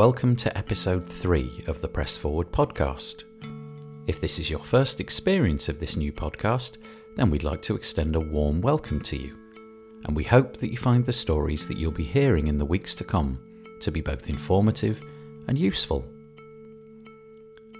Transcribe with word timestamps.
welcome 0.00 0.34
to 0.34 0.56
episode 0.56 1.06
3 1.06 1.64
of 1.66 1.82
the 1.82 1.88
Press 1.88 2.16
Forward 2.16 2.50
podcast. 2.50 3.24
If 4.06 4.18
this 4.18 4.38
is 4.38 4.48
your 4.48 4.60
first 4.60 4.98
experience 4.98 5.68
of 5.68 5.78
this 5.78 5.94
new 5.94 6.10
podcast, 6.10 6.78
then 7.16 7.28
we'd 7.28 7.44
like 7.44 7.60
to 7.64 7.76
extend 7.76 8.16
a 8.16 8.20
warm 8.20 8.62
welcome 8.62 9.02
to 9.02 9.18
you. 9.18 9.36
And 10.06 10.16
we 10.16 10.24
hope 10.24 10.56
that 10.56 10.70
you 10.70 10.78
find 10.78 11.04
the 11.04 11.12
stories 11.12 11.68
that 11.68 11.76
you'll 11.76 11.92
be 11.92 12.02
hearing 12.02 12.46
in 12.46 12.56
the 12.56 12.64
weeks 12.64 12.94
to 12.94 13.04
come 13.04 13.40
to 13.82 13.90
be 13.90 14.00
both 14.00 14.30
informative 14.30 15.02
and 15.48 15.58
useful. 15.58 16.02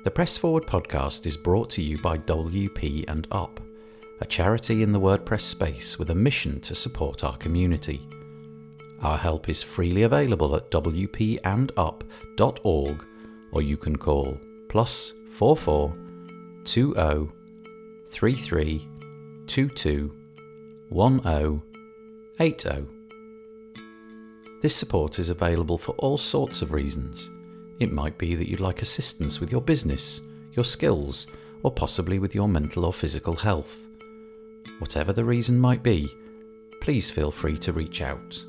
The 0.04 0.10
Press 0.10 0.36
Forward 0.36 0.66
podcast 0.66 1.24
is 1.24 1.38
brought 1.38 1.70
to 1.70 1.82
you 1.82 1.96
by 2.02 2.18
WP 2.18 3.06
and 3.08 3.26
Up, 3.32 3.60
a 4.20 4.26
charity 4.26 4.82
in 4.82 4.92
the 4.92 5.00
WordPress 5.00 5.40
space 5.40 5.98
with 5.98 6.10
a 6.10 6.14
mission 6.14 6.60
to 6.60 6.74
support 6.74 7.24
our 7.24 7.38
community. 7.38 8.06
Our 9.02 9.16
help 9.16 9.48
is 9.48 9.62
freely 9.62 10.02
available 10.02 10.54
at 10.56 10.70
wpandup.org 10.70 12.06
or 13.52 13.62
you 13.62 13.76
can 13.76 13.96
call 13.96 14.38
plus 14.68 15.12
44 15.30 15.96
20 16.64 17.28
33 18.06 18.88
22 19.46 20.16
10 20.92 21.62
80. 22.38 22.86
This 24.60 24.76
support 24.76 25.18
is 25.18 25.30
available 25.30 25.78
for 25.78 25.92
all 25.92 26.18
sorts 26.18 26.60
of 26.60 26.72
reasons. 26.72 27.30
It 27.80 27.92
might 27.92 28.18
be 28.18 28.34
that 28.34 28.48
you'd 28.48 28.60
like 28.60 28.82
assistance 28.82 29.40
with 29.40 29.50
your 29.50 29.62
business, 29.62 30.20
your 30.52 30.64
skills, 30.64 31.26
or 31.62 31.70
possibly 31.70 32.18
with 32.18 32.34
your 32.34 32.48
mental 32.48 32.84
or 32.84 32.92
physical 32.92 33.34
health. 33.34 33.86
Whatever 34.78 35.14
the 35.14 35.24
reason 35.24 35.58
might 35.58 35.82
be, 35.82 36.14
please 36.82 37.10
feel 37.10 37.30
free 37.30 37.56
to 37.58 37.72
reach 37.72 38.02
out. 38.02 38.44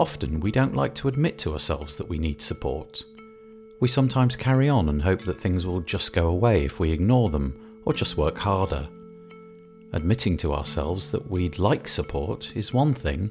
Often 0.00 0.40
we 0.40 0.50
don't 0.50 0.74
like 0.74 0.94
to 0.96 1.08
admit 1.08 1.38
to 1.38 1.52
ourselves 1.52 1.96
that 1.96 2.08
we 2.08 2.18
need 2.18 2.42
support. 2.42 3.04
We 3.80 3.86
sometimes 3.86 4.34
carry 4.34 4.68
on 4.68 4.88
and 4.88 5.00
hope 5.00 5.24
that 5.24 5.38
things 5.38 5.66
will 5.66 5.80
just 5.80 6.12
go 6.12 6.28
away 6.28 6.64
if 6.64 6.80
we 6.80 6.90
ignore 6.90 7.30
them 7.30 7.80
or 7.84 7.92
just 7.92 8.16
work 8.16 8.36
harder. 8.38 8.88
Admitting 9.92 10.36
to 10.38 10.52
ourselves 10.52 11.12
that 11.12 11.30
we'd 11.30 11.60
like 11.60 11.86
support 11.86 12.56
is 12.56 12.74
one 12.74 12.92
thing, 12.92 13.30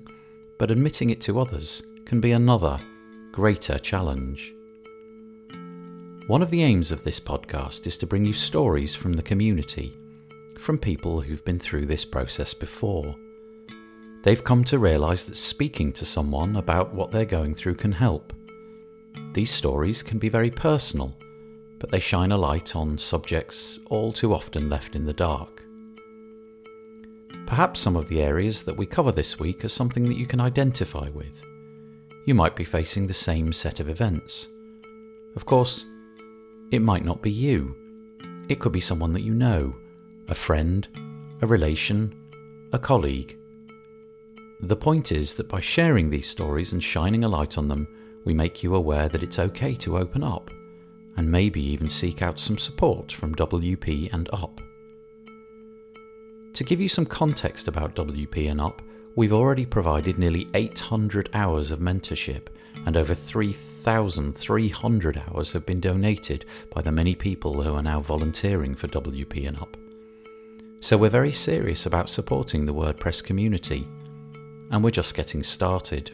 but 0.58 0.72
admitting 0.72 1.09
it 1.09 1.19
to 1.22 1.39
others 1.39 1.84
can 2.06 2.22
be 2.22 2.31
another, 2.31 2.80
greater 3.34 3.78
challenge. 3.78 4.53
One 6.28 6.41
of 6.41 6.50
the 6.50 6.64
aims 6.64 6.91
of 6.91 7.03
this 7.03 7.19
podcast 7.19 7.86
is 7.88 7.97
to 7.97 8.08
bring 8.08 8.23
you 8.23 8.31
stories 8.31 8.95
from 8.95 9.11
the 9.11 9.22
community, 9.22 9.97
from 10.58 10.78
people 10.78 11.19
who've 11.19 11.44
been 11.44 11.59
through 11.59 11.88
this 11.88 12.06
process 12.06 12.53
before. 12.53 13.14
They've 14.23 14.43
come 14.43 14.63
to 14.66 14.79
realise 14.79 15.25
that 15.25 15.35
speaking 15.35 15.91
to 15.91 16.05
someone 16.05 16.55
about 16.55 16.93
what 16.93 17.11
they're 17.11 17.25
going 17.25 17.53
through 17.53 17.75
can 17.75 17.91
help. 17.91 18.31
These 19.33 19.52
stories 19.52 20.02
can 20.02 20.17
be 20.17 20.29
very 20.29 20.49
personal, 20.49 21.13
but 21.77 21.91
they 21.91 21.99
shine 21.99 22.31
a 22.31 22.38
light 22.38 22.73
on 22.73 22.97
subjects 22.97 23.79
all 23.89 24.13
too 24.13 24.33
often 24.33 24.69
left 24.69 24.95
in 24.95 25.05
the 25.05 25.11
dark. 25.11 25.66
Perhaps 27.45 27.81
some 27.81 27.97
of 27.97 28.07
the 28.07 28.21
areas 28.21 28.63
that 28.63 28.77
we 28.77 28.85
cover 28.85 29.11
this 29.11 29.39
week 29.39 29.66
are 29.66 29.69
something 29.69 30.07
that 30.07 30.17
you 30.17 30.25
can 30.25 30.39
identify 30.39 31.09
with. 31.09 31.44
You 32.25 32.33
might 32.33 32.55
be 32.55 32.63
facing 32.63 33.05
the 33.05 33.13
same 33.13 33.51
set 33.51 33.81
of 33.81 33.89
events. 33.89 34.47
Of 35.35 35.45
course, 35.45 35.85
it 36.71 36.81
might 36.81 37.03
not 37.03 37.21
be 37.21 37.29
you. 37.29 37.75
It 38.47 38.59
could 38.59 38.71
be 38.71 38.79
someone 38.79 39.11
that 39.13 39.23
you 39.23 39.33
know, 39.33 39.75
a 40.29 40.35
friend, 40.35 40.88
a 41.41 41.45
relation, 41.45 42.16
a 42.72 42.79
colleague 42.79 43.38
the 44.69 44.78
point 44.78 45.12
is 45.12 45.35
that 45.35 45.50
by 45.50 45.59
sharing 45.59 46.09
these 46.09 46.29
stories 46.29 46.72
and 46.72 46.81
shining 46.81 47.25
a 47.25 47.29
light 47.29 47.57
on 47.57 47.68
them, 47.68 47.85
we 48.24 48.34
make 48.34 48.63
you 48.63 48.75
aware 48.75 49.09
that 49.09 49.22
it's 49.22 49.38
okay 49.38 49.75
to 49.75 49.97
open 49.97 50.24
up, 50.24 50.50
and 51.18 51.29
maybe 51.29 51.62
even 51.62 51.90
seek 51.90 52.22
out 52.22 52.40
some 52.40 52.57
support 52.57 53.12
from 53.12 53.35
WP 53.35 54.13
and 54.13 54.29
UP. 54.31 54.62
To 56.53 56.63
give 56.63 56.79
you 56.79 56.88
some 56.88 57.06
context 57.06 57.68
about 57.68 57.96
WP 57.96 58.50
and 58.50 58.62
UP, 58.62 58.81
we've 59.16 59.34
already 59.34 59.66
provided 59.66 60.18
nearly 60.18 60.47
800 60.53 61.30
hours 61.34 61.72
of 61.72 61.80
mentorship, 61.80 62.47
and 62.85 62.95
over 62.95 63.13
3,300 63.13 65.24
hours 65.28 65.51
have 65.51 65.66
been 65.66 65.81
donated 65.81 66.45
by 66.74 66.81
the 66.81 66.91
many 66.91 67.16
people 67.16 67.62
who 67.62 67.74
are 67.74 67.84
now 67.84 68.00
volunteering 68.00 68.75
for 68.75 68.88
WP 68.88 69.45
and 69.45 69.57
UP. 69.57 69.75
So 70.80 70.95
we're 70.95 71.09
very 71.09 71.34
serious 71.34 71.85
about 71.85 72.07
supporting 72.07 72.66
the 72.66 72.74
WordPress 72.74 73.22
community 73.24 73.85
and 74.72 74.84
we're 74.84 74.91
just 74.91 75.16
getting 75.16 75.44
started. 75.44 76.12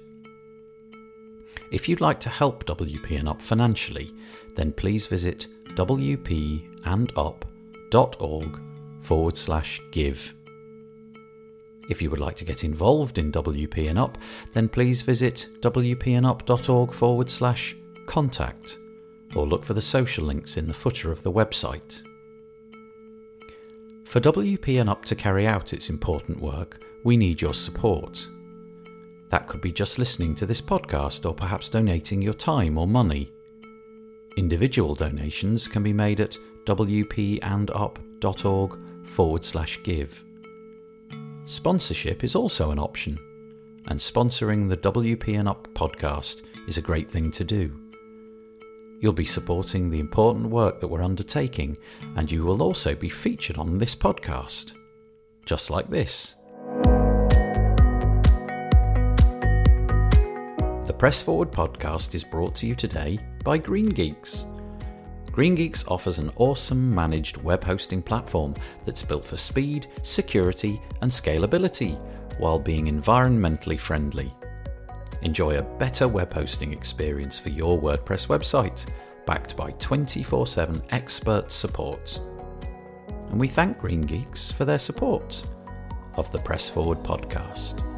If 1.72 1.88
you'd 1.88 2.02
like 2.02 2.20
to 2.22 2.30
help 2.30 2.66
WP 2.66 3.20
and 3.20 3.30
Up 3.30 3.42
financially, 3.42 4.12
then 4.56 4.72
please 4.74 5.08
visit 5.08 5.48
wpandup.org 5.76 6.32
forward 9.02 9.38
slash 9.38 9.82
give. 9.92 10.34
If 11.90 12.02
you 12.02 12.10
would 12.10 12.20
like 12.20 12.36
to 12.38 12.46
get 12.46 12.64
involved 12.64 13.18
in 13.18 13.32
WP 13.32 13.90
and 13.90 13.98
Up, 13.98 14.18
then 14.54 14.70
please 14.70 15.02
visit 15.02 15.48
wpandup.org 15.62 16.94
forward 16.94 17.30
slash 17.30 17.76
contact 18.06 18.78
or 19.36 19.48
look 19.48 19.64
for 19.66 19.74
the 19.74 19.82
social 19.82 20.26
links 20.26 20.58
in 20.58 20.68
the 20.68 20.74
footer 20.74 21.12
of 21.12 21.24
the 21.24 21.32
website. 21.32 22.02
For 24.06 24.20
WP 24.20 24.82
and 24.82 24.90
Up 24.90 25.06
to 25.06 25.16
carry 25.16 25.46
out 25.46 25.72
its 25.74 25.90
important 25.90 26.40
work, 26.40 26.82
we 27.04 27.16
need 27.16 27.42
your 27.42 27.54
support. 27.54 28.28
That 29.30 29.48
could 29.48 29.62
be 29.62 29.72
just 29.72 30.00
listening 30.00 30.36
to 30.36 30.46
this 30.46 30.62
podcast 30.62 31.26
or 31.26 31.34
perhaps 31.34 31.70
donating 31.70 32.22
your 32.22 32.34
time 32.34 32.78
or 32.78 32.88
money. 32.88 33.32
Individual 34.38 34.96
donations 34.96 35.68
can 35.68 35.84
be 35.84 35.94
made 35.94 36.20
at 36.20 36.38
wpandup.org 36.66 37.90
forward 39.08 39.46
slash 39.46 39.80
give. 39.84 40.24
Sponsorship 41.46 42.24
is 42.24 42.36
also 42.36 42.72
an 42.72 42.80
option, 42.80 43.18
and 43.88 44.00
sponsoring 44.00 44.70
the 44.70 44.78
WP 44.78 45.40
and 45.40 45.48
Up 45.50 45.68
podcast 45.74 46.44
is 46.68 46.78
a 46.78 46.82
great 46.82 47.10
thing 47.10 47.32
to 47.32 47.44
do. 47.44 47.80
You'll 49.02 49.14
be 49.14 49.26
supporting 49.26 49.90
the 49.90 50.00
important 50.00 50.48
work 50.48 50.80
that 50.80 50.88
we're 50.88 51.02
undertaking, 51.02 51.78
and 52.18 52.32
you 52.32 52.44
will 52.44 52.62
also 52.62 52.94
be 52.94 53.10
featured 53.10 53.58
on 53.58 53.78
this 53.78 53.96
podcast. 53.96 54.74
Just 55.46 55.70
like 55.70 55.90
this. 55.90 56.36
Press 61.00 61.22
Forward 61.22 61.50
podcast 61.50 62.14
is 62.14 62.26
brought 62.26 62.56
to 62.56 62.68
you 62.68 62.76
today 62.76 63.18
by 63.46 63.58
Green 63.58 63.88
Geeks. 63.88 64.48
Green 65.32 65.56
Geeks 65.56 65.88
offers 65.88 66.20
an 66.20 66.30
awesome 66.36 66.94
managed 66.94 67.38
web 67.38 67.64
hosting 67.64 68.02
platform 68.02 68.54
that's 68.84 69.02
built 69.02 69.26
for 69.26 69.38
speed, 69.38 69.88
security, 70.02 70.82
and 71.02 71.10
scalability 71.10 71.98
while 72.38 72.60
being 72.60 72.88
environmentally 72.88 73.80
friendly. 73.80 74.36
Enjoy 75.22 75.58
a 75.58 75.78
better 75.78 76.06
web 76.06 76.34
hosting 76.34 76.74
experience 76.74 77.40
for 77.40 77.48
your 77.48 77.80
WordPress 77.80 78.28
website, 78.28 78.86
backed 79.26 79.56
by 79.56 79.72
24 79.80 80.48
7 80.48 80.84
expert 80.90 81.50
support. 81.54 82.20
And 83.30 83.40
we 83.40 83.48
thank 83.48 83.78
Green 83.78 84.02
Geeks 84.02 84.52
for 84.52 84.66
their 84.66 84.80
support 84.80 85.46
of 86.16 86.30
the 86.34 86.40
Press 86.40 86.70
Forward 86.70 87.04
podcast. 87.04 87.89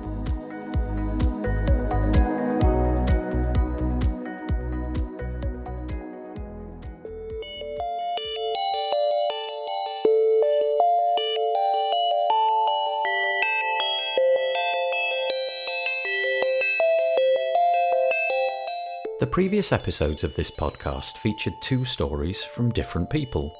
Previous 19.31 19.71
episodes 19.71 20.25
of 20.25 20.35
this 20.35 20.51
podcast 20.51 21.17
featured 21.19 21.53
two 21.61 21.85
stories 21.85 22.43
from 22.43 22.69
different 22.73 23.09
people. 23.09 23.55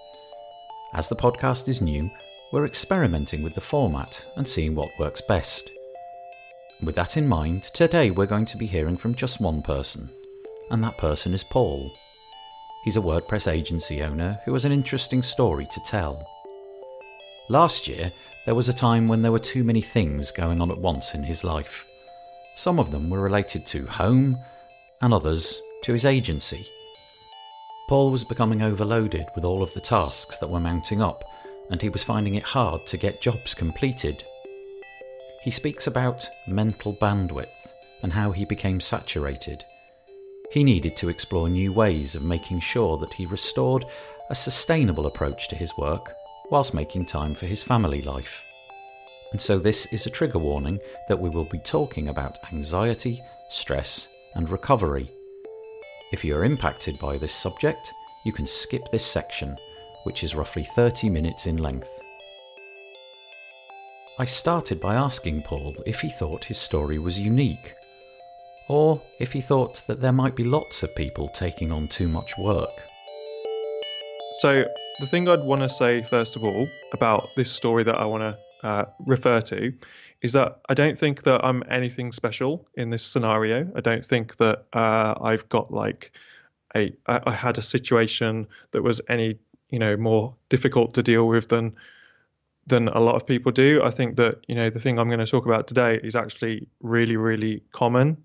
As 0.94 1.08
the 1.08 1.16
podcast 1.16 1.70
is 1.70 1.80
new, 1.80 2.12
we're 2.52 2.66
experimenting 2.66 3.42
with 3.42 3.56
the 3.56 3.62
format 3.62 4.26
and 4.36 4.46
seeing 4.46 4.76
what 4.76 4.90
works 5.00 5.22
best. 5.22 5.72
With 6.84 6.96
that 6.96 7.16
in 7.16 7.26
mind, 7.26 7.64
today 7.64 8.12
we're 8.12 8.26
going 8.26 8.48
to 8.48 8.58
be 8.58 8.66
hearing 8.66 8.98
from 8.98 9.16
just 9.16 9.40
one 9.40 9.62
person, 9.62 10.10
and 10.72 10.84
that 10.84 10.98
person 10.98 11.34
is 11.34 11.46
Paul. 11.46 11.90
He's 12.84 12.98
a 12.98 13.02
WordPress 13.02 13.50
agency 13.50 14.04
owner 14.04 14.42
who 14.44 14.52
has 14.52 14.66
an 14.66 14.74
interesting 14.74 15.24
story 15.24 15.68
to 15.72 15.80
tell. 15.86 16.28
Last 17.48 17.88
year, 17.88 18.12
there 18.46 18.56
was 18.56 18.68
a 18.68 18.74
time 18.74 19.08
when 19.08 19.22
there 19.22 19.32
were 19.32 19.40
too 19.40 19.64
many 19.64 19.82
things 19.82 20.32
going 20.32 20.60
on 20.60 20.70
at 20.70 20.78
once 20.78 21.16
in 21.16 21.24
his 21.24 21.46
life. 21.46 21.88
Some 22.58 22.78
of 22.78 22.92
them 22.92 23.10
were 23.10 23.22
related 23.22 23.66
to 23.68 23.88
home, 23.88 24.38
and 25.02 25.14
others 25.14 25.62
to 25.84 25.94
his 25.94 26.06
agency. 26.06 26.68
Paul 27.88 28.12
was 28.12 28.24
becoming 28.24 28.62
overloaded 28.62 29.26
with 29.36 29.44
all 29.44 29.62
of 29.62 29.74
the 29.74 29.82
tasks 29.82 30.38
that 30.38 30.50
were 30.50 30.60
mounting 30.60 31.02
up, 31.02 31.26
and 31.70 31.82
he 31.82 31.90
was 31.90 32.04
finding 32.04 32.36
it 32.36 32.44
hard 32.44 32.86
to 32.88 32.98
get 32.98 33.22
jobs 33.22 33.54
completed. 33.54 34.24
He 35.42 35.52
speaks 35.52 35.88
about 35.88 36.30
mental 36.48 36.94
bandwidth 36.94 37.74
and 38.04 38.14
how 38.14 38.32
he 38.32 38.46
became 38.46 38.80
saturated. 38.80 39.64
he 40.52 40.64
needed 40.64 40.98
to 40.98 41.10
explore 41.10 41.48
new 41.50 41.72
ways 41.72 42.14
of 42.14 42.24
making 42.24 42.60
sure 42.60 42.98
that 42.98 43.14
he 43.14 43.26
restored 43.26 43.86
a 44.30 44.36
sustainable 44.36 45.06
approach 45.08 45.48
to 45.48 45.56
his 45.56 45.78
work 45.78 46.14
whilst 46.50 46.74
making 46.74 47.06
time 47.06 47.34
for 47.34 47.46
his 47.46 47.64
family 47.64 48.02
life. 48.02 48.42
And 49.32 49.42
so, 49.42 49.58
this 49.58 49.86
is 49.94 50.06
a 50.06 50.10
trigger 50.10 50.40
warning 50.40 50.80
that 51.08 51.20
we 51.20 51.30
will 51.30 51.46
be 51.46 51.60
talking 51.60 52.10
about 52.10 52.38
anxiety, 52.52 53.24
stress, 53.50 54.10
and 54.36 54.50
recovery. 54.50 55.10
If 56.12 56.26
you 56.26 56.36
are 56.36 56.44
impacted 56.44 57.00
by 57.00 57.18
this 57.18 57.34
subject, 57.34 57.92
you 58.26 58.34
can 58.34 58.46
skip 58.46 58.92
this 58.92 59.06
section, 59.06 59.58
which 60.04 60.24
is 60.24 60.36
roughly 60.36 60.64
30 60.64 61.10
minutes 61.10 61.48
in 61.48 61.58
length. 61.58 61.90
I 64.20 64.26
started 64.26 64.80
by 64.80 64.96
asking 64.96 65.44
Paul 65.44 65.76
if 65.86 66.02
he 66.02 66.10
thought 66.10 66.46
his 66.46 66.58
story 66.58 67.00
was 67.00 67.20
unique, 67.20 67.74
or 68.68 69.02
if 69.20 69.32
he 69.32 69.42
thought 69.42 69.84
that 69.88 70.02
there 70.02 70.12
might 70.12 70.36
be 70.36 70.44
lots 70.44 70.84
of 70.84 70.96
people 70.96 71.30
taking 71.30 71.72
on 71.72 71.88
too 71.88 72.08
much 72.08 72.38
work. 72.38 72.70
So, 74.40 74.66
the 75.00 75.08
thing 75.08 75.28
I'd 75.28 75.44
want 75.44 75.62
to 75.62 75.70
say, 75.70 76.04
first 76.04 76.36
of 76.36 76.44
all, 76.44 76.68
about 76.94 77.30
this 77.36 77.52
story 77.52 77.84
that 77.84 77.96
I 77.96 78.06
want 78.06 78.22
to 78.22 78.68
uh, 78.68 78.86
refer 79.06 79.42
to 79.42 79.74
is 80.22 80.34
that 80.34 80.60
I 80.70 80.74
don't 80.74 80.98
think 80.98 81.24
that 81.24 81.44
I'm 81.44 81.64
anything 81.70 82.12
special 82.12 82.68
in 82.76 82.90
this 82.90 83.04
scenario. 83.04 83.70
I 83.76 83.82
don't 83.82 84.06
think 84.06 84.38
that 84.38 84.66
uh, 84.74 85.16
I've 85.20 85.50
got 85.50 85.72
like 85.72 86.12
a 86.76 86.94
I, 87.08 87.22
I 87.26 87.32
had 87.32 87.58
a 87.58 87.62
situation 87.62 88.48
that 88.72 88.84
was 88.84 89.02
any 89.10 89.40
you 89.70 89.80
know 89.80 89.98
more 89.98 90.36
difficult 90.50 90.94
to 90.96 91.04
deal 91.04 91.28
with 91.28 91.50
than 91.50 91.76
than 92.68 92.88
a 92.90 93.00
lot 93.00 93.16
of 93.16 93.26
people 93.26 93.52
do. 93.52 93.82
I 93.84 93.90
think 93.90 94.16
that 94.18 94.44
you 94.48 94.56
know 94.56 94.70
the 94.70 94.80
thing 94.80 95.00
I'm 95.00 95.08
going 95.08 95.20
to 95.20 95.26
talk 95.26 95.46
about 95.46 95.68
today 95.68 96.00
is 96.04 96.16
actually 96.16 96.68
really 96.82 97.18
really 97.18 97.64
common, 97.72 98.18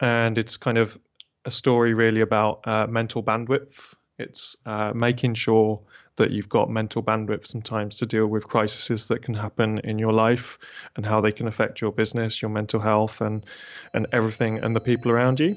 and 0.00 0.38
it's 0.38 0.56
kind 0.56 0.78
of 0.78 0.96
a 1.44 1.50
story 1.50 1.94
really 1.94 2.20
about 2.20 2.60
uh, 2.64 2.86
mental 2.86 3.22
bandwidth. 3.22 3.94
It's 4.18 4.56
uh, 4.64 4.92
making 4.94 5.34
sure 5.34 5.80
that 6.16 6.30
you've 6.30 6.48
got 6.48 6.70
mental 6.70 7.02
bandwidth 7.02 7.46
sometimes 7.46 7.96
to 7.96 8.06
deal 8.06 8.26
with 8.26 8.46
crises 8.46 9.06
that 9.06 9.22
can 9.22 9.34
happen 9.34 9.78
in 9.84 9.98
your 9.98 10.12
life 10.12 10.58
and 10.96 11.04
how 11.04 11.20
they 11.20 11.32
can 11.32 11.46
affect 11.46 11.80
your 11.80 11.92
business, 11.92 12.40
your 12.40 12.50
mental 12.50 12.80
health, 12.80 13.20
and 13.20 13.44
and 13.94 14.06
everything 14.12 14.58
and 14.58 14.74
the 14.74 14.80
people 14.80 15.10
around 15.10 15.40
you. 15.40 15.56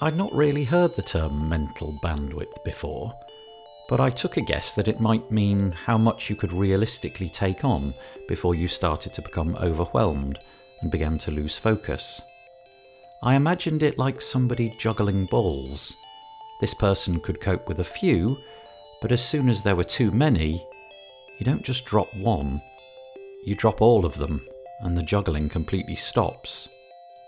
I'd 0.00 0.16
not 0.16 0.32
really 0.32 0.64
heard 0.64 0.96
the 0.96 1.02
term 1.02 1.48
mental 1.48 1.96
bandwidth 2.02 2.64
before, 2.64 3.14
but 3.88 4.00
I 4.00 4.10
took 4.10 4.36
a 4.36 4.40
guess 4.40 4.74
that 4.74 4.88
it 4.88 4.98
might 4.98 5.30
mean 5.30 5.70
how 5.70 5.96
much 5.96 6.28
you 6.28 6.34
could 6.34 6.52
realistically 6.52 7.28
take 7.28 7.64
on 7.64 7.94
before 8.26 8.54
you 8.54 8.66
started 8.66 9.12
to 9.14 9.22
become 9.22 9.54
overwhelmed 9.56 10.38
and 10.80 10.90
began 10.90 11.18
to 11.18 11.30
lose 11.30 11.56
focus. 11.56 12.20
I 13.22 13.36
imagined 13.36 13.84
it 13.84 13.98
like 13.98 14.20
somebody 14.20 14.74
juggling 14.80 15.26
balls 15.26 15.94
this 16.62 16.72
person 16.72 17.18
could 17.18 17.40
cope 17.40 17.66
with 17.66 17.80
a 17.80 17.84
few, 17.84 18.38
but 19.00 19.10
as 19.10 19.20
soon 19.20 19.48
as 19.48 19.64
there 19.64 19.74
were 19.74 19.82
too 19.82 20.12
many, 20.12 20.64
you 21.40 21.44
don't 21.44 21.64
just 21.64 21.84
drop 21.84 22.06
one, 22.14 22.62
you 23.44 23.56
drop 23.56 23.82
all 23.82 24.06
of 24.06 24.14
them, 24.14 24.46
and 24.82 24.96
the 24.96 25.02
juggling 25.02 25.48
completely 25.48 25.96
stops. 25.96 26.68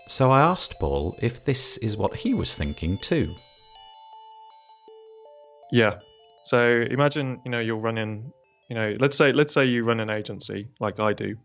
So 0.07 0.31
I 0.31 0.41
asked 0.41 0.79
Paul 0.79 1.17
if 1.21 1.45
this 1.45 1.79
is 1.79 1.97
what 1.97 2.15
he 2.15 2.33
was 2.33 2.57
thinking 2.57 2.97
too. 2.99 3.35
Yeah. 5.73 5.99
So 6.45 6.85
imagine, 6.89 7.41
you 7.45 7.51
know, 7.51 7.59
you're 7.59 7.77
running, 7.77 8.33
you 8.69 8.77
know, 8.77 8.97
let's 9.01 9.17
say 9.17 9.33
let's 9.33 9.53
say 9.53 9.65
you 9.65 9.83
run 9.83 9.99
an 9.99 10.11
agency 10.11 10.69
like 10.79 11.01
I 11.01 11.13
do, 11.13 11.37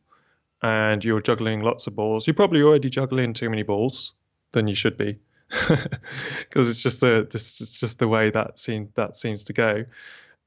and 0.61 1.03
you're 1.03 1.21
juggling 1.21 1.61
lots 1.61 1.87
of 1.87 1.95
balls. 1.95 2.27
You're 2.27 2.35
probably 2.35 2.61
already 2.61 2.91
juggling 2.91 3.33
too 3.33 3.49
many 3.49 3.63
balls 3.63 4.13
than 4.51 4.67
you 4.67 4.75
should 4.75 4.95
be 4.95 5.17
because 5.49 6.69
it's 6.69 6.81
just 6.81 7.01
the 7.01 7.27
this 7.29 7.59
it's 7.61 7.79
just 7.79 7.99
the 7.99 8.07
way 8.07 8.29
that 8.29 8.59
seems 8.59 8.89
that 8.95 9.17
seems 9.17 9.43
to 9.45 9.53
go 9.53 9.85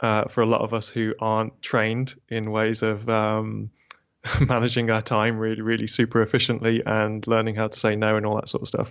uh, 0.01 0.27
for 0.27 0.43
a 0.43 0.47
lot 0.47 0.61
of 0.61 0.75
us 0.75 0.89
who 0.89 1.15
aren't 1.21 1.61
trained 1.63 2.15
in 2.29 2.51
ways 2.51 2.83
of 2.83 3.09
um, 3.09 3.71
managing 4.41 4.91
our 4.91 5.03
time 5.03 5.39
really 5.39 5.63
really 5.63 5.87
super 5.87 6.23
efficiently 6.23 6.83
and 6.87 7.27
learning 7.27 7.55
how 7.55 7.69
to 7.69 7.79
say 7.79 7.97
no 7.97 8.17
and 8.17 8.25
all 8.25 8.37
that 8.37 8.49
sort 8.49 8.63
of 8.63 8.69
stuff. 8.69 8.91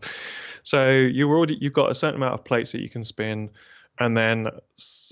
So 0.63 0.92
you 0.92 1.30
already 1.30 1.58
you've 1.60 1.74
got 1.74 1.92
a 1.92 1.96
certain 1.96 2.16
amount 2.16 2.34
of 2.34 2.44
plates 2.44 2.74
that 2.74 2.81
you 2.81 2.90
can 2.90 3.04
spin. 3.04 3.52
And 4.00 4.18
then, 4.18 4.48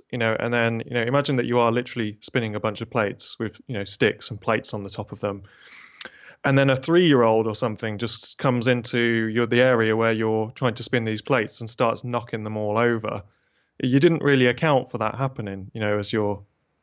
you 0.09 0.17
know, 0.17 0.35
and 0.39 0.51
then, 0.51 0.81
you 0.85 0.93
know, 0.93 1.03
imagine 1.03 1.35
that 1.35 1.45
you 1.45 1.59
are 1.59 1.71
literally 1.71 2.17
spinning 2.21 2.55
a 2.55 2.59
bunch 2.59 2.81
of 2.81 2.89
plates 2.89 3.37
with, 3.37 3.59
you 3.67 3.75
know, 3.75 3.83
sticks 3.83 4.31
and 4.31 4.41
plates 4.41 4.73
on 4.73 4.83
the 4.83 4.89
top 4.89 5.11
of 5.11 5.19
them 5.19 5.43
and 6.45 6.57
then 6.57 6.69
a 6.69 6.75
three-year-old 6.75 7.47
or 7.47 7.55
something 7.55 7.97
just 7.97 8.37
comes 8.37 8.67
into 8.67 8.99
your 8.99 9.45
the 9.45 9.61
area 9.61 9.95
where 9.95 10.13
you're 10.13 10.51
trying 10.51 10.73
to 10.75 10.83
spin 10.83 11.03
these 11.03 11.21
plates 11.21 11.59
and 11.59 11.69
starts 11.69 12.03
knocking 12.03 12.43
them 12.43 12.57
all 12.57 12.77
over. 12.77 13.23
You 13.81 13.99
didn't 13.99 14.23
really 14.23 14.47
account 14.47 14.89
for 14.89 14.97
that 14.99 15.15
happening, 15.15 15.71
you 15.73 15.81
know, 15.81 15.99
as 15.99 16.13
you're 16.13 16.41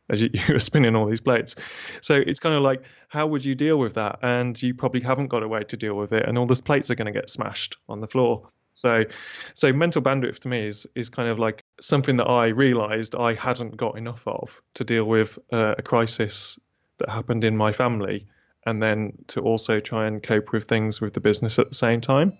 as 0.09 0.23
you, 0.23 0.31
you 0.35 0.55
were 0.55 0.61
spinning 0.61 0.95
all 0.95 1.07
these 1.07 1.21
plates. 1.21 1.57
So 2.01 2.15
it's 2.15 2.39
kind 2.39 2.55
of 2.55 2.63
like, 2.63 2.83
how 3.09 3.27
would 3.27 3.45
you 3.45 3.55
deal 3.55 3.79
with 3.79 3.95
that? 3.95 4.19
And 4.23 4.61
you 4.61 4.75
probably 4.75 5.01
haven't 5.01 5.29
got 5.29 5.43
a 5.43 5.49
way 5.49 5.65
to 5.65 5.77
deal 5.77 5.95
with 5.95 6.13
it, 6.13 6.29
and 6.29 6.37
all 6.37 6.47
those 6.47 6.61
plates 6.61 6.91
are 6.91 6.95
going 6.95 7.13
to 7.13 7.19
get 7.19 7.31
smashed 7.31 7.77
on 7.89 8.01
the 8.01 8.09
floor. 8.09 8.49
So, 8.71 9.05
so 9.55 9.73
mental 9.73 10.03
bandwidth 10.03 10.41
to 10.41 10.49
me 10.49 10.67
is 10.67 10.87
is 10.95 11.09
kind 11.09 11.31
of 11.31 11.39
like 11.39 11.65
something 11.81 12.19
that 12.19 12.27
I 12.27 12.49
realised 12.49 13.15
I 13.15 13.33
hadn't 13.33 13.77
got 13.79 13.97
enough 13.97 14.23
of 14.27 14.61
to 14.75 14.85
deal 14.85 15.05
with 15.05 15.39
uh, 15.51 15.77
a 15.79 15.83
crisis 15.83 16.59
that 16.99 17.09
happened 17.09 17.45
in 17.45 17.57
my 17.57 17.73
family 17.73 18.27
and 18.67 18.83
then 18.83 19.13
to 19.29 19.41
also 19.41 19.81
try 19.81 20.07
and 20.07 20.23
cope 20.23 20.53
with 20.53 20.65
things 20.65 21.01
with 21.01 21.15
the 21.15 21.21
business 21.21 21.59
at 21.59 21.69
the 21.69 21.75
same 21.75 22.01
time. 22.01 22.37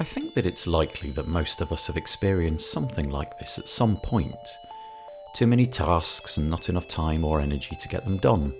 I 0.00 0.04
think 0.04 0.34
that 0.34 0.46
it's 0.46 0.66
likely 0.66 1.10
that 1.12 1.28
most 1.28 1.60
of 1.60 1.70
us 1.70 1.86
have 1.86 1.96
experienced 1.96 2.72
something 2.72 3.08
like 3.08 3.38
this 3.38 3.58
at 3.58 3.68
some 3.68 3.96
point. 3.98 4.34
Too 5.34 5.46
many 5.46 5.66
tasks 5.66 6.36
and 6.36 6.50
not 6.50 6.68
enough 6.68 6.88
time 6.88 7.24
or 7.24 7.40
energy 7.40 7.76
to 7.76 7.88
get 7.88 8.04
them 8.04 8.18
done. 8.18 8.52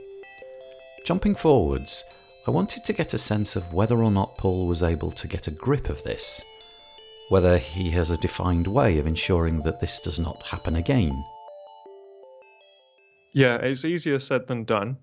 Jumping 1.04 1.34
forwards, 1.34 2.04
I 2.46 2.52
wanted 2.52 2.84
to 2.84 2.92
get 2.92 3.12
a 3.12 3.18
sense 3.18 3.56
of 3.56 3.72
whether 3.72 4.02
or 4.02 4.10
not 4.12 4.38
Paul 4.38 4.68
was 4.68 4.84
able 4.84 5.10
to 5.10 5.26
get 5.26 5.48
a 5.48 5.52
grip 5.52 5.88
of 5.88 6.02
this, 6.04 6.40
whether 7.28 7.58
he 7.58 7.90
has 7.90 8.12
a 8.12 8.16
defined 8.18 8.68
way 8.68 8.98
of 8.98 9.08
ensuring 9.08 9.62
that 9.62 9.80
this 9.80 9.98
does 9.98 10.20
not 10.20 10.46
happen 10.46 10.76
again. 10.76 11.24
Yeah, 13.34 13.56
it's 13.56 13.84
easier 13.84 14.20
said 14.20 14.46
than 14.46 14.64
done 14.64 14.98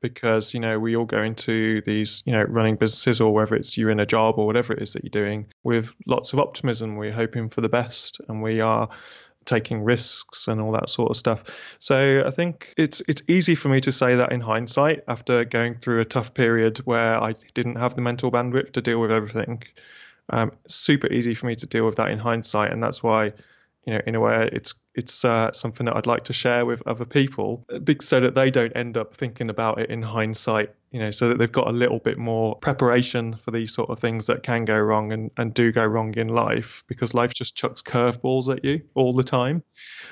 because 0.00 0.54
you 0.54 0.60
know 0.60 0.78
we 0.78 0.96
all 0.96 1.04
go 1.04 1.22
into 1.22 1.82
these 1.82 2.22
you 2.26 2.32
know 2.32 2.42
running 2.42 2.76
businesses 2.76 3.20
or 3.20 3.32
whether 3.32 3.54
it's 3.56 3.76
you're 3.76 3.90
in 3.90 4.00
a 4.00 4.06
job 4.06 4.38
or 4.38 4.46
whatever 4.46 4.72
it 4.72 4.82
is 4.82 4.92
that 4.92 5.04
you're 5.04 5.10
doing 5.10 5.46
with 5.62 5.94
lots 6.06 6.32
of 6.32 6.38
optimism. 6.38 6.96
We're 6.96 7.12
hoping 7.12 7.48
for 7.48 7.60
the 7.60 7.68
best 7.68 8.20
and 8.28 8.42
we 8.42 8.60
are 8.60 8.88
taking 9.44 9.82
risks 9.82 10.46
and 10.46 10.60
all 10.60 10.72
that 10.72 10.90
sort 10.90 11.10
of 11.10 11.16
stuff. 11.16 11.44
So 11.78 12.22
i 12.26 12.30
think 12.30 12.74
it's 12.76 13.02
it's 13.08 13.22
easy 13.28 13.54
for 13.54 13.68
me 13.68 13.80
to 13.82 13.92
say 13.92 14.16
that 14.16 14.32
in 14.32 14.40
hindsight 14.40 15.04
after 15.08 15.44
going 15.44 15.76
through 15.76 16.00
a 16.00 16.04
tough 16.04 16.34
period 16.34 16.78
where 16.78 17.22
i 17.22 17.34
didn't 17.54 17.76
have 17.76 17.94
the 17.94 18.02
mental 18.02 18.30
bandwidth 18.30 18.72
to 18.72 18.82
deal 18.82 19.00
with 19.00 19.10
everything. 19.10 19.62
Um, 20.30 20.52
super 20.66 21.10
easy 21.10 21.34
for 21.34 21.46
me 21.46 21.56
to 21.56 21.66
deal 21.66 21.86
with 21.86 21.96
that 21.96 22.10
in 22.10 22.18
hindsight 22.18 22.72
and 22.72 22.82
that's 22.82 23.02
why 23.02 23.32
you 23.88 23.94
know, 23.94 24.02
in 24.06 24.14
a 24.14 24.20
way, 24.20 24.50
it's 24.52 24.74
it's 24.94 25.24
uh, 25.24 25.50
something 25.52 25.86
that 25.86 25.96
I'd 25.96 26.04
like 26.04 26.24
to 26.24 26.34
share 26.34 26.66
with 26.66 26.86
other 26.86 27.06
people, 27.06 27.64
so 28.02 28.20
that 28.20 28.34
they 28.34 28.50
don't 28.50 28.76
end 28.76 28.98
up 28.98 29.14
thinking 29.14 29.48
about 29.48 29.80
it 29.80 29.88
in 29.88 30.02
hindsight. 30.02 30.74
You 30.90 31.00
know, 31.00 31.10
so 31.10 31.28
that 31.28 31.38
they've 31.38 31.50
got 31.50 31.68
a 31.68 31.72
little 31.72 31.98
bit 31.98 32.18
more 32.18 32.56
preparation 32.56 33.36
for 33.36 33.50
these 33.50 33.72
sort 33.72 33.88
of 33.88 33.98
things 33.98 34.26
that 34.26 34.42
can 34.42 34.66
go 34.66 34.78
wrong 34.78 35.12
and, 35.12 35.30
and 35.38 35.54
do 35.54 35.72
go 35.72 35.86
wrong 35.86 36.14
in 36.18 36.28
life, 36.28 36.84
because 36.86 37.14
life 37.14 37.32
just 37.32 37.56
chucks 37.56 37.80
curveballs 37.80 38.54
at 38.54 38.62
you 38.62 38.82
all 38.94 39.14
the 39.14 39.24
time. 39.24 39.62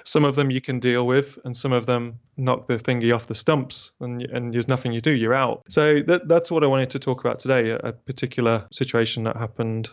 Some 0.05 0.25
of 0.25 0.37
them 0.37 0.51
you 0.51 0.63
can 0.63 0.81
deal 0.81 1.07
with, 1.07 1.39
and 1.45 1.55
some 1.55 1.73
of 1.73 1.85
them 1.85 2.19
knock 2.39 2.67
the 2.67 2.79
thingy 2.79 3.15
off 3.15 3.27
the 3.27 3.35
stumps, 3.35 3.91
and 4.01 4.23
and 4.23 4.55
there's 4.55 4.69
nothing 4.69 4.95
you 4.95 5.03
do, 5.03 5.15
you're 5.15 5.35
out. 5.35 5.65
So 5.69 6.01
that 6.01 6.29
that's 6.29 6.51
what 6.51 6.65
I 6.65 6.67
wanted 6.67 6.89
to 6.91 6.99
talk 6.99 7.21
about 7.21 7.41
today, 7.41 7.69
a, 7.73 7.77
a 7.77 7.93
particular 7.93 8.67
situation 8.73 9.25
that 9.25 9.37
happened 9.37 9.91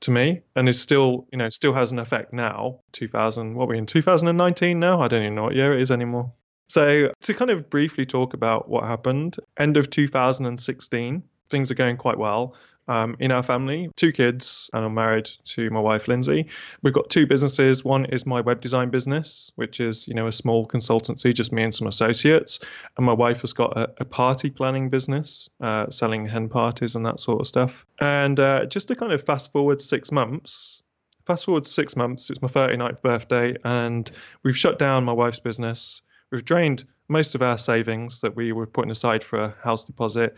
to 0.00 0.10
me 0.10 0.40
and 0.56 0.68
it 0.68 0.74
still 0.74 1.26
you 1.30 1.38
know 1.38 1.48
still 1.50 1.72
has 1.72 1.92
an 1.92 1.98
effect 1.98 2.32
now 2.32 2.80
2000 2.92 3.54
what 3.54 3.64
are 3.64 3.68
we 3.68 3.78
in 3.78 3.86
2019 3.86 4.80
now? 4.80 5.00
I 5.00 5.08
don't 5.08 5.22
even 5.22 5.34
know 5.34 5.44
what 5.44 5.54
year 5.54 5.72
it 5.72 5.82
is 5.82 5.90
anymore. 5.90 6.32
So 6.68 7.12
to 7.22 7.34
kind 7.34 7.50
of 7.50 7.68
briefly 7.68 8.06
talk 8.06 8.32
about 8.34 8.68
what 8.68 8.84
happened 8.84 9.36
end 9.58 9.76
of 9.76 9.90
2016 9.90 11.22
things 11.48 11.70
are 11.70 11.74
going 11.74 11.96
quite 11.96 12.18
well 12.18 12.54
um, 12.90 13.16
in 13.20 13.30
our 13.30 13.44
family, 13.44 13.88
two 13.94 14.10
kids, 14.10 14.68
and 14.72 14.84
I'm 14.84 14.94
married 14.94 15.30
to 15.44 15.70
my 15.70 15.78
wife 15.78 16.08
Lindsay. 16.08 16.48
We've 16.82 16.92
got 16.92 17.08
two 17.08 17.24
businesses. 17.24 17.84
One 17.84 18.06
is 18.06 18.26
my 18.26 18.40
web 18.40 18.60
design 18.60 18.90
business, 18.90 19.52
which 19.54 19.78
is 19.78 20.08
you 20.08 20.14
know 20.14 20.26
a 20.26 20.32
small 20.32 20.66
consultancy, 20.66 21.32
just 21.32 21.52
me 21.52 21.62
and 21.62 21.72
some 21.72 21.86
associates. 21.86 22.58
And 22.96 23.06
my 23.06 23.12
wife 23.12 23.42
has 23.42 23.52
got 23.52 23.78
a, 23.78 23.92
a 23.98 24.04
party 24.04 24.50
planning 24.50 24.90
business, 24.90 25.48
uh, 25.60 25.88
selling 25.90 26.26
hen 26.26 26.48
parties 26.48 26.96
and 26.96 27.06
that 27.06 27.20
sort 27.20 27.40
of 27.40 27.46
stuff. 27.46 27.86
And 28.00 28.40
uh, 28.40 28.66
just 28.66 28.88
to 28.88 28.96
kind 28.96 29.12
of 29.12 29.22
fast 29.22 29.52
forward 29.52 29.80
six 29.80 30.10
months, 30.10 30.82
fast 31.26 31.44
forward 31.44 31.68
six 31.68 31.94
months, 31.94 32.28
it's 32.28 32.42
my 32.42 32.48
39th 32.48 33.02
birthday, 33.02 33.54
and 33.64 34.10
we've 34.42 34.58
shut 34.58 34.80
down 34.80 35.04
my 35.04 35.12
wife's 35.12 35.38
business. 35.38 36.02
We've 36.32 36.44
drained 36.44 36.84
most 37.06 37.36
of 37.36 37.42
our 37.42 37.58
savings 37.58 38.22
that 38.22 38.34
we 38.34 38.50
were 38.50 38.66
putting 38.66 38.90
aside 38.90 39.22
for 39.22 39.38
a 39.38 39.54
house 39.62 39.84
deposit 39.84 40.36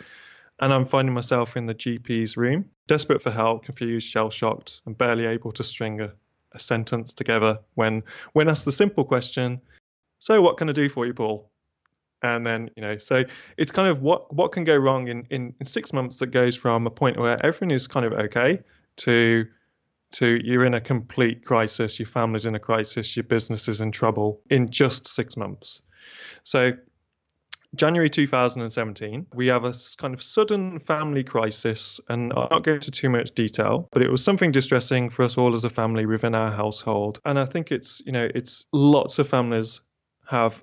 And 0.61 0.73
I'm 0.73 0.85
finding 0.85 1.15
myself 1.15 1.57
in 1.57 1.67
the 1.67 1.75
GP's 1.75 2.37
room, 2.37 2.67
desperate 2.87 3.23
for 3.23 3.31
help, 3.31 3.65
confused, 3.65 4.09
shell 4.09 4.31
shocked, 4.31 4.81
and 4.87 4.97
barely 4.97 5.27
able 5.27 5.53
to 5.53 5.65
string 5.65 6.01
a, 6.01 6.13
a 6.53 6.59
sentence 6.59 7.15
together 7.15 7.59
when 7.75 8.03
when 8.33 8.49
asked 8.49 8.65
the 8.65 8.73
simple 8.73 9.05
question, 9.05 9.61
So 10.19 10.41
what 10.43 10.57
can 10.57 10.69
I 10.69 10.73
do 10.73 10.89
for 10.89 11.07
you, 11.07 11.15
Paul? 11.15 11.51
And 12.23 12.47
then, 12.47 12.71
you 12.77 12.83
know, 12.83 12.99
so 12.99 13.25
it's 13.57 13.73
kind 13.73 13.89
of 13.89 14.03
what 14.03 14.33
what 14.33 14.53
can 14.53 14.65
go 14.65 14.77
wrong 14.77 15.09
in, 15.09 15.27
in, 15.31 15.55
in 15.59 15.67
six 15.67 15.93
months 15.93 16.19
that 16.19 16.29
goes 16.29 16.55
from 16.55 16.87
a 16.87 16.91
point 16.91 17.19
where 17.19 17.45
everything 17.45 17.73
is 17.73 17.89
kind 17.89 18.07
of 18.07 18.13
okay 18.13 18.61
to 18.99 19.47
to 20.13 20.41
you're 20.45 20.65
in 20.65 20.75
a 20.75 20.81
complete 20.81 21.45
crisis, 21.45 21.99
your 21.99 22.07
family's 22.07 22.47
in 22.47 22.55
a 22.55 22.61
crisis, 22.61 23.17
your 23.17 23.25
business 23.25 23.67
is 23.69 23.81
in 23.81 23.91
trouble 23.91 24.41
in 24.51 24.71
just 24.71 25.09
six 25.09 25.37
months. 25.37 25.83
So 26.45 26.73
January 27.75 28.11
2017, 28.11 29.29
we 29.33 29.47
have 29.47 29.65
a 29.65 29.75
kind 29.97 30.13
of 30.13 30.23
sudden 30.23 30.79
family 30.81 31.25
crisis, 31.25 32.01
and 32.09 32.33
I'll 32.37 32.49
not 32.51 32.65
go 32.65 32.75
into 32.75 32.91
too 32.91 33.09
much 33.09 33.35
detail, 33.35 33.89
but 33.93 34.03
it 34.03 34.11
was 34.11 34.23
something 34.23 34.53
distressing 34.53 35.09
for 35.09 35.23
us 35.23 35.39
all 35.39 35.55
as 35.55 35.65
a 35.65 35.71
family 35.71 36.05
within 36.05 36.35
our 36.35 36.51
household. 36.51 37.19
And 37.25 37.39
I 37.39 37.47
think 37.47 37.73
it's, 37.73 38.03
you 38.05 38.13
know, 38.13 38.29
it's 38.35 38.67
lots 38.73 39.19
of 39.19 39.29
families 39.29 39.81
have 40.27 40.63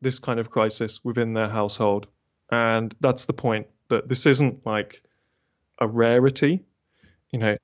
this 0.00 0.18
kind 0.18 0.40
of 0.40 0.50
crisis 0.50 1.00
within 1.04 1.34
their 1.34 1.48
household. 1.48 2.08
And 2.50 2.94
that's 3.00 3.26
the 3.26 3.32
point 3.32 3.68
that 3.88 4.08
this 4.08 4.26
isn't 4.26 4.66
like 4.66 5.02
a 5.78 5.86
rarity. 5.86 6.64
You 7.30 7.38
know, 7.38 7.56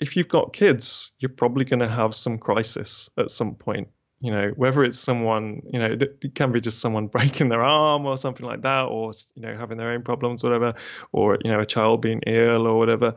if 0.00 0.16
you've 0.16 0.28
got 0.28 0.54
kids, 0.54 1.12
you're 1.18 1.28
probably 1.28 1.66
going 1.66 1.80
to 1.80 1.88
have 1.88 2.14
some 2.14 2.38
crisis 2.38 3.10
at 3.18 3.30
some 3.30 3.54
point 3.54 3.88
you 4.20 4.30
know, 4.30 4.52
whether 4.56 4.84
it's 4.84 4.98
someone, 4.98 5.62
you 5.72 5.78
know, 5.78 5.96
it 5.98 6.34
can 6.34 6.52
be 6.52 6.60
just 6.60 6.80
someone 6.80 7.06
breaking 7.16 7.48
their 7.48 7.62
arm 7.62 8.06
or 8.06 8.18
something 8.18 8.46
like 8.46 8.62
that, 8.62 8.84
or 8.84 9.12
you 9.34 9.42
know, 9.42 9.56
having 9.56 9.78
their 9.78 9.90
own 9.90 10.02
problems, 10.02 10.44
whatever, 10.44 10.74
or 11.12 11.38
you 11.42 11.50
know, 11.50 11.60
a 11.60 11.66
child 11.66 12.02
being 12.02 12.20
ill 12.26 12.66
or 12.66 12.78
whatever. 12.78 13.14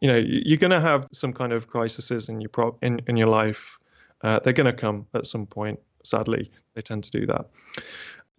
You 0.00 0.08
know, 0.08 0.16
you're 0.16 0.58
going 0.58 0.72
to 0.72 0.80
have 0.80 1.06
some 1.12 1.32
kind 1.32 1.52
of 1.52 1.68
crises 1.68 2.28
in 2.28 2.40
your 2.40 2.50
pro- 2.50 2.78
in 2.82 3.00
in 3.06 3.16
your 3.16 3.28
life. 3.28 3.78
Uh, 4.20 4.40
they're 4.44 4.52
going 4.52 4.66
to 4.66 4.72
come 4.72 5.06
at 5.14 5.26
some 5.26 5.46
point. 5.46 5.80
Sadly, 6.04 6.50
they 6.74 6.80
tend 6.80 7.04
to 7.04 7.10
do 7.10 7.26
that. 7.26 7.46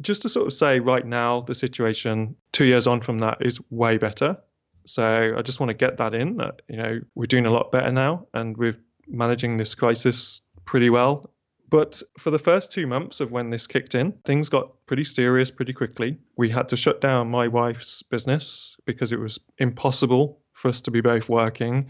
Just 0.01 0.22
to 0.24 0.29
sort 0.29 0.48
of 0.48 0.53
say, 0.53 0.79
right 0.79 1.05
now, 1.05 1.41
the 1.41 1.55
situation 1.55 2.36
two 2.51 2.65
years 2.65 2.88
on 2.88 3.01
from 3.01 3.20
that 3.20 3.38
is 3.41 3.60
way 3.70 3.98
better. 3.98 4.38
So 4.86 5.36
I 5.38 5.41
just 5.41 5.60
want 5.60 5.70
to 5.70 5.74
get 5.74 5.98
that 5.98 6.13
in. 6.13 6.38
That 6.38 6.62
you 6.67 6.77
know, 6.77 7.00
we're 7.15 7.25
doing 7.25 7.48
a 7.48 7.51
lot 7.51 7.72
better 7.72 7.91
now, 7.91 8.27
and 8.36 8.55
we're 8.55 8.77
managing 9.08 9.58
this 9.58 9.74
crisis 9.74 10.41
pretty 10.65 10.89
well 10.89 11.33
but 11.74 12.03
for 12.20 12.30
the 12.30 12.38
first 12.38 12.72
two 12.72 12.86
months 12.86 13.20
of 13.20 13.32
when 13.32 13.50
this 13.50 13.65
kicked 13.65 13.96
in, 13.96 14.12
things 14.25 14.48
got 14.48 14.86
pretty 14.86 15.03
serious 15.03 15.50
pretty 15.50 15.74
quickly. 15.74 16.20
We 16.38 16.51
had 16.51 16.70
to 16.70 16.77
shut 16.77 17.01
down 17.01 17.32
my 17.32 17.48
wife's 17.48 18.03
business 18.03 18.77
because 18.86 19.12
it 19.12 19.20
was 19.20 19.39
impossible 19.58 20.38
for 20.51 20.68
us 20.68 20.82
to 20.82 20.92
be 20.92 21.01
both 21.01 21.27
working. 21.27 21.88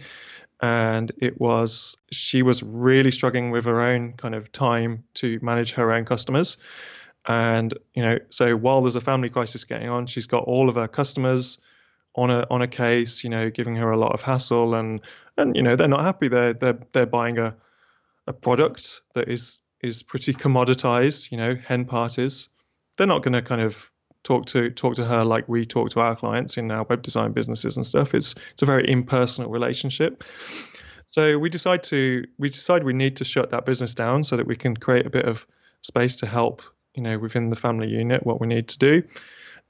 And 0.62 1.12
it 1.18 1.38
was, 1.38 1.98
she 2.14 2.44
was 2.44 2.64
really 2.64 3.12
struggling 3.12 3.52
with 3.52 3.66
her 3.66 3.82
own 3.82 4.14
kind 4.14 4.36
of 4.36 4.54
time 4.54 5.04
to 5.16 5.38
manage 5.42 5.74
her 5.74 5.92
own 5.92 6.06
customers. 6.06 6.56
And, 7.28 7.78
you 7.94 8.04
know, 8.04 8.20
so 8.30 8.56
while 8.56 8.84
there's 8.84 8.96
a 8.96 9.02
family 9.02 9.30
crisis 9.30 9.66
going 9.66 9.90
on, 9.90 10.08
she's 10.08 10.28
got 10.28 10.46
all 10.46 10.70
of 10.70 10.76
her 10.76 10.88
customers 10.88 11.58
on 12.16 12.30
a 12.30 12.48
on 12.50 12.62
a 12.62 12.70
case, 12.70 13.22
you 13.22 13.30
know, 13.30 13.50
giving 13.50 13.76
her 13.76 13.92
a 13.92 13.98
lot 13.98 14.14
of 14.14 14.22
hassle 14.22 14.76
and 14.76 15.02
and 15.38 15.58
you 15.58 15.62
know, 15.62 15.76
they're 15.76 15.90
not 15.90 16.06
happy. 16.06 16.30
They're 16.30 16.54
they're 16.54 16.80
they're 16.94 17.06
buying 17.06 17.38
a 17.38 17.58
a 18.28 18.34
product 18.34 19.02
that 19.16 19.28
is 19.28 19.60
is 19.84 20.02
pretty 20.02 20.34
commoditized. 20.34 21.32
You 21.32 21.38
know, 21.38 21.56
hen 21.56 21.86
parties. 21.86 22.50
They're 22.98 23.08
not 23.08 23.24
going 23.24 23.34
to 23.34 23.42
kind 23.42 23.62
of 23.62 23.90
talk 24.24 24.46
to 24.48 24.70
talk 24.72 24.96
to 24.96 25.06
her 25.06 25.24
like 25.24 25.48
we 25.48 25.66
talk 25.66 25.90
to 25.92 26.00
our 26.00 26.16
clients 26.16 26.58
in 26.58 26.72
our 26.72 26.86
web 26.90 27.02
design 27.04 27.34
businesses 27.34 27.78
and 27.78 27.86
stuff. 27.86 28.16
It's 28.16 28.36
it's 28.54 28.62
a 28.62 28.66
very 28.66 28.90
impersonal 28.90 29.52
relationship. 29.52 30.24
So 31.06 31.38
we 31.38 31.50
decide 31.50 31.84
to 31.84 32.26
we 32.40 32.50
decide 32.50 32.84
we 32.84 32.94
need 32.94 33.18
to 33.18 33.26
shut 33.26 33.52
that 33.52 33.66
business 33.66 33.94
down 33.94 34.24
so 34.24 34.38
that 34.38 34.48
we 34.48 34.56
can 34.56 34.76
create 34.76 35.06
a 35.06 35.10
bit 35.10 35.26
of 35.26 35.46
space 35.82 36.16
to 36.18 36.26
help 36.26 36.62
you 36.96 37.04
know 37.04 37.20
within 37.20 37.50
the 37.50 37.56
family 37.56 37.90
unit 37.90 38.26
what 38.26 38.40
we 38.40 38.48
need 38.48 38.70
to 38.70 38.80
do. 38.80 39.04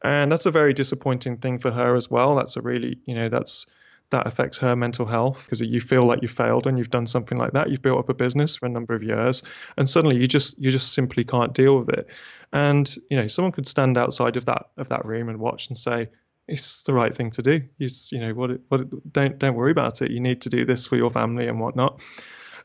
And 0.03 0.31
that's 0.31 0.45
a 0.45 0.51
very 0.51 0.73
disappointing 0.73 1.37
thing 1.37 1.59
for 1.59 1.71
her 1.71 1.95
as 1.95 2.11
well. 2.11 2.35
That's 2.35 2.55
a 2.55 2.61
really 2.61 2.99
you 3.05 3.15
know 3.15 3.29
that's 3.29 3.65
that 4.13 4.27
affects 4.27 4.59
her 4.59 4.75
mental 4.75 5.07
health 5.07 5.43
because 5.43 5.59
you 5.59 5.81
feel 5.81 6.03
like 6.03 6.21
you 6.21 6.27
failed 6.27 6.67
when 6.67 6.77
you've 6.77 6.91
done 6.91 7.07
something 7.07 7.35
like 7.35 7.53
that. 7.53 7.71
You've 7.71 7.81
built 7.81 7.97
up 7.97 8.09
a 8.09 8.13
business 8.13 8.55
for 8.55 8.67
a 8.67 8.69
number 8.69 8.93
of 8.93 9.01
years, 9.01 9.41
and 9.75 9.89
suddenly 9.89 10.17
you 10.17 10.27
just 10.27 10.57
you 10.59 10.69
just 10.69 10.93
simply 10.93 11.23
can't 11.23 11.51
deal 11.51 11.79
with 11.79 11.89
it. 11.89 12.07
And 12.53 12.95
you 13.09 13.17
know, 13.17 13.27
someone 13.27 13.51
could 13.51 13.67
stand 13.67 13.97
outside 13.97 14.37
of 14.37 14.45
that 14.45 14.67
of 14.77 14.89
that 14.89 15.03
room 15.03 15.29
and 15.29 15.39
watch 15.39 15.67
and 15.67 15.77
say, 15.77 16.09
"It's 16.47 16.83
the 16.83 16.93
right 16.93 17.13
thing 17.13 17.31
to 17.31 17.41
do. 17.41 17.61
You 17.79 17.89
you 18.11 18.19
know 18.19 18.33
what? 18.35 18.51
What? 18.67 19.11
Don't 19.11 19.39
don't 19.39 19.55
worry 19.55 19.71
about 19.71 20.03
it. 20.03 20.11
You 20.11 20.19
need 20.19 20.41
to 20.41 20.49
do 20.49 20.63
this 20.63 20.85
for 20.85 20.95
your 20.95 21.09
family 21.09 21.47
and 21.47 21.59
whatnot." 21.59 21.99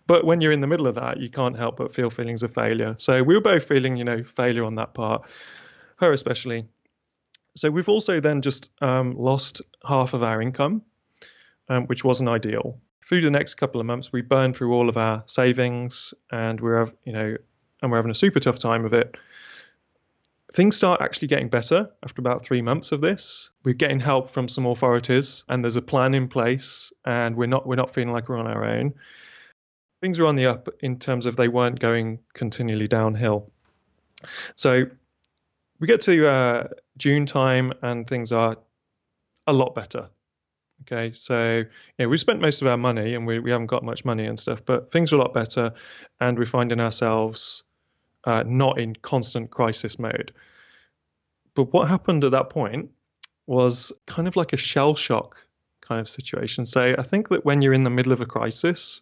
But 0.06 0.24
when 0.24 0.42
you're 0.42 0.52
in 0.52 0.60
the 0.60 0.66
middle 0.66 0.86
of 0.86 0.96
that, 0.96 1.18
you 1.18 1.30
can't 1.30 1.56
help 1.56 1.78
but 1.78 1.94
feel 1.94 2.10
feelings 2.10 2.42
of 2.42 2.52
failure. 2.52 2.94
So 2.98 3.22
we 3.22 3.34
were 3.34 3.42
both 3.42 3.64
feeling, 3.64 3.96
you 3.96 4.04
know, 4.04 4.22
failure 4.22 4.64
on 4.64 4.74
that 4.74 4.92
part, 4.92 5.22
her 5.96 6.12
especially. 6.12 6.66
So 7.56 7.70
we've 7.70 7.88
also 7.88 8.20
then 8.20 8.42
just 8.42 8.70
um, 8.82 9.16
lost 9.16 9.62
half 9.84 10.14
of 10.14 10.22
our 10.22 10.40
income 10.40 10.82
um, 11.68 11.86
which 11.86 12.04
wasn't 12.04 12.28
ideal. 12.28 12.78
Through 13.06 13.22
the 13.22 13.30
next 13.30 13.54
couple 13.54 13.80
of 13.80 13.86
months, 13.86 14.12
we 14.12 14.20
burned 14.20 14.56
through 14.56 14.72
all 14.72 14.88
of 14.88 14.96
our 14.96 15.22
savings, 15.26 16.12
and 16.30 16.60
we're 16.60 16.92
you 17.04 17.12
know, 17.12 17.36
and 17.82 17.90
we're 17.90 17.98
having 17.98 18.10
a 18.10 18.14
super 18.14 18.40
tough 18.40 18.58
time 18.58 18.84
of 18.84 18.92
it. 18.92 19.16
Things 20.52 20.76
start 20.76 21.02
actually 21.02 21.28
getting 21.28 21.48
better 21.48 21.90
after 22.02 22.20
about 22.20 22.44
three 22.44 22.62
months 22.62 22.92
of 22.92 23.00
this. 23.00 23.50
We're 23.64 23.74
getting 23.74 24.00
help 24.00 24.30
from 24.30 24.48
some 24.48 24.66
authorities, 24.66 25.44
and 25.48 25.62
there's 25.62 25.76
a 25.76 25.82
plan 25.82 26.14
in 26.14 26.28
place, 26.28 26.92
and 27.04 27.36
we're 27.36 27.46
not 27.46 27.66
we're 27.66 27.76
not 27.76 27.92
feeling 27.94 28.12
like 28.12 28.28
we're 28.28 28.38
on 28.38 28.46
our 28.46 28.64
own. 28.64 28.94
Things 30.00 30.18
are 30.18 30.26
on 30.26 30.36
the 30.36 30.46
up 30.46 30.68
in 30.80 30.98
terms 30.98 31.26
of 31.26 31.36
they 31.36 31.48
weren't 31.48 31.80
going 31.80 32.20
continually 32.32 32.86
downhill. 32.86 33.50
So 34.54 34.84
we 35.80 35.86
get 35.86 36.00
to 36.02 36.28
uh, 36.28 36.68
June 36.96 37.26
time, 37.26 37.72
and 37.82 38.06
things 38.06 38.32
are 38.32 38.56
a 39.46 39.52
lot 39.52 39.74
better. 39.74 40.08
Okay, 40.82 41.12
so 41.14 41.64
yeah, 41.98 42.06
we 42.06 42.16
spent 42.16 42.40
most 42.40 42.62
of 42.62 42.68
our 42.68 42.76
money 42.76 43.14
and 43.14 43.26
we, 43.26 43.40
we 43.40 43.50
haven't 43.50 43.66
got 43.66 43.84
much 43.84 44.04
money 44.04 44.26
and 44.26 44.38
stuff, 44.38 44.60
but 44.64 44.92
things 44.92 45.12
are 45.12 45.16
a 45.16 45.18
lot 45.18 45.34
better, 45.34 45.72
and 46.20 46.38
we're 46.38 46.46
finding 46.46 46.80
ourselves 46.80 47.64
uh, 48.24 48.44
not 48.46 48.78
in 48.78 48.94
constant 48.96 49.50
crisis 49.50 49.98
mode. 49.98 50.32
But 51.54 51.72
what 51.72 51.88
happened 51.88 52.24
at 52.24 52.30
that 52.30 52.50
point 52.50 52.90
was 53.46 53.92
kind 54.06 54.28
of 54.28 54.36
like 54.36 54.52
a 54.52 54.56
shell 54.56 54.94
shock 54.94 55.36
kind 55.80 56.00
of 56.00 56.08
situation. 56.08 56.66
So 56.66 56.94
I 56.96 57.02
think 57.02 57.30
that 57.30 57.44
when 57.44 57.62
you're 57.62 57.74
in 57.74 57.84
the 57.84 57.90
middle 57.90 58.12
of 58.12 58.20
a 58.20 58.26
crisis, 58.26 59.00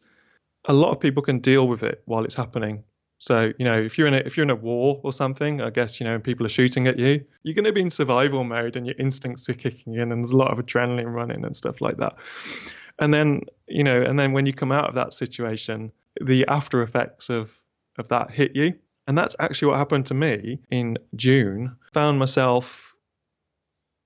a 0.64 0.72
lot 0.72 0.90
of 0.92 1.00
people 1.00 1.22
can 1.22 1.40
deal 1.40 1.68
with 1.68 1.82
it 1.82 2.02
while 2.06 2.24
it's 2.24 2.34
happening. 2.34 2.84
So 3.18 3.52
you 3.58 3.64
know, 3.64 3.80
if 3.80 3.96
you're 3.96 4.06
in 4.06 4.14
a 4.14 4.18
if 4.18 4.36
you're 4.36 4.44
in 4.44 4.50
a 4.50 4.56
war 4.56 5.00
or 5.02 5.12
something, 5.12 5.60
I 5.62 5.70
guess 5.70 6.00
you 6.00 6.04
know, 6.04 6.14
and 6.14 6.24
people 6.24 6.44
are 6.44 6.50
shooting 6.50 6.86
at 6.86 6.98
you, 6.98 7.24
you're 7.42 7.54
going 7.54 7.64
to 7.64 7.72
be 7.72 7.80
in 7.80 7.90
survival 7.90 8.44
mode, 8.44 8.76
and 8.76 8.86
your 8.86 8.96
instincts 8.98 9.48
are 9.48 9.54
kicking 9.54 9.94
in, 9.94 10.12
and 10.12 10.22
there's 10.22 10.32
a 10.32 10.36
lot 10.36 10.56
of 10.56 10.64
adrenaline 10.64 11.12
running 11.12 11.44
and 11.44 11.56
stuff 11.56 11.80
like 11.80 11.96
that. 11.96 12.14
And 12.98 13.14
then 13.14 13.42
you 13.66 13.84
know, 13.84 14.02
and 14.02 14.18
then 14.18 14.32
when 14.32 14.46
you 14.46 14.52
come 14.52 14.72
out 14.72 14.88
of 14.88 14.94
that 14.94 15.12
situation, 15.12 15.92
the 16.20 16.44
after 16.48 16.82
effects 16.82 17.30
of 17.30 17.50
of 17.98 18.08
that 18.10 18.30
hit 18.30 18.54
you, 18.54 18.74
and 19.06 19.16
that's 19.16 19.36
actually 19.38 19.68
what 19.68 19.78
happened 19.78 20.06
to 20.06 20.14
me 20.14 20.58
in 20.70 20.98
June. 21.14 21.74
Found 21.94 22.18
myself 22.18 22.94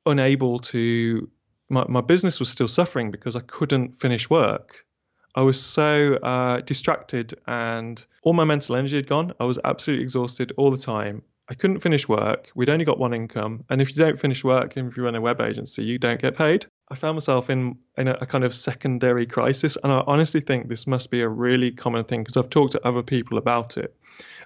unable 0.06 0.60
to. 0.60 1.28
My, 1.72 1.84
my 1.88 2.00
business 2.00 2.40
was 2.40 2.48
still 2.48 2.66
suffering 2.66 3.12
because 3.12 3.36
I 3.36 3.40
couldn't 3.40 3.96
finish 3.96 4.28
work 4.28 4.84
I 5.34 5.42
was 5.42 5.60
so 5.60 6.14
uh, 6.14 6.60
distracted 6.60 7.34
and 7.46 8.04
all 8.22 8.32
my 8.32 8.44
mental 8.44 8.76
energy 8.76 8.96
had 8.96 9.06
gone. 9.06 9.32
I 9.38 9.44
was 9.44 9.58
absolutely 9.64 10.02
exhausted 10.02 10.52
all 10.56 10.70
the 10.70 10.78
time. 10.78 11.22
I 11.50 11.54
couldn't 11.54 11.80
finish 11.80 12.08
work. 12.08 12.48
We'd 12.54 12.70
only 12.70 12.84
got 12.84 12.98
one 12.98 13.12
income. 13.12 13.64
And 13.68 13.82
if 13.82 13.90
you 13.90 13.96
don't 13.96 14.18
finish 14.18 14.44
work, 14.44 14.76
and 14.76 14.88
if 14.88 14.96
you 14.96 15.04
run 15.04 15.16
a 15.16 15.20
web 15.20 15.40
agency, 15.40 15.82
you 15.82 15.98
don't 15.98 16.20
get 16.20 16.36
paid. 16.36 16.66
I 16.88 16.94
found 16.94 17.16
myself 17.16 17.50
in, 17.50 17.76
in 17.98 18.06
a, 18.06 18.18
a 18.20 18.26
kind 18.26 18.44
of 18.44 18.54
secondary 18.54 19.26
crisis. 19.26 19.76
And 19.82 19.92
I 19.92 20.04
honestly 20.06 20.40
think 20.40 20.68
this 20.68 20.86
must 20.86 21.10
be 21.10 21.22
a 21.22 21.28
really 21.28 21.72
common 21.72 22.04
thing 22.04 22.22
because 22.22 22.36
I've 22.36 22.50
talked 22.50 22.72
to 22.72 22.86
other 22.86 23.02
people 23.02 23.36
about 23.36 23.76
it. 23.76 23.96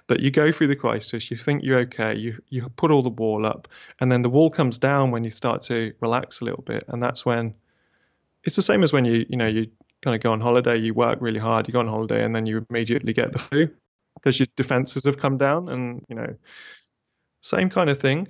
That 0.07 0.19
you 0.19 0.31
go 0.31 0.51
through 0.51 0.67
the 0.67 0.75
crisis, 0.75 1.29
you 1.29 1.37
think 1.37 1.63
you're 1.63 1.79
okay, 1.79 2.15
you, 2.15 2.41
you 2.49 2.69
put 2.75 2.91
all 2.91 3.01
the 3.01 3.09
wall 3.09 3.45
up, 3.45 3.67
and 3.99 4.11
then 4.11 4.21
the 4.21 4.29
wall 4.29 4.51
comes 4.51 4.77
down 4.77 5.09
when 5.09 5.23
you 5.23 5.31
start 5.31 5.61
to 5.63 5.93
relax 5.99 6.41
a 6.41 6.45
little 6.45 6.61
bit. 6.61 6.85
And 6.87 7.01
that's 7.01 7.25
when 7.25 7.55
it's 8.43 8.55
the 8.55 8.61
same 8.61 8.83
as 8.83 8.93
when 8.93 9.05
you, 9.05 9.25
you 9.29 9.37
know, 9.37 9.47
you 9.47 9.67
kind 10.05 10.15
of 10.15 10.21
go 10.21 10.31
on 10.31 10.39
holiday, 10.39 10.77
you 10.77 10.93
work 10.93 11.17
really 11.19 11.39
hard, 11.39 11.67
you 11.67 11.73
go 11.73 11.79
on 11.79 11.87
holiday, 11.87 12.23
and 12.23 12.33
then 12.33 12.45
you 12.45 12.65
immediately 12.69 13.11
get 13.11 13.33
the 13.33 13.39
flu 13.39 13.69
because 14.13 14.39
your 14.39 14.47
defenses 14.55 15.05
have 15.05 15.17
come 15.17 15.37
down, 15.37 15.67
and 15.67 16.05
you 16.07 16.15
know, 16.15 16.35
same 17.41 17.69
kind 17.69 17.89
of 17.89 17.99
thing. 17.99 18.27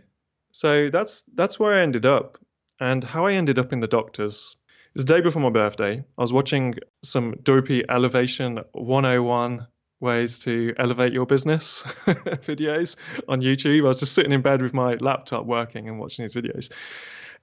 So 0.53 0.89
that's 0.89 1.23
that's 1.35 1.59
where 1.59 1.75
I 1.75 1.81
ended 1.81 2.05
up, 2.05 2.39
and 2.79 3.03
how 3.03 3.25
I 3.25 3.33
ended 3.33 3.59
up 3.59 3.73
in 3.73 3.81
the 3.81 3.87
doctors. 3.87 4.55
It's 4.95 5.03
the 5.03 5.13
day 5.13 5.19
before 5.19 5.41
my 5.41 5.49
birthday. 5.49 6.03
I 6.17 6.21
was 6.21 6.31
watching 6.31 6.75
some 7.03 7.33
WP 7.43 7.83
Elevation 7.89 8.61
101 8.71 9.67
ways 9.99 10.39
to 10.39 10.73
elevate 10.77 11.11
your 11.11 11.25
business 11.25 11.83
videos 12.05 12.95
on 13.27 13.41
YouTube. 13.41 13.79
I 13.79 13.89
was 13.89 13.99
just 13.99 14.13
sitting 14.13 14.31
in 14.31 14.41
bed 14.41 14.61
with 14.61 14.73
my 14.73 14.95
laptop 14.95 15.45
working 15.45 15.89
and 15.89 15.99
watching 15.99 16.23
these 16.23 16.33
videos. 16.33 16.71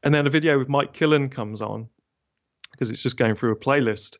And 0.02 0.14
then 0.14 0.26
a 0.26 0.30
video 0.30 0.58
with 0.58 0.70
Mike 0.70 0.94
Killen 0.94 1.30
comes 1.30 1.60
on 1.60 1.90
because 2.82 2.90
it's 2.90 3.02
just 3.02 3.16
going 3.16 3.36
through 3.36 3.52
a 3.52 3.56
playlist. 3.56 4.16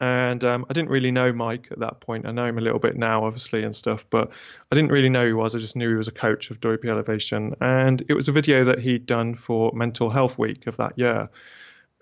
And 0.00 0.44
um, 0.44 0.64
I 0.70 0.72
didn't 0.72 0.90
really 0.90 1.10
know 1.10 1.32
Mike 1.32 1.66
at 1.72 1.80
that 1.80 1.98
point. 1.98 2.26
I 2.26 2.30
know 2.30 2.46
him 2.46 2.56
a 2.56 2.60
little 2.60 2.78
bit 2.78 2.96
now, 2.96 3.24
obviously, 3.24 3.64
and 3.64 3.74
stuff, 3.74 4.06
but 4.08 4.30
I 4.70 4.76
didn't 4.76 4.92
really 4.92 5.08
know 5.08 5.22
who 5.22 5.26
he 5.26 5.32
was. 5.32 5.56
I 5.56 5.58
just 5.58 5.74
knew 5.74 5.88
he 5.88 5.96
was 5.96 6.06
a 6.06 6.12
coach 6.12 6.52
of 6.52 6.60
WP 6.60 6.84
Elevation. 6.84 7.56
And 7.60 8.04
it 8.08 8.14
was 8.14 8.28
a 8.28 8.32
video 8.32 8.64
that 8.66 8.78
he'd 8.78 9.04
done 9.04 9.34
for 9.34 9.72
Mental 9.74 10.10
Health 10.10 10.38
Week 10.38 10.68
of 10.68 10.76
that 10.76 10.96
year. 10.96 11.28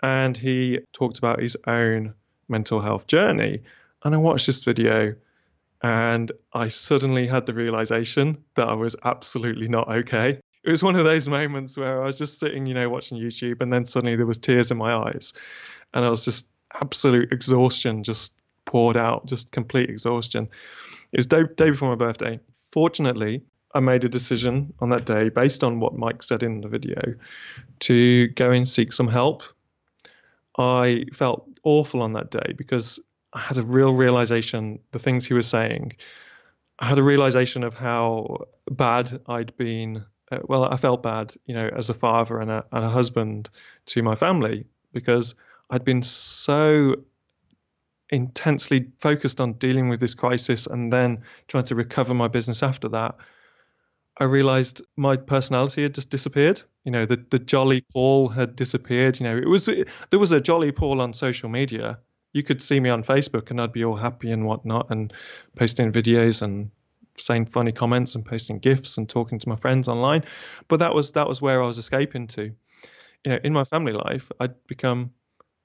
And 0.03 0.37
he 0.37 0.81
talked 0.93 1.17
about 1.17 1.41
his 1.41 1.57
own 1.65 2.13
mental 2.47 2.79
health 2.79 3.07
journey. 3.07 3.63
And 4.03 4.13
I 4.13 4.19
watched 4.19 4.45
this 4.45 4.63
video 4.63 5.15
and 5.81 6.31
I 6.53 6.67
suddenly 6.67 7.25
had 7.25 7.47
the 7.47 7.55
realization 7.55 8.43
that 8.53 8.67
I 8.67 8.73
was 8.73 8.95
absolutely 9.03 9.67
not 9.67 9.87
okay. 9.89 10.39
It 10.67 10.71
was 10.71 10.83
one 10.83 10.97
of 10.97 11.05
those 11.05 11.29
moments 11.29 11.77
where 11.77 12.03
I 12.03 12.05
was 12.05 12.17
just 12.17 12.39
sitting, 12.39 12.65
you 12.65 12.73
know, 12.73 12.89
watching 12.89 13.17
YouTube, 13.17 13.61
and 13.61 13.71
then 13.71 13.85
suddenly 13.85 14.17
there 14.17 14.25
was 14.25 14.37
tears 14.37 14.69
in 14.69 14.77
my 14.77 14.93
eyes, 14.93 15.31
and 15.93 16.03
I 16.03 16.09
was 16.09 16.25
just 16.25 16.49
absolute 16.73 17.31
exhaustion 17.31 18.03
just 18.03 18.33
poured 18.65 18.97
out, 18.97 19.25
just 19.25 19.53
complete 19.53 19.89
exhaustion. 19.89 20.49
It 21.13 21.17
was 21.19 21.27
day, 21.27 21.43
day 21.55 21.69
before 21.69 21.87
my 21.87 21.95
birthday. 21.95 22.41
Fortunately, 22.73 23.43
I 23.73 23.79
made 23.79 24.03
a 24.03 24.09
decision 24.09 24.73
on 24.81 24.89
that 24.89 25.05
day 25.05 25.29
based 25.29 25.63
on 25.63 25.79
what 25.79 25.97
Mike 25.97 26.21
said 26.21 26.43
in 26.43 26.59
the 26.59 26.67
video 26.67 27.13
to 27.79 28.27
go 28.27 28.51
and 28.51 28.67
seek 28.67 28.91
some 28.91 29.07
help. 29.07 29.43
I 30.57 31.05
felt 31.13 31.47
awful 31.63 32.01
on 32.01 32.11
that 32.13 32.29
day 32.29 32.55
because 32.57 32.99
I 33.31 33.39
had 33.39 33.57
a 33.57 33.63
real 33.63 33.93
realization 33.93 34.79
the 34.91 34.99
things 34.99 35.25
he 35.25 35.33
was 35.33 35.47
saying. 35.47 35.93
I 36.79 36.87
had 36.87 36.99
a 36.99 37.03
realization 37.03 37.63
of 37.63 37.73
how 37.73 38.47
bad 38.69 39.21
I'd 39.27 39.55
been. 39.55 40.03
Uh, 40.31 40.39
well, 40.43 40.65
I 40.65 40.77
felt 40.77 41.03
bad, 41.03 41.33
you 41.45 41.53
know, 41.53 41.69
as 41.73 41.89
a 41.89 41.93
father 41.93 42.39
and 42.39 42.51
a, 42.51 42.65
and 42.71 42.83
a 42.83 42.89
husband 42.89 43.49
to 43.87 44.03
my 44.03 44.15
family 44.15 44.65
because 44.93 45.35
I'd 45.69 45.85
been 45.85 46.03
so 46.03 46.95
intensely 48.09 48.87
focused 48.99 49.41
on 49.41 49.53
dealing 49.53 49.89
with 49.89 49.99
this 49.99 50.13
crisis 50.13 50.67
and 50.67 50.91
then 50.91 51.23
trying 51.47 51.65
to 51.65 51.75
recover 51.75 52.13
my 52.13 52.27
business 52.27 52.63
after 52.63 52.89
that. 52.89 53.15
I 54.19 54.23
realized 54.23 54.81
my 54.95 55.15
personality 55.17 55.83
had 55.83 55.93
just 55.93 56.09
disappeared. 56.09 56.61
You 56.83 56.91
know, 56.91 57.05
the 57.05 57.23
the 57.29 57.37
jolly 57.39 57.81
Paul 57.93 58.29
had 58.29 58.55
disappeared. 58.55 59.19
You 59.19 59.25
know, 59.25 59.37
it 59.37 59.47
was 59.47 59.65
there 59.65 60.19
was 60.19 60.31
a 60.31 60.41
jolly 60.41 60.71
Paul 60.71 61.01
on 61.01 61.13
social 61.13 61.49
media. 61.49 61.99
You 62.33 62.43
could 62.43 62.61
see 62.61 62.79
me 62.79 62.89
on 62.89 63.03
Facebook, 63.03 63.51
and 63.51 63.61
I'd 63.61 63.71
be 63.73 63.85
all 63.85 63.95
happy 63.95 64.31
and 64.31 64.45
whatnot, 64.45 64.87
and 64.89 65.13
posting 65.55 65.91
videos 65.91 66.41
and 66.41 66.71
saying 67.19 67.47
funny 67.47 67.71
comments 67.71 68.15
and 68.15 68.25
posting 68.25 68.59
gifs 68.59 68.97
and 68.97 69.09
talking 69.09 69.39
to 69.39 69.49
my 69.49 69.55
friends 69.55 69.87
online. 69.87 70.23
But 70.67 70.79
that 70.79 70.93
was 70.93 71.11
that 71.13 71.27
was 71.27 71.41
where 71.41 71.63
I 71.63 71.67
was 71.67 71.77
escaping 71.77 72.27
to. 72.27 72.51
You 73.23 73.31
know, 73.31 73.39
in 73.43 73.53
my 73.53 73.63
family 73.63 73.93
life, 73.93 74.31
I'd 74.39 74.55
become 74.67 75.11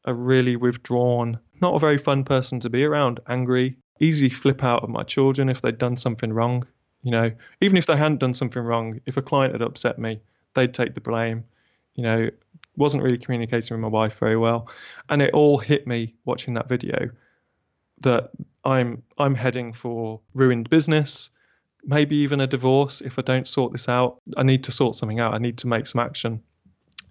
a 0.05 0.15
really 0.15 0.57
withdrawn, 0.57 1.39
not 1.61 1.75
a 1.75 1.79
very 1.79 1.99
fun 1.99 2.25
person 2.25 2.59
to 2.61 2.71
be 2.71 2.85
around, 2.85 3.21
angry, 3.29 3.77
easy 4.01 4.29
flip 4.29 4.65
out 4.65 4.83
of 4.83 4.89
my 4.91 5.05
children 5.05 5.49
if 5.49 5.63
they'd 5.63 5.79
done 5.79 5.97
something 5.97 6.33
wrong. 6.33 6.67
You 7.03 7.11
know, 7.11 7.31
even 7.61 7.77
if 7.77 7.87
they 7.87 7.97
hadn't 7.97 8.19
done 8.19 8.35
something 8.35 8.63
wrong, 8.63 9.01
if 9.07 9.17
a 9.17 9.23
client 9.23 9.53
had 9.53 9.63
upset 9.63 9.99
me, 9.99 10.21
they'd 10.55 10.75
take 10.75 10.95
the 10.95 11.01
blame. 11.01 11.45
You 11.95 12.05
know, 12.05 12.31
wasn't 12.77 13.03
really 13.03 13.19
communicating 13.19 13.75
with 13.75 13.83
my 13.83 13.89
wife 13.89 14.19
very 14.19 14.37
well. 14.37 14.69
And 15.09 15.21
it 15.21 15.35
all 15.35 15.59
hit 15.59 15.87
me 15.87 16.15
watching 16.25 16.55
that 16.55 16.69
video 16.69 17.11
that 18.01 18.31
I'm 18.65 19.03
I'm 19.19 19.35
heading 19.35 19.73
for 19.73 20.21
ruined 20.35 20.71
business, 20.71 21.31
maybe 21.85 22.17
even 22.17 22.41
a 22.41 22.47
divorce 22.47 23.01
if 23.01 23.19
I 23.19 23.23
don't 23.23 23.49
sort 23.49 23.73
this 23.73 23.89
out. 23.89 24.21
I 24.37 24.43
need 24.43 24.65
to 24.65 24.73
sort 24.73 24.95
something 24.95 25.21
out. 25.21 25.35
I 25.35 25.39
need 25.39 25.59
to 25.59 25.67
make 25.67 25.87
some 25.87 26.01
action. 26.01 26.43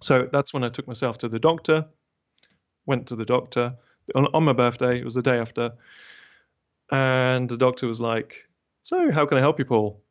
So 0.00 0.28
that's 0.32 0.52
when 0.52 0.64
I 0.64 0.68
took 0.68 0.88
myself 0.88 1.18
to 1.18 1.28
the 1.28 1.38
doctor 1.38 1.86
went 2.86 3.06
to 3.08 3.16
the 3.16 3.24
doctor 3.24 3.74
on, 4.14 4.26
on 4.34 4.44
my 4.44 4.52
birthday. 4.52 4.98
It 4.98 5.04
was 5.04 5.14
the 5.14 5.22
day 5.22 5.38
after, 5.38 5.72
and 6.90 7.48
the 7.48 7.56
doctor 7.56 7.86
was 7.86 8.00
like, 8.00 8.48
"So, 8.82 9.10
how 9.12 9.26
can 9.26 9.38
I 9.38 9.40
help 9.40 9.58
you, 9.58 9.64
Paul?" 9.64 10.02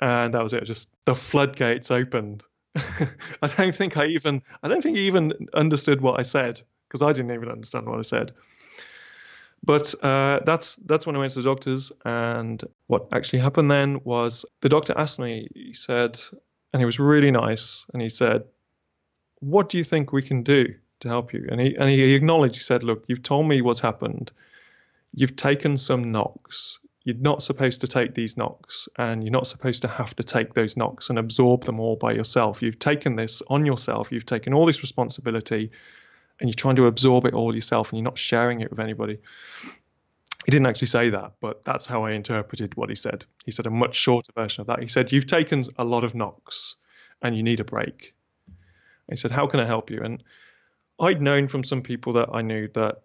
And 0.00 0.34
that 0.34 0.42
was 0.42 0.52
it. 0.52 0.64
Just 0.64 0.90
the 1.04 1.14
floodgates 1.14 1.90
opened. 1.90 2.44
I 2.76 3.48
don't 3.56 3.74
think 3.74 3.96
I 3.96 4.06
even 4.06 4.42
I 4.62 4.68
don't 4.68 4.82
think 4.82 4.96
he 4.96 5.06
even 5.06 5.48
understood 5.54 6.00
what 6.00 6.18
I 6.18 6.22
said 6.22 6.60
because 6.88 7.02
I 7.02 7.12
didn't 7.12 7.32
even 7.32 7.50
understand 7.50 7.86
what 7.86 7.98
I 7.98 8.02
said. 8.02 8.32
But 9.62 9.94
uh, 10.02 10.40
that's 10.46 10.76
that's 10.76 11.06
when 11.06 11.16
I 11.16 11.18
went 11.18 11.32
to 11.32 11.42
the 11.42 11.48
doctors, 11.48 11.92
and 12.04 12.62
what 12.86 13.08
actually 13.12 13.40
happened 13.40 13.70
then 13.70 14.00
was 14.04 14.46
the 14.60 14.68
doctor 14.68 14.94
asked 14.96 15.18
me. 15.18 15.48
He 15.54 15.74
said, 15.74 16.18
and 16.72 16.80
he 16.80 16.86
was 16.86 16.98
really 16.98 17.30
nice, 17.30 17.86
and 17.92 18.00
he 18.00 18.08
said, 18.08 18.44
"What 19.40 19.68
do 19.68 19.78
you 19.78 19.84
think 19.84 20.12
we 20.12 20.22
can 20.22 20.42
do?" 20.42 20.74
to 21.00 21.08
help 21.08 21.32
you. 21.32 21.46
And 21.50 21.60
he 21.60 21.76
and 21.76 21.88
he 21.88 22.14
acknowledged. 22.14 22.56
He 22.56 22.60
said, 22.60 22.82
"Look, 22.82 23.04
you've 23.08 23.22
told 23.22 23.46
me 23.48 23.62
what's 23.62 23.80
happened. 23.80 24.32
You've 25.14 25.36
taken 25.36 25.76
some 25.76 26.12
knocks. 26.12 26.78
You're 27.04 27.16
not 27.16 27.42
supposed 27.42 27.80
to 27.80 27.86
take 27.86 28.14
these 28.14 28.36
knocks, 28.36 28.88
and 28.96 29.22
you're 29.22 29.32
not 29.32 29.46
supposed 29.46 29.82
to 29.82 29.88
have 29.88 30.14
to 30.16 30.22
take 30.22 30.54
those 30.54 30.76
knocks 30.76 31.08
and 31.08 31.18
absorb 31.18 31.64
them 31.64 31.80
all 31.80 31.96
by 31.96 32.12
yourself. 32.12 32.60
You've 32.60 32.78
taken 32.78 33.16
this 33.16 33.42
on 33.48 33.64
yourself. 33.64 34.12
You've 34.12 34.26
taken 34.26 34.52
all 34.52 34.66
this 34.66 34.82
responsibility, 34.82 35.70
and 36.40 36.48
you're 36.48 36.54
trying 36.54 36.76
to 36.76 36.86
absorb 36.86 37.26
it 37.26 37.34
all 37.34 37.54
yourself, 37.54 37.90
and 37.90 37.98
you're 37.98 38.04
not 38.04 38.18
sharing 38.18 38.60
it 38.60 38.70
with 38.70 38.80
anybody." 38.80 39.18
He 40.48 40.50
didn't 40.50 40.66
actually 40.66 40.86
say 40.86 41.10
that, 41.10 41.32
but 41.42 41.62
that's 41.64 41.84
how 41.84 42.04
I 42.04 42.12
interpreted 42.12 42.74
what 42.74 42.88
he 42.88 42.94
said. 42.94 43.26
He 43.44 43.50
said 43.50 43.66
a 43.66 43.70
much 43.70 43.96
shorter 43.96 44.32
version 44.34 44.62
of 44.62 44.68
that. 44.68 44.80
He 44.80 44.88
said, 44.88 45.12
You've 45.12 45.26
taken 45.26 45.62
a 45.76 45.84
lot 45.84 46.04
of 46.04 46.14
knocks 46.14 46.76
and 47.20 47.36
you 47.36 47.42
need 47.42 47.60
a 47.60 47.64
break. 47.64 48.14
He 49.10 49.16
said, 49.16 49.30
How 49.30 49.46
can 49.46 49.60
I 49.60 49.66
help 49.66 49.90
you? 49.90 50.00
And 50.02 50.24
I'd 50.98 51.20
known 51.20 51.48
from 51.48 51.64
some 51.64 51.82
people 51.82 52.14
that 52.14 52.30
I 52.32 52.40
knew 52.40 52.68
that 52.68 53.02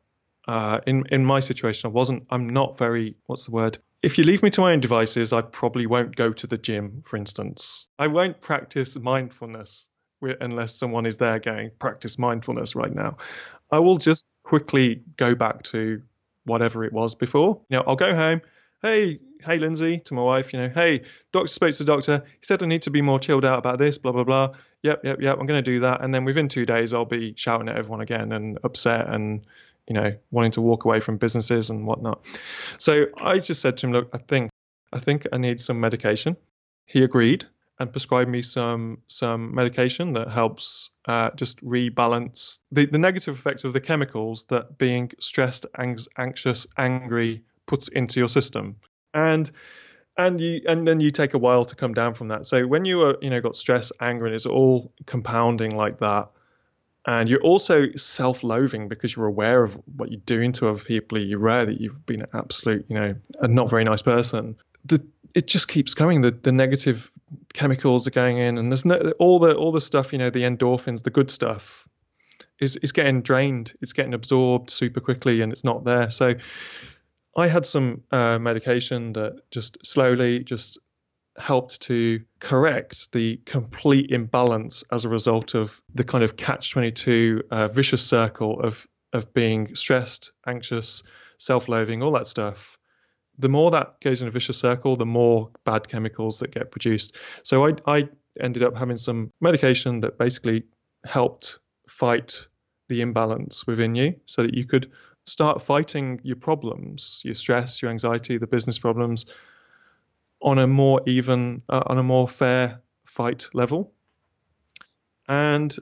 uh, 0.48 0.80
in 0.88 1.04
in 1.12 1.26
my 1.26 1.40
situation, 1.40 1.90
I 1.90 1.92
wasn't. 1.92 2.26
I'm 2.30 2.50
not 2.50 2.78
very. 2.78 3.16
What's 3.26 3.46
the 3.46 3.52
word? 3.52 3.78
If 4.02 4.18
you 4.18 4.26
leave 4.26 4.44
me 4.44 4.50
to 4.52 4.62
my 4.62 4.74
own 4.74 4.82
devices, 4.82 5.32
I 5.32 5.42
probably 5.42 5.86
won't 5.86 6.16
go 6.16 6.34
to 6.34 6.48
the 6.48 6.58
gym, 6.58 7.04
for 7.06 7.16
instance. 7.16 7.88
I 7.98 8.08
won't 8.08 8.42
practice 8.42 8.98
mindfulness 8.98 9.88
unless 10.42 10.76
someone 10.76 11.06
is 11.06 11.18
there 11.18 11.40
going 11.40 11.72
practice 11.80 12.18
mindfulness 12.18 12.76
right 12.76 12.94
now. 12.94 13.18
I 13.72 13.80
will 13.80 13.98
just 13.98 14.28
quickly 14.44 15.02
go 15.18 15.36
back 15.36 15.64
to 15.64 16.02
whatever 16.46 16.84
it 16.84 16.94
was 16.94 17.16
before. 17.16 17.62
You 17.70 17.78
know, 17.78 17.84
I'll 17.88 17.96
go 17.96 18.16
home. 18.16 18.42
Hey, 18.82 19.20
hey, 19.42 19.58
Lindsay, 19.58 20.00
to 20.00 20.14
my 20.14 20.22
wife. 20.22 20.54
You 20.54 20.60
know, 20.60 20.70
hey, 20.70 21.04
doctor 21.32 21.48
spoke 21.48 21.74
to 21.76 21.84
the 21.84 21.92
doctor. 21.92 22.24
He 22.26 22.46
said 22.46 22.62
I 22.62 22.66
need 22.66 22.84
to 22.84 22.92
be 22.92 23.02
more 23.02 23.20
chilled 23.20 23.46
out 23.46 23.58
about 23.58 23.80
this. 23.80 23.98
Blah 23.98 24.12
blah 24.12 24.24
blah 24.24 24.54
yep, 24.84 25.04
yep, 25.04 25.20
yep, 25.22 25.38
I'm 25.40 25.46
going 25.46 25.64
to 25.64 25.72
do 25.72 25.80
that. 25.80 26.04
And 26.04 26.14
then 26.14 26.26
within 26.26 26.50
two 26.50 26.66
days, 26.66 26.94
I'll 26.94 27.06
be 27.06 27.34
shouting 27.36 27.70
at 27.70 27.78
everyone 27.78 28.02
again 28.02 28.32
and 28.34 28.60
upset 28.64 29.10
and, 29.10 29.46
you 29.88 29.96
know, 29.96 30.14
wanting 30.30 30.52
to 30.52 30.62
walk 30.62 30.86
away 30.86 31.00
from 31.00 31.18
businesses 31.18 31.70
and 31.70 31.88
whatnot. 31.88 32.26
So 32.78 33.06
I 33.18 33.40
just 33.40 33.62
said 33.62 33.78
to 33.78 33.88
him, 33.88 33.94
look, 33.94 34.10
I 34.14 34.18
think, 34.18 34.52
I 34.92 35.00
think 35.00 35.26
I 35.34 35.38
need 35.38 35.60
some 35.60 35.80
medication. 35.80 36.38
He 36.86 37.04
agreed 37.04 37.46
and 37.80 37.92
prescribed 37.92 38.30
me 38.30 38.42
some 38.42 39.00
some 39.08 39.54
medication 39.54 40.14
that 40.14 40.30
helps 40.30 40.92
uh, 41.08 41.32
just 41.36 41.64
rebalance 41.64 42.60
the, 42.72 42.86
the 42.86 43.00
negative 43.00 43.36
effects 43.36 43.64
of 43.64 43.74
the 43.74 43.82
chemicals 43.82 44.46
that 44.46 44.78
being 44.78 45.12
stressed, 45.20 45.66
ang- 45.78 45.98
anxious, 46.18 46.68
angry 46.78 47.44
puts 47.66 47.88
into 47.90 48.20
your 48.20 48.30
system. 48.30 48.76
And 49.14 49.50
and 50.18 50.40
you 50.40 50.62
and 50.68 50.88
then 50.88 51.00
you 51.00 51.12
take 51.12 51.34
a 51.34 51.40
while 51.40 51.66
to 51.66 51.76
come 51.76 51.94
down 51.94 52.14
from 52.14 52.28
that. 52.28 52.46
So 52.46 52.68
when 52.68 52.86
you 52.86 53.02
are 53.02 53.18
you 53.22 53.30
know 53.30 53.42
got 53.42 53.56
stress, 53.56 53.92
anger, 54.00 54.26
and 54.26 54.36
it's 54.36 54.46
all 54.46 54.94
compounding 55.06 55.72
like 55.72 56.00
that, 56.00 56.30
and 57.08 57.28
you're 57.28 57.42
also 57.42 57.92
self-loathing 57.96 58.88
because 58.88 59.16
you're 59.16 59.26
aware 59.26 59.64
of 59.64 59.74
what 59.96 60.12
you're 60.12 60.22
doing 60.26 60.52
to 60.54 60.70
other 60.70 60.84
people. 60.84 61.18
You're 61.18 61.40
aware 61.40 61.66
that 61.66 61.82
you've 61.82 62.06
been 62.06 62.22
an 62.22 62.30
absolute 62.34 62.86
you 62.88 62.96
know 62.96 63.16
a 63.40 63.48
not 63.48 63.70
very 63.70 63.84
nice 63.84 64.04
person. 64.04 64.58
The 64.86 65.06
it 65.36 65.48
just 65.48 65.68
keeps 65.68 65.94
coming. 65.94 66.22
The 66.22 66.32
the 66.32 66.52
negative 66.52 67.12
chemicals 67.54 68.08
are 68.08 68.12
going 68.12 68.38
in, 68.38 68.58
and 68.58 68.72
there's 68.72 68.86
no 68.86 69.14
all 69.20 69.40
the 69.40 69.56
all 69.56 69.72
the 69.72 69.82
stuff 69.82 70.12
you 70.12 70.20
know 70.20 70.30
the 70.30 70.44
endorphins, 70.44 71.04
the 71.04 71.10
good 71.10 71.32
stuff. 71.32 71.88
Is, 72.60 72.78
is 72.78 72.94
getting 72.94 73.24
drained, 73.24 73.74
it's 73.82 73.92
getting 73.92 74.14
absorbed 74.14 74.70
super 74.70 75.02
quickly, 75.02 75.42
and 75.42 75.52
it's 75.52 75.66
not 75.66 75.84
there. 75.84 76.10
So, 76.12 76.36
I 77.36 77.48
had 77.48 77.66
some 77.66 78.04
uh, 78.12 78.40
medication 78.40 79.14
that 79.14 79.42
just 79.52 79.78
slowly 79.86 80.44
just 80.44 80.78
helped 81.38 81.82
to 81.82 82.22
correct 82.40 83.12
the 83.12 83.38
complete 83.46 84.12
imbalance 84.12 84.84
as 84.92 85.04
a 85.04 85.10
result 85.10 85.56
of 85.56 85.82
the 85.94 86.04
kind 86.04 86.24
of 86.24 86.38
catch 86.38 86.72
22 86.72 87.42
uh, 87.50 87.68
vicious 87.70 88.06
circle 88.06 88.62
of 88.62 88.88
of 89.14 89.34
being 89.34 89.76
stressed, 89.76 90.32
anxious, 90.48 91.04
self-loathing, 91.38 92.02
all 92.02 92.12
that 92.12 92.28
stuff. 92.28 92.78
The 93.40 93.50
more 93.50 93.72
that 93.72 94.00
goes 94.02 94.22
in 94.22 94.28
a 94.28 94.32
vicious 94.32 94.58
circle, 94.58 94.96
the 94.96 95.06
more 95.06 95.50
bad 95.66 95.88
chemicals 95.88 96.40
that 96.40 96.52
get 96.52 96.72
produced. 96.72 97.18
So 97.44 97.68
I 97.68 97.74
I 97.88 98.10
ended 98.40 98.64
up 98.64 98.76
having 98.76 98.98
some 98.98 99.32
medication 99.42 100.00
that 100.02 100.18
basically 100.18 100.64
helped 101.06 101.60
fight 101.88 102.48
the 102.90 103.02
imbalance 103.02 103.66
within 103.68 103.96
you 103.96 104.16
so 104.26 104.44
that 104.44 104.54
you 104.54 104.66
could 104.66 104.92
start 105.26 105.62
fighting 105.62 106.20
your 106.24 106.36
problems, 106.36 107.22
your 107.24 107.34
stress, 107.36 107.82
your 107.82 107.92
anxiety, 107.92 108.38
the 108.38 108.48
business 108.48 108.78
problems 108.78 109.26
on 110.42 110.60
a 110.60 110.68
more 110.68 111.02
even, 111.08 111.62
uh, 111.70 111.84
on 111.88 111.98
a 111.98 112.04
more 112.04 112.28
fair 112.28 112.82
fight 113.06 113.48
level. 113.54 113.94
And 115.28 115.74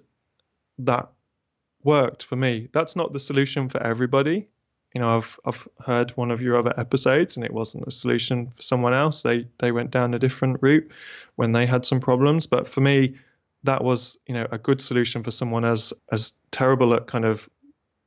that 0.80 1.10
worked 1.84 2.24
for 2.24 2.36
me. 2.36 2.70
That's 2.72 2.96
not 2.96 3.14
the 3.14 3.20
solution 3.20 3.70
for 3.70 3.82
everybody. 3.82 4.48
You 4.94 5.02
know, 5.02 5.18
I've 5.18 5.40
I've 5.46 5.68
heard 5.86 6.12
one 6.12 6.32
of 6.32 6.42
your 6.42 6.58
other 6.58 6.74
episodes, 6.78 7.38
and 7.38 7.46
it 7.46 7.54
wasn't 7.54 7.88
a 7.88 7.92
solution 7.92 8.52
for 8.56 8.62
someone 8.62 8.94
else. 8.94 9.22
They 9.22 9.48
they 9.60 9.72
went 9.72 9.92
down 9.92 10.14
a 10.14 10.20
different 10.20 10.58
route 10.62 10.90
when 11.36 11.54
they 11.54 11.66
had 11.66 11.86
some 11.86 12.02
problems. 12.02 12.46
But 12.46 12.68
for 12.68 12.82
me, 12.82 13.16
that 13.64 13.84
was 13.84 14.18
you 14.28 14.34
know 14.34 14.48
a 14.52 14.58
good 14.58 14.82
solution 14.82 15.24
for 15.24 15.32
someone 15.32 15.64
as 15.64 15.94
as 16.12 16.34
terrible 16.52 16.94
at 16.94 17.08
kind 17.08 17.26
of 17.26 17.48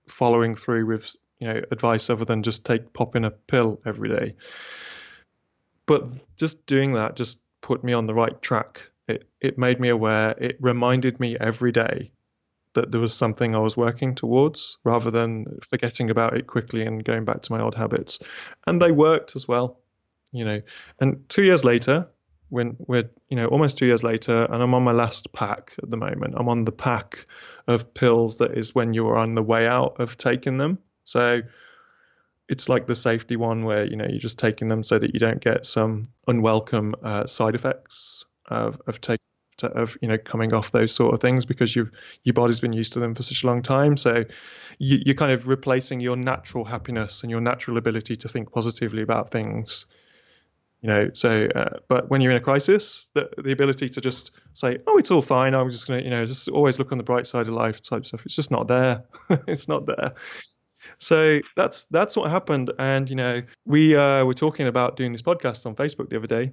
following 0.09 0.55
through 0.55 0.87
with 0.87 1.16
you 1.38 1.49
know 1.49 1.62
advice 1.70 2.11
other 2.11 2.25
than 2.25 2.42
just 2.42 2.66
take 2.66 2.92
popping 2.92 3.25
a 3.25 3.31
pill 3.31 3.81
every 3.87 4.11
day. 4.11 4.35
But 5.87 6.37
just 6.37 6.64
doing 6.66 6.92
that 6.94 7.16
just 7.16 7.40
put 7.62 7.83
me 7.83 7.94
on 7.94 8.07
the 8.07 8.14
right 8.14 8.40
track. 8.42 8.83
It 9.09 9.27
it 9.40 9.57
made 9.57 9.81
me 9.81 9.88
aware. 9.88 10.35
It 10.38 10.59
reminded 10.61 11.18
me 11.18 11.37
every 11.38 11.73
day 11.73 12.11
that 12.74 12.90
there 12.90 13.00
was 13.00 13.14
something 13.14 13.54
I 13.54 13.60
was 13.60 13.76
working 13.76 14.14
towards 14.14 14.78
rather 14.84 15.10
than 15.10 15.58
forgetting 15.68 16.10
about 16.10 16.37
it 16.37 16.46
quickly 16.46 16.82
and 16.82 17.04
going 17.04 17.24
back 17.24 17.42
to 17.42 17.52
my 17.52 17.60
old 17.60 17.74
habits. 17.74 18.18
And 18.66 18.80
they 18.80 18.92
worked 18.92 19.37
as 19.37 19.48
well, 19.48 19.78
you 20.32 20.44
know. 20.44 20.60
And 21.00 21.28
two 21.28 21.42
years 21.42 21.64
later, 21.64 22.08
when 22.50 22.76
we're, 22.78 23.10
you 23.28 23.37
know, 23.37 23.46
almost 23.46 23.78
two 23.78 23.87
years 23.87 24.02
later, 24.02 24.44
and 24.44 24.62
I'm 24.62 24.74
on 24.74 24.82
my 24.82 24.92
last 24.92 25.32
pack 25.32 25.72
at 25.82 25.90
the 25.90 25.96
moment. 25.96 26.34
I'm 26.37 26.48
on 26.48 26.64
the 26.64 26.72
pack 26.72 27.26
of 27.66 27.94
pills 27.94 28.38
that 28.38 28.56
is 28.56 28.74
when 28.74 28.94
you're 28.94 29.16
on 29.16 29.34
the 29.34 29.42
way 29.42 29.66
out 29.66 29.98
of 29.98 30.16
taking 30.16 30.58
them. 30.58 30.78
So 31.04 31.42
it's 32.48 32.68
like 32.68 32.87
the 32.87 32.94
safety 32.94 33.37
one 33.37 33.64
where, 33.64 33.84
you 33.84 33.96
know, 33.96 34.06
you're 34.08 34.20
just 34.20 34.38
taking 34.38 34.68
them 34.68 34.84
so 34.84 34.98
that 34.98 35.14
you 35.14 35.20
don't 35.20 35.40
get 35.40 35.66
some 35.66 36.08
unwelcome 36.26 36.94
uh, 37.02 37.26
side 37.26 37.54
effects 37.54 38.24
of, 38.46 38.80
of 38.87 39.00
taking 39.00 39.18
of 39.62 39.96
you 40.00 40.08
know 40.08 40.18
coming 40.18 40.52
off 40.52 40.72
those 40.72 40.92
sort 40.92 41.14
of 41.14 41.20
things 41.20 41.44
because 41.44 41.74
you 41.76 41.90
your 42.24 42.34
body's 42.34 42.60
been 42.60 42.72
used 42.72 42.92
to 42.94 43.00
them 43.00 43.14
for 43.14 43.22
such 43.22 43.44
a 43.44 43.46
long 43.46 43.62
time. 43.62 43.96
So 43.96 44.24
you, 44.78 44.98
you're 45.04 45.14
kind 45.14 45.32
of 45.32 45.48
replacing 45.48 46.00
your 46.00 46.16
natural 46.16 46.64
happiness 46.64 47.22
and 47.22 47.30
your 47.30 47.40
natural 47.40 47.76
ability 47.76 48.16
to 48.16 48.28
think 48.28 48.52
positively 48.52 49.02
about 49.02 49.30
things 49.30 49.86
you 50.82 50.88
know. 50.88 51.10
So 51.14 51.48
uh, 51.54 51.78
but 51.88 52.10
when 52.10 52.20
you're 52.20 52.32
in 52.32 52.36
a 52.36 52.44
crisis 52.44 53.06
the, 53.14 53.30
the 53.38 53.52
ability 53.52 53.88
to 53.88 54.00
just 54.00 54.32
say 54.52 54.78
oh 54.86 54.98
it's 54.98 55.10
all 55.10 55.22
fine. 55.22 55.54
I'm 55.54 55.70
just 55.70 55.86
going 55.86 56.00
to 56.00 56.04
you 56.04 56.10
know 56.10 56.24
just 56.26 56.48
always 56.48 56.78
look 56.78 56.92
on 56.92 56.98
the 56.98 57.04
bright 57.04 57.26
side 57.26 57.48
of 57.48 57.54
life 57.54 57.80
type 57.80 58.06
stuff. 58.06 58.24
It's 58.26 58.36
just 58.36 58.50
not 58.50 58.68
there. 58.68 59.04
It's 59.48 59.68
not 59.68 59.86
there. 59.86 60.14
So 60.98 61.40
that's 61.56 61.84
that's 61.84 62.16
what 62.16 62.30
happened. 62.30 62.72
And 62.78 63.08
you 63.08 63.16
know 63.16 63.42
we 63.64 63.96
uh, 63.96 64.24
were 64.24 64.34
talking 64.34 64.66
about 64.66 64.96
doing 64.96 65.12
this 65.12 65.22
podcast 65.22 65.66
on 65.66 65.74
facebook 65.74 66.10
the 66.10 66.16
other 66.16 66.26
day 66.26 66.52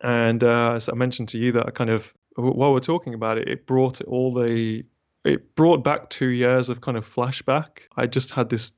and 0.00 0.42
uh, 0.42 0.74
as 0.74 0.88
I 0.88 0.94
mentioned 0.94 1.28
to 1.30 1.38
you, 1.38 1.52
that 1.52 1.66
I 1.66 1.70
kind 1.70 1.90
of 1.90 2.12
while 2.36 2.72
we're 2.72 2.80
talking 2.80 3.14
about 3.14 3.38
it, 3.38 3.48
it 3.48 3.66
brought 3.66 4.00
all 4.02 4.32
the 4.32 4.84
it 5.24 5.54
brought 5.54 5.84
back 5.84 6.08
two 6.10 6.30
years 6.30 6.68
of 6.68 6.80
kind 6.80 6.96
of 6.96 7.06
flashback. 7.06 7.80
I 7.96 8.06
just 8.06 8.30
had 8.30 8.48
this 8.48 8.72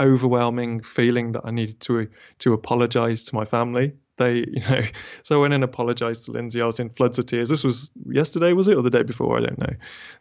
overwhelming 0.00 0.80
feeling 0.82 1.32
that 1.32 1.42
I 1.44 1.50
needed 1.50 1.80
to 1.80 2.08
to 2.40 2.52
apologize 2.52 3.24
to 3.24 3.34
my 3.34 3.44
family. 3.44 3.94
They, 4.16 4.38
you 4.48 4.60
know, 4.60 4.82
so 5.22 5.38
I 5.38 5.42
went 5.42 5.54
and 5.54 5.64
apologized 5.64 6.24
to 6.26 6.32
Lindsay. 6.32 6.60
I 6.60 6.66
was 6.66 6.80
in 6.80 6.90
floods 6.90 7.18
of 7.18 7.26
tears. 7.26 7.48
This 7.48 7.64
was 7.64 7.92
yesterday, 8.06 8.52
was 8.52 8.68
it, 8.68 8.76
or 8.76 8.82
the 8.82 8.90
day 8.90 9.02
before? 9.02 9.38
I 9.38 9.40
don't 9.40 9.58
know, 9.58 9.74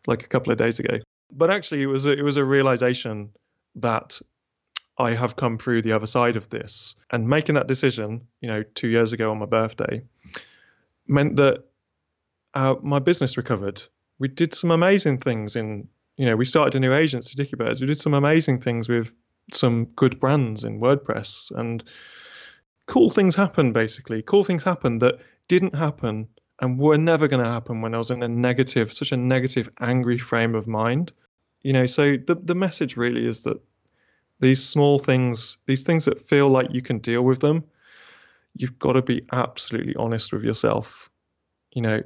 like 0.06 0.24
a 0.24 0.28
couple 0.28 0.52
of 0.52 0.58
days 0.58 0.80
ago. 0.80 1.00
But 1.32 1.52
actually, 1.52 1.82
it 1.82 1.88
was 1.88 2.06
a, 2.06 2.14
it 2.14 2.22
was 2.22 2.38
a 2.38 2.46
realization 2.46 3.32
that 3.76 4.22
I 4.98 5.12
have 5.14 5.36
come 5.36 5.58
through 5.58 5.84
the 5.84 5.92
other 5.92 6.08
side 6.08 6.36
of 6.38 6.50
this. 6.50 6.96
And 7.12 7.28
making 7.28 7.56
that 7.56 7.68
decision, 7.68 8.28
you 8.42 8.48
know, 8.48 8.64
two 8.76 8.88
years 8.88 9.14
ago 9.14 9.32
on 9.32 9.40
my 9.40 9.46
birthday, 9.46 10.02
meant 11.08 11.36
that 11.36 11.64
uh, 12.54 12.76
my 12.82 13.00
business 13.00 13.38
recovered. 13.38 13.82
We 14.20 14.28
did 14.28 14.54
some 14.54 14.72
amazing 14.72 15.20
things 15.20 15.56
in, 15.56 15.88
you 16.16 16.26
know, 16.26 16.36
we 16.36 16.46
started 16.46 16.76
a 16.76 16.80
new 16.80 16.94
agency, 16.94 17.36
Dicky 17.36 17.56
Birds. 17.56 17.80
We 17.80 17.88
did 17.88 18.00
some 18.00 18.16
amazing 18.16 18.62
things 18.62 18.90
with 18.90 19.12
some 19.54 19.86
good 19.96 20.20
brands 20.20 20.64
in 20.64 20.80
WordPress. 20.80 21.52
And 21.52 21.84
cool 22.88 23.12
things 23.12 23.36
happened, 23.36 23.74
basically. 23.74 24.24
Cool 24.24 24.44
things 24.44 24.64
happened 24.64 25.02
that 25.02 25.20
didn't 25.48 25.76
happen 25.76 26.28
and 26.60 26.80
were 26.80 26.98
never 26.98 27.28
going 27.28 27.44
to 27.44 27.50
happen 27.50 27.82
when 27.82 27.94
I 27.94 28.00
was 28.00 28.10
in 28.10 28.24
a 28.24 28.28
negative, 28.28 28.92
such 28.92 29.12
a 29.12 29.18
negative, 29.18 29.70
angry 29.80 30.18
frame 30.18 30.56
of 30.56 30.68
mind. 30.68 31.12
You 31.62 31.74
know, 31.74 31.86
so 31.86 32.18
the, 32.18 32.36
the 32.36 32.56
message 32.56 32.98
really 32.98 33.28
is 33.28 33.42
that 33.44 33.62
these 34.40 34.64
small 34.64 35.00
things, 35.00 35.58
these 35.66 35.84
things 35.84 36.06
that 36.06 36.28
feel 36.28 36.50
like 36.50 36.68
you 36.72 36.82
can 36.82 37.00
deal 37.00 37.24
with 37.24 37.40
them, 37.40 37.64
you've 38.56 38.80
got 38.80 38.94
to 38.94 39.02
be 39.02 39.26
absolutely 39.32 39.96
honest 39.96 40.34
with 40.34 40.44
yourself. 40.44 41.10
You 41.72 41.82
know, 41.82 42.04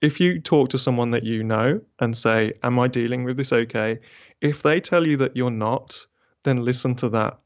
if 0.00 0.20
you 0.20 0.40
talk 0.40 0.70
to 0.70 0.78
someone 0.78 1.10
that 1.10 1.24
you 1.24 1.42
know 1.42 1.80
and 2.00 2.16
say, 2.16 2.52
Am 2.62 2.78
I 2.78 2.88
dealing 2.88 3.24
with 3.24 3.36
this 3.36 3.52
okay? 3.52 3.98
If 4.40 4.62
they 4.62 4.80
tell 4.80 5.06
you 5.06 5.16
that 5.18 5.36
you're 5.36 5.50
not, 5.50 6.06
then 6.44 6.64
listen 6.64 6.94
to 6.96 7.08
that. 7.10 7.38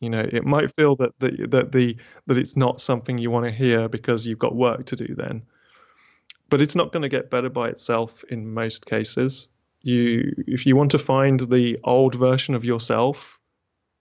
You 0.00 0.10
know, 0.10 0.20
it 0.20 0.44
might 0.44 0.74
feel 0.74 0.94
that 0.96 1.18
the, 1.20 1.46
that 1.48 1.72
the 1.72 1.96
that 2.26 2.36
it's 2.36 2.56
not 2.56 2.82
something 2.82 3.16
you 3.16 3.30
want 3.30 3.46
to 3.46 3.50
hear 3.50 3.88
because 3.88 4.26
you've 4.26 4.38
got 4.38 4.54
work 4.54 4.84
to 4.86 4.96
do 4.96 5.14
then. 5.14 5.42
But 6.50 6.60
it's 6.60 6.76
not 6.76 6.92
going 6.92 7.02
to 7.02 7.08
get 7.08 7.30
better 7.30 7.48
by 7.48 7.68
itself 7.68 8.22
in 8.28 8.52
most 8.52 8.84
cases. 8.84 9.48
You 9.80 10.32
if 10.46 10.66
you 10.66 10.76
want 10.76 10.90
to 10.90 10.98
find 10.98 11.40
the 11.40 11.78
old 11.82 12.14
version 12.14 12.54
of 12.54 12.64
yourself 12.64 13.35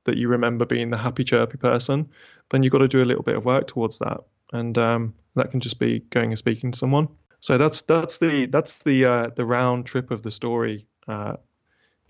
that 0.05 0.17
you 0.17 0.27
remember 0.27 0.65
being 0.65 0.89
the 0.89 0.97
happy 0.97 1.23
chirpy 1.23 1.57
person, 1.57 2.09
then 2.49 2.63
you've 2.63 2.71
got 2.71 2.79
to 2.79 2.87
do 2.87 3.03
a 3.03 3.05
little 3.05 3.23
bit 3.23 3.35
of 3.35 3.45
work 3.45 3.67
towards 3.67 3.99
that, 3.99 4.21
and 4.53 4.77
um, 4.77 5.13
that 5.35 5.51
can 5.51 5.59
just 5.59 5.79
be 5.79 5.99
going 6.11 6.29
and 6.31 6.37
speaking 6.37 6.71
to 6.71 6.77
someone. 6.77 7.07
So 7.41 7.57
that's 7.57 7.81
that's 7.81 8.17
the 8.17 8.45
that's 8.47 8.83
the 8.83 9.05
uh, 9.05 9.29
the 9.35 9.45
round 9.45 9.85
trip 9.85 10.11
of 10.11 10.23
the 10.23 10.31
story 10.31 10.87
uh, 11.07 11.35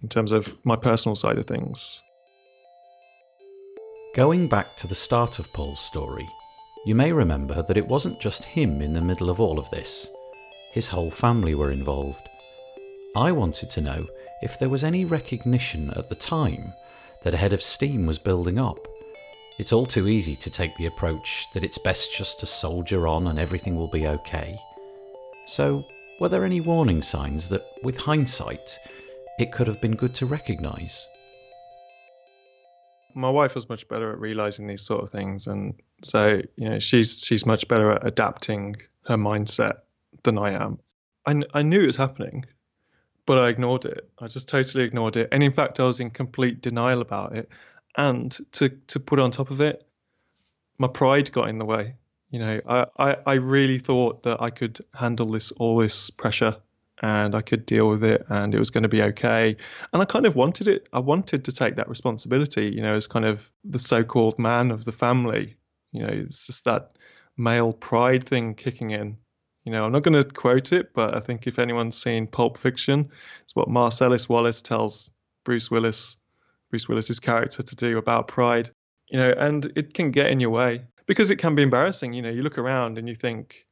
in 0.02 0.10
terms 0.10 0.32
of 0.32 0.54
my 0.64 0.76
personal 0.76 1.16
side 1.16 1.38
of 1.38 1.46
things. 1.46 2.02
Going 4.14 4.48
back 4.48 4.78
to 4.78 4.88
the 4.88 4.96
start 4.96 5.40
of 5.40 5.52
Paul's 5.52 5.82
story, 5.82 6.28
you 6.86 6.96
may 6.96 7.12
remember 7.12 7.64
that 7.64 7.76
it 7.76 7.88
wasn't 7.88 8.22
just 8.22 8.46
him 8.46 8.82
in 8.82 8.94
the 8.94 9.02
middle 9.02 9.30
of 9.30 9.42
all 9.42 9.60
of 9.60 9.70
this. 9.72 10.10
His 10.72 10.88
whole 10.88 11.12
family 11.12 11.56
were 11.56 11.72
involved. 11.72 12.30
I 13.16 13.32
wanted 13.32 13.70
to 13.72 13.82
know 13.82 14.08
if 14.42 14.60
there 14.60 14.70
was 14.70 14.84
any 14.84 15.04
recognition 15.04 15.90
at 15.98 16.10
the 16.10 16.16
time 16.16 16.74
that 17.26 17.34
a 17.34 17.38
head 17.38 17.54
of 17.54 17.62
steam 17.62 18.06
was 18.06 18.20
building 18.20 18.60
up. 18.60 18.88
It's 19.58 19.74
all 19.74 19.88
too 19.88 20.08
easy 20.08 20.36
to 20.36 20.50
take 20.50 20.78
the 20.78 20.86
approach 20.86 21.48
that 21.54 21.64
it's 21.64 21.80
best 21.80 22.16
just 22.16 22.40
to 22.40 22.46
soldier 22.46 23.08
on 23.08 23.28
and 23.28 23.40
everything 23.40 23.76
will 23.76 23.90
be 23.90 24.08
okay. 24.08 24.60
So, 25.48 25.84
were 26.20 26.30
there 26.30 26.46
any 26.46 26.62
warning 26.62 27.02
signs 27.02 27.48
that, 27.48 27.66
with 27.82 27.98
hindsight, 27.98 28.78
it 29.40 29.52
could 29.52 29.66
have 29.66 29.82
been 29.82 29.96
good 29.96 30.14
to 30.16 30.28
recognise? 30.28 31.08
My 33.16 33.30
wife 33.30 33.56
was 33.56 33.70
much 33.70 33.88
better 33.88 34.12
at 34.12 34.20
realizing 34.20 34.68
these 34.68 34.84
sort 34.84 35.02
of 35.02 35.10
things, 35.10 35.48
and 35.48 35.74
so 36.04 36.42
you 36.58 36.70
know 36.70 36.80
she's 36.80 37.20
she's 37.20 37.46
much 37.46 37.68
better 37.68 37.94
at 37.94 38.06
adapting 38.06 38.76
her 39.08 39.16
mindset 39.16 39.80
than 40.24 40.38
I 40.38 40.52
am. 40.52 40.80
I, 41.26 41.42
I 41.54 41.64
knew 41.64 41.82
it 41.82 41.88
was 41.88 41.96
happening 41.96 42.46
but 43.26 43.38
I 43.40 43.50
ignored 43.50 43.86
it. 43.86 44.10
I 44.20 44.28
just 44.28 44.48
totally 44.48 44.84
ignored 44.84 45.18
it. 45.18 45.30
And 45.32 45.44
in 45.44 45.52
fact, 45.52 45.80
I 45.80 45.84
was 45.84 46.00
in 46.00 46.12
complete 46.12 46.62
denial 46.62 47.02
about 47.02 47.36
it. 47.36 47.50
And 47.98 48.38
to, 48.54 48.70
to 48.70 49.00
put 49.00 49.20
on 49.20 49.32
top 49.32 49.52
of 49.52 49.62
it, 49.62 49.86
my 50.78 50.88
pride 50.88 51.32
got 51.32 51.50
in 51.50 51.58
the 51.58 51.66
way. 51.66 51.96
You 52.30 52.40
know, 52.40 52.62
I, 52.68 52.86
I, 52.98 53.18
I 53.26 53.34
really 53.36 53.80
thought 53.80 54.24
that 54.24 54.42
I 54.42 54.50
could 54.50 54.80
handle 54.94 55.32
this 55.32 55.52
all 55.54 55.78
this 55.78 56.10
pressure 56.10 56.58
and 57.02 57.36
I 57.36 57.42
could 57.42 57.66
deal 57.66 57.90
with 57.90 58.04
it 58.04 58.26
and 58.30 58.54
it 58.54 58.60
was 58.60 58.72
going 58.72 58.84
to 58.84 58.90
be 58.90 59.02
okay. 59.02 59.56
And 59.94 60.02
I 60.02 60.06
kind 60.06 60.26
of 60.26 60.36
wanted 60.36 60.68
it. 60.68 60.88
I 60.94 61.00
wanted 61.00 61.46
to 61.46 61.52
take 61.52 61.76
that 61.76 61.90
responsibility, 61.90 62.68
you 62.68 62.82
know, 62.82 62.96
as 62.96 63.08
kind 63.08 63.26
of 63.26 63.50
the 63.64 63.80
so 63.80 64.04
called 64.04 64.38
man 64.40 64.72
of 64.72 64.86
the 64.86 64.92
family. 64.92 65.56
You 65.92 66.02
know, 66.02 66.10
it's 66.12 66.46
just 66.46 66.66
that 66.66 66.98
male 67.38 67.74
pride 67.74 68.24
thing 68.26 68.56
kicking 68.56 68.92
in 68.92 69.18
you 69.66 69.72
know, 69.72 69.84
I'm 69.84 69.92
not 69.92 70.04
going 70.04 70.22
to 70.22 70.30
quote 70.30 70.72
it, 70.72 70.94
but 70.94 71.16
I 71.16 71.20
think 71.20 71.48
if 71.48 71.58
anyone's 71.58 72.02
seen 72.02 72.28
Pulp 72.28 72.58
Fiction, 72.58 73.10
it's 73.44 73.56
what 73.56 73.68
Marcellus 73.68 74.30
Wallace 74.30 74.62
tells 74.62 75.12
Bruce 75.44 75.72
Willis, 75.72 76.18
Bruce 76.70 76.88
Willis's 76.88 77.20
character 77.20 77.64
to 77.64 77.76
do 77.76 77.98
about 77.98 78.28
pride. 78.28 78.70
You 79.10 79.18
know, 79.18 79.34
and 79.38 79.72
it 79.76 79.94
can 79.94 80.12
get 80.12 80.28
in 80.28 80.40
your 80.40 80.52
way 80.52 80.84
because 81.08 81.32
it 81.32 81.38
can 81.38 81.56
be 81.56 81.64
embarrassing. 81.64 82.14
You 82.14 82.22
know, 82.22 82.30
you 82.30 82.44
look 82.44 82.60
around 82.60 83.00
and 83.00 83.10
you 83.10 83.16
think, 83.16 83.66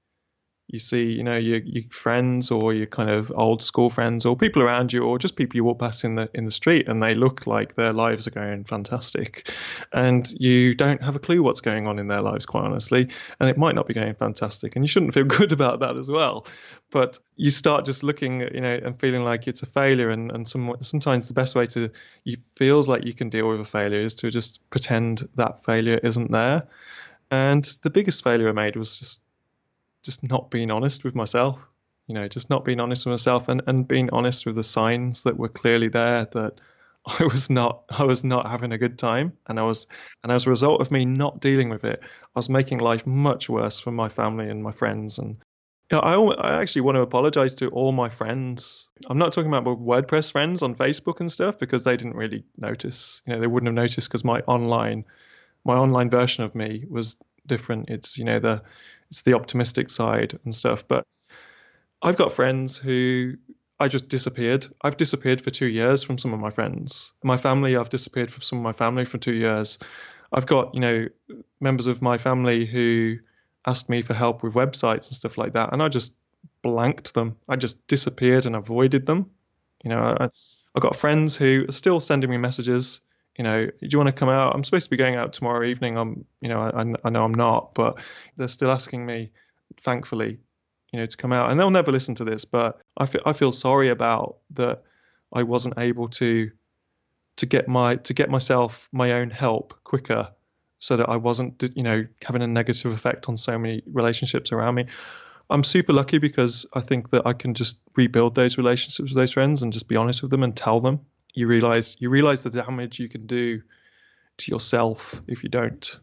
you 0.67 0.79
see, 0.79 1.11
you 1.11 1.23
know, 1.23 1.35
your, 1.35 1.59
your 1.59 1.83
friends 1.91 2.49
or 2.49 2.73
your 2.73 2.87
kind 2.87 3.09
of 3.09 3.31
old 3.35 3.61
school 3.61 3.89
friends 3.89 4.25
or 4.25 4.35
people 4.35 4.61
around 4.61 4.93
you 4.93 5.03
or 5.03 5.19
just 5.19 5.35
people 5.35 5.57
you 5.57 5.63
walk 5.63 5.79
past 5.79 6.03
in 6.03 6.15
the 6.15 6.29
in 6.33 6.45
the 6.45 6.51
street 6.51 6.87
and 6.87 7.03
they 7.03 7.13
look 7.13 7.45
like 7.45 7.75
their 7.75 7.91
lives 7.91 8.27
are 8.27 8.31
going 8.31 8.63
fantastic, 8.63 9.51
and 9.91 10.31
you 10.39 10.73
don't 10.73 11.03
have 11.03 11.15
a 11.15 11.19
clue 11.19 11.43
what's 11.43 11.61
going 11.61 11.85
on 11.87 11.99
in 11.99 12.07
their 12.07 12.21
lives, 12.21 12.45
quite 12.45 12.63
honestly, 12.63 13.09
and 13.39 13.49
it 13.49 13.57
might 13.57 13.75
not 13.75 13.87
be 13.87 13.93
going 13.93 14.15
fantastic, 14.15 14.75
and 14.75 14.83
you 14.83 14.87
shouldn't 14.87 15.13
feel 15.13 15.23
good 15.39 15.51
about 15.51 15.81
that 15.81 15.97
as 15.97 16.09
well. 16.09 16.47
But 16.91 17.19
you 17.35 17.51
start 17.51 17.85
just 17.85 18.03
looking, 18.03 18.41
you 18.41 18.61
know, 18.61 18.79
and 18.83 18.99
feeling 18.99 19.23
like 19.23 19.47
it's 19.47 19.63
a 19.63 19.67
failure, 19.67 20.09
and 20.09 20.31
and 20.31 20.47
some, 20.47 20.75
sometimes 20.81 21.27
the 21.27 21.33
best 21.33 21.55
way 21.55 21.65
to 21.67 21.91
you 22.23 22.37
feels 22.55 22.87
like 22.87 23.03
you 23.03 23.13
can 23.13 23.29
deal 23.29 23.49
with 23.49 23.59
a 23.59 23.65
failure 23.65 23.99
is 23.99 24.15
to 24.15 24.31
just 24.31 24.67
pretend 24.69 25.27
that 25.35 25.63
failure 25.65 25.99
isn't 26.03 26.31
there. 26.31 26.63
And 27.31 27.63
the 27.81 27.89
biggest 27.89 28.23
failure 28.23 28.47
I 28.47 28.53
made 28.53 28.75
was 28.75 28.99
just 28.99 29.21
just 30.03 30.23
not 30.23 30.51
being 30.51 30.71
honest 30.71 31.03
with 31.03 31.15
myself. 31.15 31.67
You 32.07 32.15
know, 32.15 32.27
just 32.27 32.49
not 32.49 32.65
being 32.65 32.81
honest 32.81 33.05
with 33.05 33.13
myself 33.13 33.47
and, 33.47 33.61
and 33.65 33.87
being 33.87 34.09
honest 34.11 34.45
with 34.45 34.55
the 34.55 34.63
signs 34.63 35.23
that 35.23 35.37
were 35.37 35.49
clearly 35.49 35.87
there 35.87 36.25
that 36.25 36.59
I 37.05 37.23
was 37.23 37.49
not 37.49 37.83
I 37.89 38.03
was 38.03 38.23
not 38.23 38.49
having 38.49 38.71
a 38.71 38.77
good 38.77 38.99
time 38.99 39.33
and 39.47 39.59
I 39.59 39.63
was 39.63 39.87
and 40.21 40.31
as 40.31 40.45
a 40.45 40.49
result 40.49 40.81
of 40.81 40.91
me 40.91 41.05
not 41.05 41.39
dealing 41.39 41.69
with 41.69 41.85
it, 41.85 42.01
I 42.03 42.39
was 42.39 42.49
making 42.49 42.79
life 42.79 43.07
much 43.07 43.49
worse 43.49 43.79
for 43.79 43.91
my 43.91 44.09
family 44.09 44.49
and 44.49 44.63
my 44.63 44.71
friends 44.71 45.17
and 45.17 45.37
you 45.91 45.97
know, 45.97 46.01
I, 46.01 46.15
I 46.15 46.61
actually 46.61 46.81
want 46.81 46.95
to 46.95 47.01
apologize 47.01 47.55
to 47.55 47.69
all 47.69 47.91
my 47.91 48.09
friends. 48.09 48.89
I'm 49.07 49.17
not 49.17 49.33
talking 49.33 49.53
about 49.53 49.65
my 49.65 49.75
WordPress 49.75 50.31
friends 50.31 50.63
on 50.63 50.75
Facebook 50.75 51.19
and 51.19 51.31
stuff 51.31 51.59
because 51.59 51.83
they 51.83 51.97
didn't 51.97 52.15
really 52.15 52.45
notice. 52.57 53.21
You 53.25 53.33
know, 53.33 53.39
they 53.39 53.47
wouldn't 53.47 53.67
have 53.67 53.75
noticed 53.75 54.07
because 54.09 54.23
my 54.23 54.39
online 54.41 55.05
my 55.65 55.75
online 55.75 56.09
version 56.09 56.43
of 56.43 56.55
me 56.55 56.85
was 56.89 57.17
different. 57.45 57.89
It's 57.89 58.17
you 58.17 58.25
know 58.25 58.39
the 58.39 58.63
it's 59.13 59.21
the 59.21 59.33
optimistic 59.33 59.91
side 59.91 60.39
and 60.43 60.55
stuff. 60.55 60.87
But 60.87 61.05
I've 62.01 62.15
got 62.15 62.33
friends 62.33 62.79
who 62.79 63.35
I 63.79 63.87
just 63.87 64.07
disappeared. 64.07 64.65
I've 64.81 64.97
disappeared 64.97 65.39
for 65.39 65.51
two 65.51 65.67
years 65.67 66.01
from 66.01 66.17
some 66.17 66.33
of 66.33 66.39
my 66.39 66.49
friends. 66.49 67.13
My 67.23 67.37
family, 67.37 67.77
I've 67.77 67.91
disappeared 67.91 68.31
from 68.31 68.41
some 68.41 68.57
of 68.57 68.63
my 68.63 68.73
family 68.73 69.05
for 69.05 69.19
two 69.19 69.35
years. 69.35 69.77
I've 70.31 70.47
got 70.47 70.73
you 70.73 70.79
know 70.79 71.07
members 71.61 71.85
of 71.85 72.01
my 72.01 72.17
family 72.17 72.65
who 72.65 73.19
asked 73.67 73.87
me 73.87 74.01
for 74.01 74.15
help 74.15 74.41
with 74.41 74.55
websites 74.55 75.09
and 75.09 75.15
stuff 75.15 75.37
like 75.37 75.53
that, 75.53 75.73
and 75.73 75.83
I 75.83 75.89
just 75.89 76.15
blanked 76.63 77.13
them. 77.13 77.37
I 77.47 77.55
just 77.55 77.85
disappeared 77.85 78.47
and 78.47 78.55
avoided 78.55 79.05
them. 79.05 79.29
You 79.83 79.91
know, 79.91 79.99
I, 80.19 80.29
I've 80.73 80.81
got 80.81 80.95
friends 80.95 81.37
who 81.37 81.65
are 81.69 81.71
still 81.71 81.99
sending 81.99 82.31
me 82.31 82.37
messages 82.37 82.99
you 83.37 83.43
know, 83.43 83.65
do 83.65 83.87
you 83.89 83.97
want 83.97 84.07
to 84.07 84.13
come 84.13 84.29
out? 84.29 84.53
I'm 84.53 84.63
supposed 84.63 84.85
to 84.85 84.89
be 84.89 84.97
going 84.97 85.15
out 85.15 85.33
tomorrow 85.33 85.65
evening. 85.65 85.97
I'm, 85.97 86.25
you 86.39 86.49
know, 86.49 86.61
I, 86.61 86.93
I 87.03 87.09
know 87.09 87.23
I'm 87.23 87.33
not, 87.33 87.73
but 87.73 87.99
they're 88.37 88.47
still 88.47 88.71
asking 88.71 89.05
me, 89.05 89.31
thankfully, 89.81 90.39
you 90.91 90.99
know, 90.99 91.05
to 91.05 91.17
come 91.17 91.33
out. 91.33 91.49
And 91.49 91.59
they'll 91.59 91.71
never 91.71 91.91
listen 91.91 92.15
to 92.15 92.25
this, 92.25 92.45
but 92.45 92.79
I 92.95 93.07
feel 93.07 93.21
I 93.25 93.33
feel 93.33 93.51
sorry 93.51 93.89
about 93.89 94.37
that. 94.51 94.83
I 95.33 95.43
wasn't 95.43 95.79
able 95.79 96.09
to 96.09 96.51
to 97.37 97.45
get 97.47 97.67
my 97.67 97.95
to 97.95 98.13
get 98.13 98.29
myself 98.29 98.87
my 98.91 99.13
own 99.13 99.31
help 99.31 99.73
quicker, 99.83 100.29
so 100.77 100.97
that 100.97 101.09
I 101.09 101.15
wasn't, 101.15 101.63
you 101.75 101.81
know, 101.81 102.05
having 102.23 102.43
a 102.43 102.47
negative 102.47 102.91
effect 102.91 103.29
on 103.29 103.37
so 103.37 103.57
many 103.57 103.81
relationships 103.87 104.51
around 104.51 104.75
me. 104.75 104.85
I'm 105.49 105.63
super 105.63 105.91
lucky 105.91 106.19
because 106.19 106.67
I 106.73 106.81
think 106.81 107.09
that 107.09 107.25
I 107.25 107.33
can 107.33 107.55
just 107.55 107.81
rebuild 107.95 108.35
those 108.35 108.57
relationships 108.57 109.09
with 109.09 109.15
those 109.15 109.33
friends 109.33 109.63
and 109.63 109.73
just 109.73 109.87
be 109.87 109.95
honest 109.95 110.21
with 110.21 110.31
them 110.31 110.43
and 110.43 110.55
tell 110.55 110.79
them 110.79 111.01
you 111.33 111.47
realize 111.47 111.95
you 111.99 112.09
realize 112.09 112.43
the 112.43 112.49
damage 112.49 112.99
you 112.99 113.09
can 113.09 113.25
do 113.25 113.61
to 114.37 114.51
yourself 114.51 115.21
if 115.27 115.43
you 115.43 115.49
don't 115.49 115.99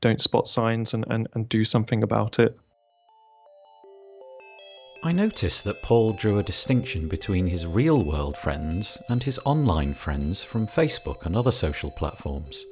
don't 0.00 0.20
spot 0.20 0.48
signs 0.48 0.94
and, 0.94 1.04
and, 1.10 1.28
and 1.34 1.48
do 1.48 1.64
something 1.64 2.02
about 2.02 2.38
it. 2.38 2.58
I 5.04 5.12
noticed 5.12 5.64
that 5.64 5.82
Paul 5.82 6.12
drew 6.12 6.38
a 6.38 6.44
distinction 6.44 7.08
between 7.08 7.46
his 7.46 7.66
real 7.66 8.04
world 8.04 8.36
friends 8.36 8.98
and 9.08 9.22
his 9.22 9.40
online 9.44 9.94
friends 9.94 10.44
from 10.44 10.66
Facebook 10.66 11.24
and 11.24 11.36
other 11.36 11.52
social 11.52 11.90
platforms. 11.90 12.64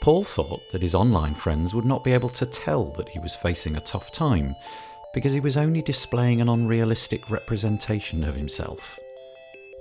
Paul 0.00 0.24
thought 0.24 0.62
that 0.72 0.82
his 0.82 0.94
online 0.94 1.34
friends 1.34 1.74
would 1.74 1.84
not 1.84 2.04
be 2.04 2.12
able 2.12 2.30
to 2.30 2.46
tell 2.46 2.86
that 2.92 3.08
he 3.10 3.18
was 3.18 3.34
facing 3.34 3.76
a 3.76 3.80
tough 3.80 4.10
time 4.12 4.54
because 5.12 5.32
he 5.32 5.40
was 5.40 5.56
only 5.56 5.82
displaying 5.82 6.40
an 6.40 6.48
unrealistic 6.48 7.28
representation 7.28 8.24
of 8.24 8.34
himself. 8.34 8.98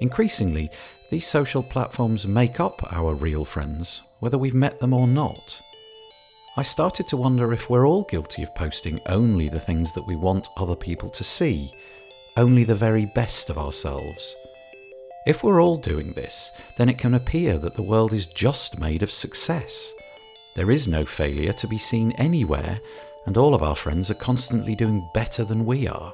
Increasingly, 0.01 0.71
these 1.09 1.27
social 1.27 1.61
platforms 1.61 2.25
make 2.25 2.59
up 2.59 2.93
our 2.93 3.13
real 3.13 3.43
friends, 3.43 4.01
whether 4.19 4.37
we've 4.37 4.53
met 4.53 4.79
them 4.79 4.93
or 4.93 5.07
not. 5.07 5.61
I 6.55 6.63
started 6.63 7.07
to 7.09 7.17
wonder 7.17 7.51
if 7.51 7.69
we're 7.69 7.87
all 7.87 8.03
guilty 8.03 8.43
of 8.43 8.55
posting 8.55 9.01
only 9.07 9.49
the 9.49 9.59
things 9.59 9.91
that 9.93 10.07
we 10.07 10.15
want 10.15 10.49
other 10.55 10.75
people 10.75 11.09
to 11.09 11.23
see, 11.23 11.73
only 12.37 12.63
the 12.63 12.75
very 12.75 13.05
best 13.05 13.49
of 13.49 13.57
ourselves. 13.57 14.35
If 15.27 15.43
we're 15.43 15.61
all 15.61 15.77
doing 15.77 16.13
this, 16.13 16.51
then 16.77 16.87
it 16.87 16.97
can 16.97 17.13
appear 17.13 17.57
that 17.57 17.75
the 17.75 17.81
world 17.81 18.13
is 18.13 18.27
just 18.27 18.79
made 18.79 19.03
of 19.03 19.11
success. 19.11 19.91
There 20.55 20.71
is 20.71 20.87
no 20.87 21.05
failure 21.05 21.53
to 21.53 21.67
be 21.67 21.77
seen 21.77 22.13
anywhere, 22.13 22.79
and 23.25 23.35
all 23.35 23.53
of 23.53 23.63
our 23.63 23.75
friends 23.75 24.09
are 24.09 24.15
constantly 24.15 24.75
doing 24.75 25.09
better 25.13 25.43
than 25.43 25.65
we 25.65 25.87
are. 25.87 26.13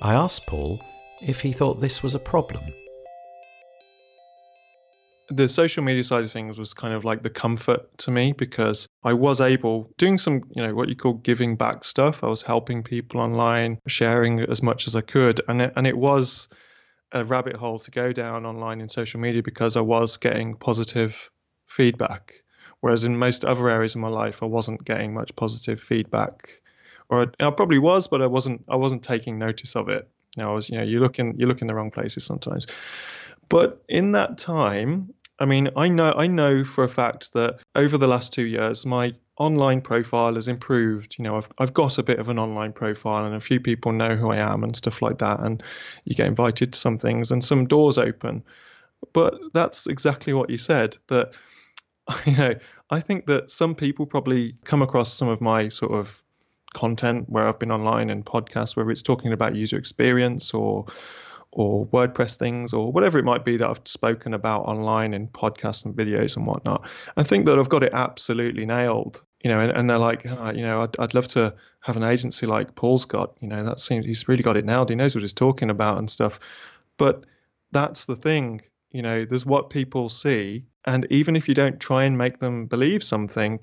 I 0.00 0.14
asked 0.14 0.46
Paul 0.46 0.80
if 1.20 1.40
he 1.40 1.52
thought 1.52 1.80
this 1.80 2.02
was 2.02 2.14
a 2.14 2.20
problem 2.20 2.72
the 5.36 5.48
social 5.48 5.82
media 5.82 6.04
side 6.04 6.24
of 6.24 6.30
things 6.30 6.58
was 6.58 6.74
kind 6.74 6.94
of 6.94 7.04
like 7.04 7.22
the 7.22 7.30
comfort 7.30 7.96
to 7.98 8.10
me 8.10 8.32
because 8.32 8.88
I 9.02 9.12
was 9.12 9.40
able 9.40 9.90
doing 9.98 10.18
some, 10.18 10.42
you 10.54 10.62
know, 10.62 10.74
what 10.74 10.88
you 10.88 10.96
call 10.96 11.14
giving 11.14 11.56
back 11.56 11.84
stuff. 11.84 12.22
I 12.22 12.28
was 12.28 12.42
helping 12.42 12.82
people 12.82 13.20
online, 13.20 13.78
sharing 13.86 14.40
as 14.40 14.62
much 14.62 14.86
as 14.86 14.94
I 14.94 15.00
could, 15.00 15.40
and 15.48 15.62
it, 15.62 15.72
and 15.76 15.86
it 15.86 15.96
was 15.96 16.48
a 17.12 17.24
rabbit 17.24 17.56
hole 17.56 17.78
to 17.78 17.90
go 17.90 18.12
down 18.12 18.44
online 18.44 18.80
in 18.80 18.88
social 18.88 19.20
media 19.20 19.42
because 19.42 19.76
I 19.76 19.80
was 19.80 20.16
getting 20.16 20.56
positive 20.56 21.30
feedback, 21.66 22.34
whereas 22.80 23.04
in 23.04 23.16
most 23.16 23.44
other 23.44 23.68
areas 23.68 23.94
of 23.94 24.00
my 24.00 24.08
life 24.08 24.42
I 24.42 24.46
wasn't 24.46 24.84
getting 24.84 25.14
much 25.14 25.34
positive 25.36 25.80
feedback, 25.80 26.60
or 27.08 27.22
I, 27.22 27.46
I 27.46 27.50
probably 27.50 27.78
was, 27.78 28.08
but 28.08 28.22
I 28.22 28.26
wasn't 28.26 28.64
I 28.68 28.76
wasn't 28.76 29.02
taking 29.02 29.38
notice 29.38 29.76
of 29.76 29.88
it. 29.88 30.08
You 30.36 30.42
know, 30.42 30.50
I 30.50 30.54
was, 30.54 30.68
you 30.68 30.76
know, 30.76 30.84
you 30.84 31.00
look 31.00 31.18
in 31.18 31.38
you 31.38 31.46
look 31.46 31.60
in 31.60 31.66
the 31.66 31.74
wrong 31.74 31.90
places 31.90 32.24
sometimes. 32.24 32.66
But 33.48 33.82
in 33.88 34.12
that 34.12 34.38
time, 34.38 35.12
I 35.38 35.46
mean, 35.46 35.70
I 35.76 35.88
know 35.88 36.12
I 36.12 36.26
know 36.26 36.64
for 36.64 36.84
a 36.84 36.88
fact 36.88 37.32
that 37.32 37.58
over 37.74 37.98
the 37.98 38.06
last 38.06 38.32
two 38.32 38.46
years, 38.46 38.86
my 38.86 39.14
online 39.36 39.80
profile 39.80 40.34
has 40.34 40.46
improved. 40.46 41.16
You 41.18 41.24
know, 41.24 41.36
I've 41.36 41.48
I've 41.58 41.74
got 41.74 41.98
a 41.98 42.02
bit 42.02 42.18
of 42.18 42.28
an 42.28 42.38
online 42.38 42.72
profile, 42.72 43.24
and 43.24 43.34
a 43.34 43.40
few 43.40 43.60
people 43.60 43.92
know 43.92 44.14
who 44.16 44.30
I 44.30 44.36
am 44.36 44.62
and 44.62 44.76
stuff 44.76 45.02
like 45.02 45.18
that. 45.18 45.40
And 45.40 45.62
you 46.04 46.14
get 46.14 46.28
invited 46.28 46.72
to 46.72 46.78
some 46.78 46.98
things, 46.98 47.30
and 47.30 47.42
some 47.42 47.66
doors 47.66 47.98
open. 47.98 48.44
But 49.12 49.34
that's 49.52 49.86
exactly 49.86 50.32
what 50.32 50.50
you 50.50 50.58
said. 50.58 50.96
That 51.08 51.32
you 52.26 52.36
know, 52.36 52.54
I 52.90 53.00
think 53.00 53.26
that 53.26 53.50
some 53.50 53.74
people 53.74 54.06
probably 54.06 54.56
come 54.64 54.82
across 54.82 55.12
some 55.12 55.28
of 55.28 55.40
my 55.40 55.68
sort 55.68 55.92
of 55.92 56.22
content 56.74 57.28
where 57.28 57.48
I've 57.48 57.58
been 57.58 57.70
online 57.70 58.10
and 58.10 58.24
podcasts, 58.24 58.76
whether 58.76 58.90
it's 58.90 59.02
talking 59.02 59.32
about 59.32 59.56
user 59.56 59.78
experience 59.78 60.52
or 60.54 60.86
or 61.54 61.86
WordPress 61.86 62.36
things 62.36 62.72
or 62.72 62.90
whatever 62.90 63.18
it 63.18 63.24
might 63.24 63.44
be 63.44 63.56
that 63.56 63.68
I've 63.68 63.80
spoken 63.84 64.34
about 64.34 64.62
online 64.62 65.14
in 65.14 65.28
podcasts 65.28 65.84
and 65.84 65.94
videos 65.94 66.36
and 66.36 66.46
whatnot. 66.46 66.86
I 67.16 67.22
think 67.22 67.46
that 67.46 67.58
I've 67.58 67.68
got 67.68 67.84
it 67.84 67.92
absolutely 67.94 68.66
nailed. 68.66 69.22
You 69.42 69.50
know, 69.50 69.60
and, 69.60 69.70
and 69.72 69.90
they're 69.90 69.98
like, 69.98 70.24
oh, 70.26 70.50
you 70.50 70.62
know, 70.62 70.82
I'd, 70.82 70.98
I'd 70.98 71.14
love 71.14 71.28
to 71.28 71.54
have 71.80 71.96
an 71.96 72.02
agency 72.02 72.46
like 72.46 72.74
Paul's 72.74 73.04
got. 73.04 73.36
You 73.40 73.48
know, 73.48 73.64
that 73.64 73.78
seems 73.78 74.06
he's 74.06 74.26
really 74.26 74.42
got 74.42 74.56
it 74.56 74.64
nailed. 74.64 74.88
He 74.88 74.96
knows 74.96 75.14
what 75.14 75.22
he's 75.22 75.34
talking 75.34 75.70
about 75.70 75.98
and 75.98 76.10
stuff. 76.10 76.40
But 76.96 77.24
that's 77.70 78.06
the 78.06 78.16
thing. 78.16 78.62
You 78.90 79.02
know, 79.02 79.24
there's 79.24 79.44
what 79.44 79.70
people 79.70 80.08
see, 80.08 80.64
and 80.86 81.06
even 81.10 81.36
if 81.36 81.48
you 81.48 81.54
don't 81.54 81.78
try 81.78 82.04
and 82.04 82.16
make 82.16 82.38
them 82.38 82.66
believe 82.66 83.04
something, 83.04 83.62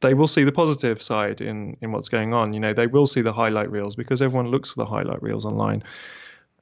they 0.00 0.14
will 0.14 0.28
see 0.28 0.44
the 0.44 0.52
positive 0.52 1.02
side 1.02 1.40
in 1.40 1.76
in 1.82 1.92
what's 1.92 2.08
going 2.08 2.32
on. 2.32 2.52
You 2.52 2.60
know, 2.60 2.72
they 2.72 2.86
will 2.86 3.06
see 3.06 3.20
the 3.20 3.32
highlight 3.32 3.70
reels 3.70 3.96
because 3.96 4.22
everyone 4.22 4.50
looks 4.50 4.70
for 4.70 4.76
the 4.76 4.86
highlight 4.86 5.22
reels 5.22 5.44
online. 5.44 5.82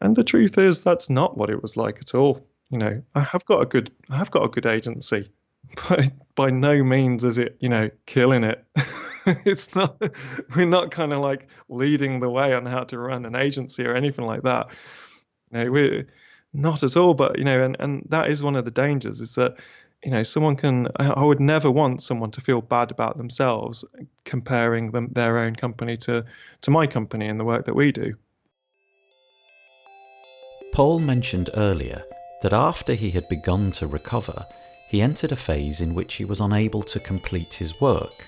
And 0.00 0.16
the 0.16 0.24
truth 0.24 0.58
is, 0.58 0.82
that's 0.82 1.10
not 1.10 1.36
what 1.36 1.50
it 1.50 1.62
was 1.62 1.76
like 1.76 1.98
at 2.00 2.14
all. 2.14 2.46
You 2.70 2.78
know, 2.78 3.02
I 3.14 3.20
have 3.20 3.44
got 3.44 3.62
a 3.62 3.66
good, 3.66 3.90
I 4.08 4.16
have 4.16 4.30
got 4.30 4.44
a 4.44 4.48
good 4.48 4.66
agency, 4.66 5.30
but 5.88 6.12
by 6.34 6.50
no 6.50 6.82
means 6.82 7.24
is 7.24 7.38
it, 7.38 7.56
you 7.60 7.68
know, 7.68 7.90
killing 8.06 8.44
it. 8.44 8.64
it's 9.44 9.74
not, 9.74 10.00
we're 10.56 10.66
not 10.66 10.90
kind 10.90 11.12
of 11.12 11.20
like 11.20 11.48
leading 11.68 12.20
the 12.20 12.30
way 12.30 12.54
on 12.54 12.66
how 12.66 12.84
to 12.84 12.98
run 12.98 13.26
an 13.26 13.36
agency 13.36 13.84
or 13.84 13.94
anything 13.94 14.24
like 14.24 14.42
that. 14.42 14.68
You 15.52 15.64
know, 15.64 15.70
we're 15.70 16.06
not 16.52 16.82
at 16.82 16.96
all. 16.96 17.14
But 17.14 17.38
you 17.38 17.44
know, 17.44 17.62
and 17.62 17.76
and 17.80 18.06
that 18.08 18.30
is 18.30 18.42
one 18.42 18.56
of 18.56 18.64
the 18.64 18.70
dangers 18.70 19.20
is 19.20 19.34
that 19.34 19.56
you 20.04 20.10
know 20.10 20.22
someone 20.22 20.56
can 20.56 20.88
i 20.96 21.22
would 21.22 21.40
never 21.40 21.70
want 21.70 22.02
someone 22.02 22.30
to 22.30 22.40
feel 22.40 22.62
bad 22.62 22.90
about 22.90 23.18
themselves 23.18 23.84
comparing 24.24 24.90
them 24.92 25.08
their 25.12 25.38
own 25.38 25.54
company 25.54 25.96
to 25.96 26.24
to 26.62 26.70
my 26.70 26.86
company 26.86 27.28
and 27.28 27.38
the 27.38 27.44
work 27.44 27.66
that 27.66 27.74
we 27.76 27.92
do 27.92 28.14
Paul 30.72 31.00
mentioned 31.00 31.50
earlier 31.54 32.04
that 32.42 32.52
after 32.52 32.94
he 32.94 33.10
had 33.10 33.28
begun 33.28 33.72
to 33.72 33.86
recover, 33.86 34.46
he 34.88 35.02
entered 35.02 35.32
a 35.32 35.36
phase 35.36 35.80
in 35.80 35.94
which 35.94 36.14
he 36.14 36.24
was 36.24 36.40
unable 36.40 36.82
to 36.84 37.00
complete 37.00 37.54
his 37.54 37.80
work. 37.80 38.26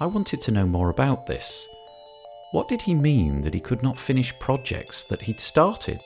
I 0.00 0.06
wanted 0.06 0.40
to 0.42 0.50
know 0.50 0.66
more 0.66 0.90
about 0.90 1.26
this. 1.26 1.66
What 2.52 2.68
did 2.68 2.82
he 2.82 2.94
mean 2.94 3.40
that 3.42 3.54
he 3.54 3.60
could 3.60 3.82
not 3.82 3.98
finish 3.98 4.38
projects 4.38 5.04
that 5.04 5.22
he'd 5.22 5.40
started? 5.40 6.00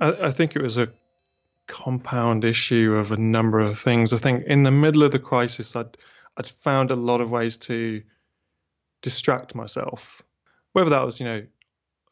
I, 0.00 0.30
think 0.30 0.56
it 0.56 0.62
was 0.62 0.78
a 0.78 0.88
compound 1.66 2.44
issue 2.44 2.94
of 2.94 3.12
a 3.12 3.16
number 3.16 3.60
of 3.60 3.78
things. 3.78 4.12
I 4.12 4.18
think 4.18 4.46
in 4.46 4.62
the 4.62 4.70
middle 4.70 5.02
of 5.02 5.12
the 5.12 5.18
crisis, 5.18 5.76
I'd 5.76 5.96
I'd 6.36 6.46
found 6.46 6.90
a 6.90 6.96
lot 6.96 7.20
of 7.20 7.30
ways 7.30 7.56
to 7.58 8.02
distract 9.02 9.54
myself, 9.54 10.22
whether 10.72 10.90
that 10.90 11.04
was 11.04 11.20
you 11.20 11.26
know 11.26 11.42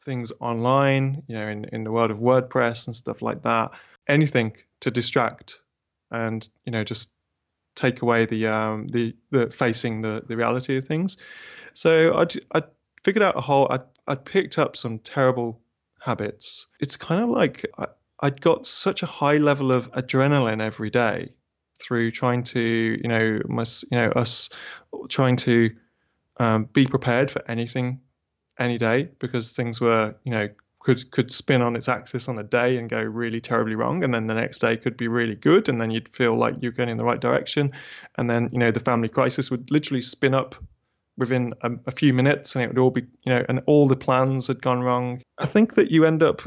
things 0.03 0.31
online, 0.39 1.23
you 1.27 1.35
know, 1.35 1.47
in, 1.47 1.65
in 1.65 1.83
the 1.83 1.91
world 1.91 2.11
of 2.11 2.17
WordPress 2.17 2.87
and 2.87 2.95
stuff 2.95 3.21
like 3.21 3.43
that, 3.43 3.71
anything 4.07 4.53
to 4.81 4.91
distract 4.91 5.59
and, 6.11 6.47
you 6.65 6.71
know, 6.71 6.83
just 6.83 7.09
take 7.75 8.01
away 8.01 8.25
the 8.25 8.47
um, 8.47 8.87
the, 8.87 9.15
the 9.31 9.49
facing 9.49 10.01
the, 10.01 10.23
the 10.27 10.35
reality 10.35 10.77
of 10.77 10.85
things. 10.85 11.17
So 11.73 12.17
I, 12.17 12.27
I 12.57 12.63
figured 13.03 13.23
out 13.23 13.37
a 13.37 13.41
whole. 13.41 13.67
I 13.69 13.79
I 14.07 14.15
picked 14.15 14.57
up 14.57 14.75
some 14.75 14.99
terrible 14.99 15.61
habits. 16.01 16.67
It's 16.79 16.97
kind 16.97 17.23
of 17.23 17.29
like 17.29 17.65
I, 17.77 17.87
I'd 18.19 18.41
got 18.41 18.67
such 18.67 19.03
a 19.03 19.05
high 19.05 19.37
level 19.37 19.71
of 19.71 19.91
adrenaline 19.91 20.61
every 20.61 20.89
day 20.89 21.33
through 21.79 22.11
trying 22.11 22.43
to, 22.43 22.59
you 22.59 23.07
know, 23.07 23.39
my, 23.47 23.63
you 23.89 23.97
know, 23.97 24.09
us 24.09 24.49
trying 25.07 25.37
to 25.37 25.69
um, 26.37 26.65
be 26.65 26.85
prepared 26.85 27.31
for 27.31 27.41
anything, 27.49 28.01
any 28.59 28.77
day, 28.77 29.09
because 29.19 29.53
things 29.53 29.81
were, 29.81 30.15
you 30.23 30.31
know, 30.31 30.49
could 30.79 31.11
could 31.11 31.31
spin 31.31 31.61
on 31.61 31.75
its 31.75 31.89
axis 31.89 32.29
on 32.29 32.39
a 32.39 32.43
day 32.43 32.77
and 32.77 32.89
go 32.89 33.01
really 33.01 33.41
terribly 33.41 33.75
wrong, 33.75 34.03
and 34.03 34.13
then 34.13 34.27
the 34.27 34.33
next 34.33 34.59
day 34.59 34.77
could 34.77 34.97
be 34.97 35.07
really 35.07 35.35
good, 35.35 35.69
and 35.69 35.79
then 35.79 35.91
you'd 35.91 36.09
feel 36.15 36.35
like 36.35 36.55
you're 36.61 36.71
going 36.71 36.89
in 36.89 36.97
the 36.97 37.03
right 37.03 37.19
direction, 37.19 37.71
and 38.15 38.29
then 38.29 38.49
you 38.51 38.59
know 38.59 38.71
the 38.71 38.79
family 38.79 39.09
crisis 39.09 39.51
would 39.51 39.69
literally 39.71 40.01
spin 40.01 40.33
up 40.33 40.55
within 41.17 41.53
a, 41.61 41.71
a 41.87 41.91
few 41.91 42.13
minutes, 42.13 42.55
and 42.55 42.63
it 42.63 42.67
would 42.67 42.79
all 42.79 42.91
be, 42.91 43.01
you 43.25 43.33
know, 43.33 43.45
and 43.49 43.61
all 43.65 43.87
the 43.87 43.95
plans 43.95 44.47
had 44.47 44.61
gone 44.61 44.79
wrong. 44.79 45.21
I 45.37 45.45
think 45.45 45.75
that 45.75 45.91
you 45.91 46.05
end 46.05 46.23
up 46.23 46.41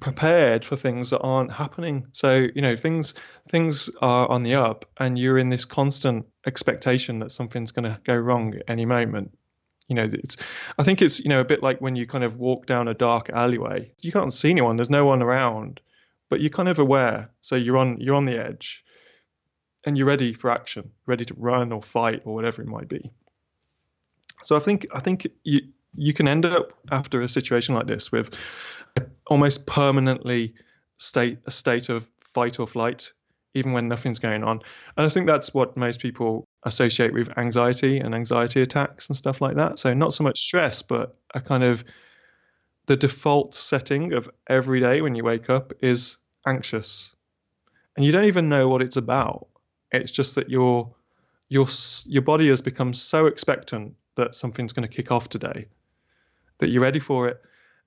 prepared 0.00 0.64
for 0.64 0.76
things 0.76 1.10
that 1.10 1.20
aren't 1.20 1.52
happening. 1.52 2.06
So, 2.12 2.46
you 2.54 2.62
know, 2.62 2.76
things 2.76 3.14
things 3.50 3.90
are 4.00 4.28
on 4.28 4.42
the 4.42 4.54
up 4.54 4.84
and 4.98 5.18
you're 5.18 5.38
in 5.38 5.48
this 5.48 5.64
constant 5.64 6.26
expectation 6.46 7.18
that 7.20 7.32
something's 7.32 7.72
going 7.72 7.84
to 7.84 8.00
go 8.04 8.16
wrong 8.16 8.54
at 8.54 8.62
any 8.68 8.84
moment. 8.84 9.36
You 9.88 9.94
know, 9.94 10.08
it's 10.12 10.36
I 10.78 10.84
think 10.84 11.02
it's, 11.02 11.18
you 11.20 11.28
know, 11.28 11.40
a 11.40 11.44
bit 11.44 11.62
like 11.62 11.80
when 11.80 11.96
you 11.96 12.06
kind 12.06 12.24
of 12.24 12.36
walk 12.36 12.66
down 12.66 12.88
a 12.88 12.94
dark 12.94 13.30
alleyway. 13.30 13.90
You 14.00 14.12
can't 14.12 14.32
see 14.32 14.50
anyone, 14.50 14.76
there's 14.76 14.90
no 14.90 15.06
one 15.06 15.22
around, 15.22 15.80
but 16.28 16.40
you're 16.40 16.50
kind 16.50 16.68
of 16.68 16.78
aware. 16.78 17.30
So 17.40 17.56
you're 17.56 17.78
on 17.78 17.98
you're 18.00 18.14
on 18.14 18.26
the 18.26 18.38
edge 18.38 18.84
and 19.84 19.96
you're 19.96 20.06
ready 20.06 20.34
for 20.34 20.50
action, 20.50 20.90
ready 21.06 21.24
to 21.24 21.34
run 21.38 21.72
or 21.72 21.82
fight 21.82 22.22
or 22.24 22.34
whatever 22.34 22.62
it 22.62 22.68
might 22.68 22.88
be. 22.88 23.10
So 24.44 24.56
I 24.56 24.60
think 24.60 24.86
I 24.94 25.00
think 25.00 25.26
you 25.44 25.60
you 25.94 26.12
can 26.12 26.28
end 26.28 26.44
up 26.44 26.72
after 26.90 27.20
a 27.20 27.28
situation 27.28 27.74
like 27.74 27.86
this 27.86 28.12
with 28.12 28.34
almost 29.26 29.66
permanently 29.66 30.54
state 30.98 31.38
a 31.46 31.50
state 31.50 31.88
of 31.88 32.06
fight 32.20 32.58
or 32.60 32.66
flight 32.66 33.12
even 33.54 33.72
when 33.72 33.88
nothing's 33.88 34.18
going 34.18 34.44
on 34.44 34.60
and 34.96 35.06
i 35.06 35.08
think 35.08 35.26
that's 35.26 35.54
what 35.54 35.76
most 35.76 36.00
people 36.00 36.46
associate 36.68 37.12
with 37.12 37.36
anxiety 37.36 37.98
and 37.98 38.14
anxiety 38.14 38.62
attacks 38.62 39.08
and 39.08 39.16
stuff 39.16 39.40
like 39.40 39.56
that 39.56 39.78
so 39.78 39.92
not 39.94 40.12
so 40.12 40.22
much 40.22 40.38
stress 40.38 40.82
but 40.82 41.16
a 41.34 41.40
kind 41.40 41.64
of 41.64 41.84
the 42.86 42.96
default 42.96 43.54
setting 43.54 44.12
of 44.12 44.30
every 44.46 44.80
day 44.80 45.00
when 45.00 45.14
you 45.14 45.24
wake 45.24 45.50
up 45.50 45.72
is 45.80 46.16
anxious 46.46 47.14
and 47.96 48.06
you 48.06 48.12
don't 48.12 48.26
even 48.26 48.48
know 48.48 48.68
what 48.68 48.82
it's 48.82 48.96
about 48.96 49.48
it's 49.90 50.12
just 50.12 50.36
that 50.36 50.48
your 50.48 50.94
your 51.48 51.66
your 52.06 52.22
body 52.22 52.48
has 52.48 52.60
become 52.60 52.94
so 52.94 53.26
expectant 53.26 53.94
that 54.16 54.34
something's 54.34 54.72
going 54.72 54.86
to 54.86 54.94
kick 54.94 55.10
off 55.10 55.28
today 55.28 55.66
that 56.58 56.68
you're 56.68 56.82
ready 56.82 57.00
for 57.00 57.28
it. 57.28 57.40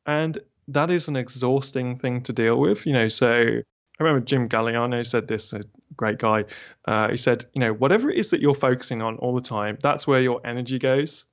And 0.06 0.40
that 0.70 0.90
is 0.90 1.08
an 1.08 1.16
exhausting 1.16 2.00
thing 2.00 2.22
to 2.24 2.34
deal 2.34 2.60
with, 2.60 2.86
you 2.86 2.94
know. 2.94 3.10
So 3.10 3.62
I 4.02 4.04
remember 4.04 4.26
Jim 4.26 4.50
Galliano 4.50 5.06
said 5.06 5.28
this, 5.28 5.54
a 5.54 5.62
great 5.96 6.18
guy. 6.18 6.46
Uh, 6.86 7.10
he 7.10 7.18
said, 7.18 7.46
you 7.54 7.60
know, 7.60 7.72
whatever 7.72 8.10
it 8.10 8.18
is 8.18 8.32
that 8.32 8.42
you're 8.42 8.56
focusing 8.56 9.04
on 9.04 9.18
all 9.18 9.36
the 9.36 9.42
time, 9.42 9.78
that's 9.82 10.08
where 10.08 10.20
your 10.20 10.42
energy 10.44 10.80
goes. 10.80 11.26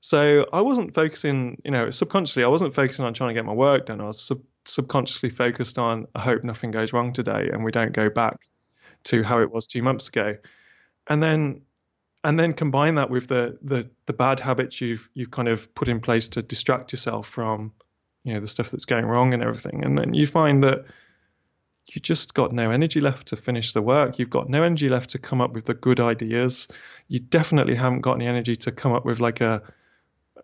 So 0.00 0.46
I 0.52 0.60
wasn't 0.60 0.94
focusing, 0.94 1.60
you 1.64 1.72
know, 1.72 1.90
subconsciously, 1.90 2.44
I 2.44 2.48
wasn't 2.48 2.72
focusing 2.72 3.04
on 3.04 3.14
trying 3.14 3.30
to 3.30 3.34
get 3.34 3.44
my 3.44 3.52
work 3.52 3.86
done. 3.86 4.00
I 4.00 4.04
was 4.04 4.20
sub- 4.20 4.44
subconsciously 4.64 5.30
focused 5.30 5.76
on, 5.76 6.06
I 6.14 6.20
hope 6.20 6.44
nothing 6.44 6.70
goes 6.70 6.92
wrong 6.92 7.12
today 7.12 7.50
and 7.52 7.64
we 7.64 7.72
don't 7.72 7.92
go 7.92 8.08
back 8.08 8.38
to 9.04 9.24
how 9.24 9.40
it 9.40 9.50
was 9.50 9.66
two 9.66 9.82
months 9.82 10.06
ago. 10.06 10.36
And 11.08 11.20
then 11.20 11.62
and 12.22 12.38
then 12.38 12.52
combine 12.52 12.96
that 12.96 13.10
with 13.10 13.26
the 13.26 13.58
the 13.62 13.90
the 14.06 14.12
bad 14.12 14.38
habits 14.38 14.80
you've 14.80 15.08
you've 15.14 15.30
kind 15.30 15.48
of 15.48 15.72
put 15.74 15.88
in 15.88 16.00
place 16.00 16.28
to 16.30 16.42
distract 16.42 16.92
yourself 16.92 17.28
from 17.28 17.72
you 18.24 18.34
know 18.34 18.40
the 18.40 18.48
stuff 18.48 18.70
that's 18.70 18.84
going 18.84 19.06
wrong 19.06 19.34
and 19.34 19.42
everything 19.42 19.84
and 19.84 19.96
then 19.96 20.14
you 20.14 20.26
find 20.26 20.64
that 20.64 20.84
you 21.94 22.00
just 22.00 22.34
got 22.34 22.52
no 22.52 22.70
energy 22.70 23.00
left 23.00 23.28
to 23.28 23.36
finish 23.36 23.72
the 23.72 23.82
work 23.82 24.18
you've 24.18 24.30
got 24.30 24.48
no 24.48 24.62
energy 24.62 24.88
left 24.88 25.10
to 25.10 25.18
come 25.18 25.40
up 25.40 25.52
with 25.52 25.64
the 25.64 25.74
good 25.74 26.00
ideas 26.00 26.68
you 27.08 27.18
definitely 27.18 27.74
haven't 27.74 28.00
got 28.00 28.14
any 28.14 28.26
energy 28.26 28.56
to 28.56 28.72
come 28.72 28.92
up 28.92 29.04
with 29.04 29.20
like 29.20 29.40
a 29.40 29.62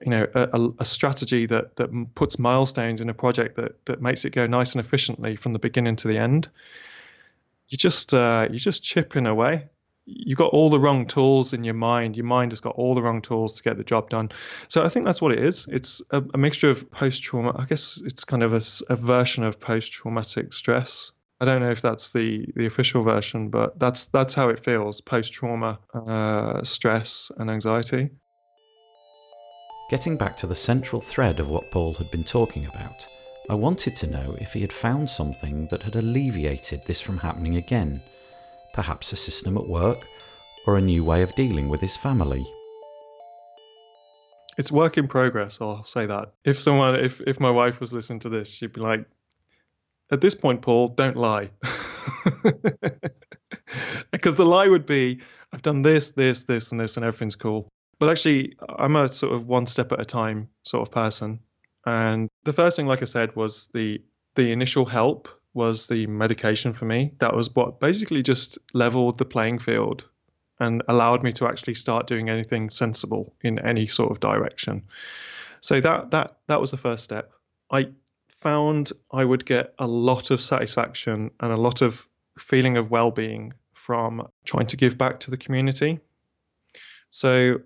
you 0.01 0.11
know 0.11 0.27
a, 0.35 0.69
a 0.79 0.85
strategy 0.85 1.47
that 1.47 1.77
that 1.77 1.91
puts 2.15 2.39
milestones 2.39 3.01
in 3.01 3.09
a 3.09 3.15
project 3.15 3.57
that 3.57 3.85
that 3.87 4.03
makes 4.03 4.25
it 4.25 4.31
go 4.31 4.47
nice 4.47 4.73
and 4.73 4.85
efficiently 4.85 5.37
from 5.37 5.53
the 5.53 5.59
beginning 5.59 5.97
to 5.97 6.09
the 6.09 6.19
end 6.19 6.49
you 7.69 7.79
just 7.79 8.13
uh, 8.13 8.47
you're 8.51 8.59
just 8.59 8.83
chipping 8.83 9.27
away 9.27 9.69
you've 10.07 10.39
got 10.39 10.53
all 10.53 10.71
the 10.71 10.79
wrong 10.79 11.07
tools 11.07 11.53
in 11.53 11.65
your 11.65 11.75
mind. 11.75 12.17
Your 12.17 12.27
mind 12.27 12.53
has 12.53 12.61
got 12.61 12.75
all 12.77 12.95
the 12.95 13.03
wrong 13.03 13.23
tools 13.23 13.57
to 13.57 13.63
get 13.63 13.77
the 13.77 13.85
job 13.85 14.11
done. 14.11 14.31
So 14.69 14.85
I 14.85 14.89
think 14.89 15.07
that's 15.07 15.23
what 15.23 15.33
it 15.33 15.43
is. 15.43 15.67
It's 15.71 16.03
a, 16.11 16.23
a 16.35 16.39
mixture 16.39 16.71
of 16.71 16.91
post 16.91 17.23
trauma. 17.23 17.55
I 17.57 17.65
guess 17.65 18.01
it's 18.05 18.25
kind 18.25 18.43
of 18.43 18.53
a, 18.53 18.63
a 18.93 18.97
version 18.97 19.45
of 19.45 19.61
post 19.61 19.93
traumatic 19.93 20.53
stress. 20.53 21.13
I 21.41 21.45
don't 21.45 21.61
know 21.61 21.71
if 21.71 21.83
that's 21.83 22.13
the, 22.13 22.47
the 22.55 22.67
official 22.67 23.03
version, 23.03 23.51
but 23.51 23.79
that's 23.79 24.07
that's 24.07 24.35
how 24.35 24.49
it 24.49 24.65
feels: 24.65 25.01
post 25.01 25.33
trauma, 25.33 25.79
uh, 25.93 26.63
stress, 26.63 27.31
and 27.37 27.51
anxiety. 27.51 28.11
Getting 29.91 30.17
back 30.17 30.37
to 30.39 30.47
the 30.47 30.57
central 30.57 31.01
thread 31.01 31.41
of 31.41 31.51
what 31.51 31.71
Paul 31.71 31.95
had 31.95 32.11
been 32.11 32.25
talking 32.25 32.67
about, 32.67 33.07
I 33.51 33.55
wanted 33.55 33.97
to 33.97 34.07
know 34.07 34.37
if 34.41 34.53
he 34.53 34.63
had 34.63 34.73
found 34.73 35.11
something 35.11 35.69
that 35.71 35.83
had 35.83 35.97
alleviated 35.97 36.83
this 36.87 37.01
from 37.01 37.19
happening 37.19 37.57
again 37.57 38.01
perhaps 38.75 39.13
a 39.13 39.17
system 39.17 39.57
at 39.57 39.67
work, 39.67 40.07
or 40.67 40.77
a 40.77 40.81
new 40.81 41.05
way 41.05 41.23
of 41.23 41.35
dealing 41.37 41.69
with 41.69 41.81
his 41.81 41.97
family. 41.97 42.45
It's 44.59 44.71
work 44.71 44.99
in 44.99 45.09
progress, 45.09 45.59
I'll 45.61 45.83
say 45.83 46.07
that. 46.07 46.33
If 46.45 46.61
someone 46.61 46.97
if 46.97 47.21
if 47.23 47.41
my 47.41 47.51
wife 47.51 47.81
was 47.81 47.93
listening 47.93 48.21
to 48.21 48.29
this, 48.29 48.51
she'd 48.51 48.73
be 48.73 48.81
like, 48.81 49.07
at 50.11 50.21
this 50.21 50.35
point, 50.35 50.63
Paul, 50.63 50.89
don't 50.89 51.17
lie. 51.17 51.51
because 54.11 54.37
the 54.37 54.47
lie 54.47 54.69
would 54.69 54.87
be, 54.87 55.21
I've 55.53 55.63
done 55.63 55.83
this, 55.83 56.11
this, 56.11 56.43
this, 56.45 56.73
and 56.73 56.81
this, 56.81 56.97
and 56.97 57.05
everything's 57.05 57.37
cool. 57.37 57.69
But 57.99 58.11
actually, 58.11 58.57
I'm 58.79 58.97
a 58.97 59.13
sort 59.13 59.33
of 59.33 59.47
one 59.47 59.67
step 59.67 59.93
at 59.93 60.01
a 60.01 60.05
time 60.05 60.49
sort 60.65 60.87
of 60.87 60.93
person. 60.93 61.41
And 61.87 62.29
the 62.45 62.53
first 62.53 62.77
thing, 62.77 62.87
like 62.87 63.03
I 63.03 63.07
said, 63.07 63.35
was 63.37 63.69
the 63.73 64.03
the 64.35 64.51
initial 64.51 64.85
help 64.85 65.29
was 65.53 65.87
the 65.87 66.07
medication 66.09 66.73
for 66.73 66.85
me. 66.87 67.13
That 67.21 67.35
was 67.35 67.55
what 67.55 67.79
basically 67.79 68.23
just 68.23 68.59
leveled 68.73 69.19
the 69.19 69.25
playing 69.25 69.61
field 69.61 70.09
and 70.59 70.83
allowed 70.89 71.23
me 71.23 71.33
to 71.35 71.47
actually 71.47 71.75
start 71.75 72.07
doing 72.07 72.29
anything 72.29 72.69
sensible 72.69 73.35
in 73.43 73.59
any 73.61 73.87
sort 73.87 74.11
of 74.11 74.21
direction. 74.21 74.83
So 75.61 75.81
that 75.81 76.11
that 76.11 76.39
that 76.49 76.61
was 76.61 76.71
the 76.71 76.77
first 76.77 77.05
step. 77.05 77.33
I 77.71 77.91
found 78.45 78.93
I 79.11 79.25
would 79.25 79.45
get 79.47 79.75
a 79.79 79.87
lot 79.87 80.31
of 80.31 80.41
satisfaction 80.41 81.31
and 81.41 81.53
a 81.53 81.57
lot 81.57 81.81
of 81.81 82.07
feeling 82.39 82.77
of 82.77 82.91
well-being 82.91 83.55
from 83.73 84.29
trying 84.45 84.67
to 84.67 84.77
give 84.77 84.99
back 84.99 85.21
to 85.21 85.31
the 85.31 85.39
community. 85.39 85.99
So 87.09 87.61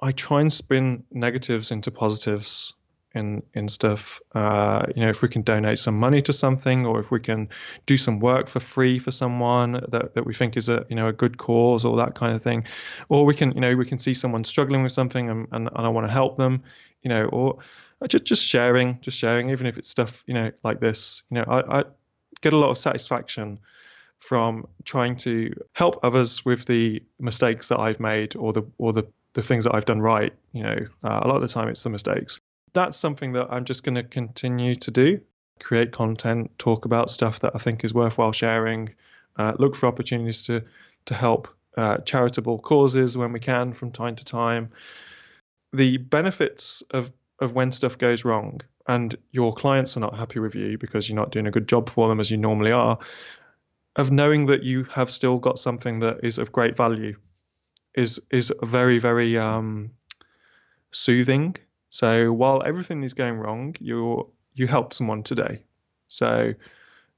I 0.00 0.12
try 0.12 0.40
and 0.40 0.52
spin 0.52 1.04
negatives 1.10 1.70
into 1.70 1.90
positives 1.90 2.72
in 3.14 3.42
in 3.52 3.68
stuff. 3.68 4.20
Uh, 4.34 4.86
you 4.94 5.02
know, 5.02 5.10
if 5.10 5.20
we 5.20 5.28
can 5.28 5.42
donate 5.42 5.78
some 5.78 5.98
money 5.98 6.22
to 6.22 6.32
something, 6.32 6.86
or 6.86 7.00
if 7.00 7.10
we 7.10 7.20
can 7.20 7.48
do 7.86 7.98
some 7.98 8.18
work 8.18 8.48
for 8.48 8.60
free 8.60 8.98
for 8.98 9.10
someone 9.10 9.72
that, 9.88 10.14
that 10.14 10.24
we 10.26 10.34
think 10.34 10.56
is 10.56 10.68
a 10.68 10.86
you 10.88 10.96
know 10.96 11.08
a 11.08 11.12
good 11.12 11.36
cause 11.36 11.84
or 11.84 11.96
that 11.98 12.14
kind 12.14 12.34
of 12.34 12.42
thing, 12.42 12.64
or 13.08 13.26
we 13.26 13.34
can 13.34 13.52
you 13.52 13.60
know 13.60 13.74
we 13.76 13.86
can 13.86 13.98
see 13.98 14.14
someone 14.14 14.44
struggling 14.44 14.82
with 14.82 14.92
something 14.92 15.28
and, 15.28 15.48
and, 15.52 15.68
and 15.74 15.86
I 15.86 15.88
want 15.88 16.06
to 16.06 16.12
help 16.12 16.36
them, 16.36 16.62
you 17.02 17.08
know, 17.08 17.24
or 17.24 17.58
just 18.08 18.24
just 18.24 18.44
sharing, 18.44 19.00
just 19.00 19.18
sharing, 19.18 19.50
even 19.50 19.66
if 19.66 19.78
it's 19.78 19.88
stuff 19.88 20.22
you 20.26 20.34
know 20.34 20.50
like 20.62 20.80
this. 20.80 21.22
You 21.30 21.36
know, 21.38 21.44
I, 21.48 21.80
I 21.80 21.84
get 22.40 22.52
a 22.52 22.56
lot 22.56 22.70
of 22.70 22.78
satisfaction 22.78 23.58
from 24.18 24.66
trying 24.84 25.16
to 25.16 25.52
help 25.72 26.00
others 26.02 26.44
with 26.44 26.64
the 26.64 27.02
mistakes 27.18 27.68
that 27.68 27.78
I've 27.80 28.00
made 28.00 28.36
or 28.36 28.52
the 28.52 28.62
or 28.78 28.92
the 28.92 29.04
the 29.34 29.42
things 29.42 29.64
that 29.64 29.74
I've 29.74 29.84
done 29.84 30.00
right. 30.00 30.32
You 30.52 30.62
know, 30.62 30.78
uh, 31.04 31.20
a 31.22 31.28
lot 31.28 31.36
of 31.36 31.42
the 31.42 31.48
time 31.48 31.68
it's 31.68 31.82
the 31.82 31.90
mistakes 31.90 32.40
that's 32.72 32.98
something 32.98 33.32
that 33.32 33.46
I'm 33.50 33.64
just 33.64 33.84
going 33.84 33.94
to 33.94 34.02
continue 34.02 34.76
to 34.76 34.90
do 34.90 35.20
create 35.60 35.92
content, 35.92 36.50
talk 36.58 36.84
about 36.84 37.10
stuff 37.10 37.40
that 37.40 37.52
I 37.54 37.58
think 37.58 37.84
is 37.84 37.94
worthwhile 37.94 38.32
sharing, 38.32 38.94
uh, 39.36 39.54
look 39.58 39.74
for 39.74 39.86
opportunities 39.86 40.42
to, 40.44 40.64
to 41.06 41.14
help 41.14 41.48
uh, 41.76 41.98
charitable 41.98 42.58
causes 42.58 43.16
when 43.16 43.32
we 43.32 43.40
can 43.40 43.72
from 43.72 43.90
time 43.90 44.16
to 44.16 44.24
time. 44.24 44.70
The 45.72 45.96
benefits 45.96 46.82
of, 46.90 47.10
of 47.38 47.52
when 47.52 47.72
stuff 47.72 47.98
goes 47.98 48.24
wrong 48.24 48.60
and 48.88 49.16
your 49.30 49.52
clients 49.52 49.96
are 49.96 50.00
not 50.00 50.16
happy 50.16 50.38
with 50.38 50.54
you 50.54 50.78
because 50.78 51.08
you're 51.08 51.16
not 51.16 51.32
doing 51.32 51.46
a 51.46 51.50
good 51.50 51.68
job 51.68 51.90
for 51.90 52.08
them 52.08 52.20
as 52.20 52.30
you 52.30 52.36
normally 52.36 52.72
are, 52.72 52.98
of 53.96 54.10
knowing 54.10 54.46
that 54.46 54.62
you 54.62 54.84
have 54.84 55.10
still 55.10 55.38
got 55.38 55.58
something 55.58 56.00
that 56.00 56.20
is 56.22 56.38
of 56.38 56.52
great 56.52 56.76
value 56.76 57.16
is 57.94 58.20
is 58.30 58.52
very 58.62 58.98
very 58.98 59.38
um, 59.38 59.90
soothing 60.92 61.56
so 61.96 62.30
while 62.30 62.62
everything 62.62 63.02
is 63.04 63.14
going 63.14 63.38
wrong, 63.38 63.74
you 63.80 64.30
you 64.54 64.66
helped 64.66 64.92
someone 64.92 65.22
today. 65.22 65.62
So 66.08 66.52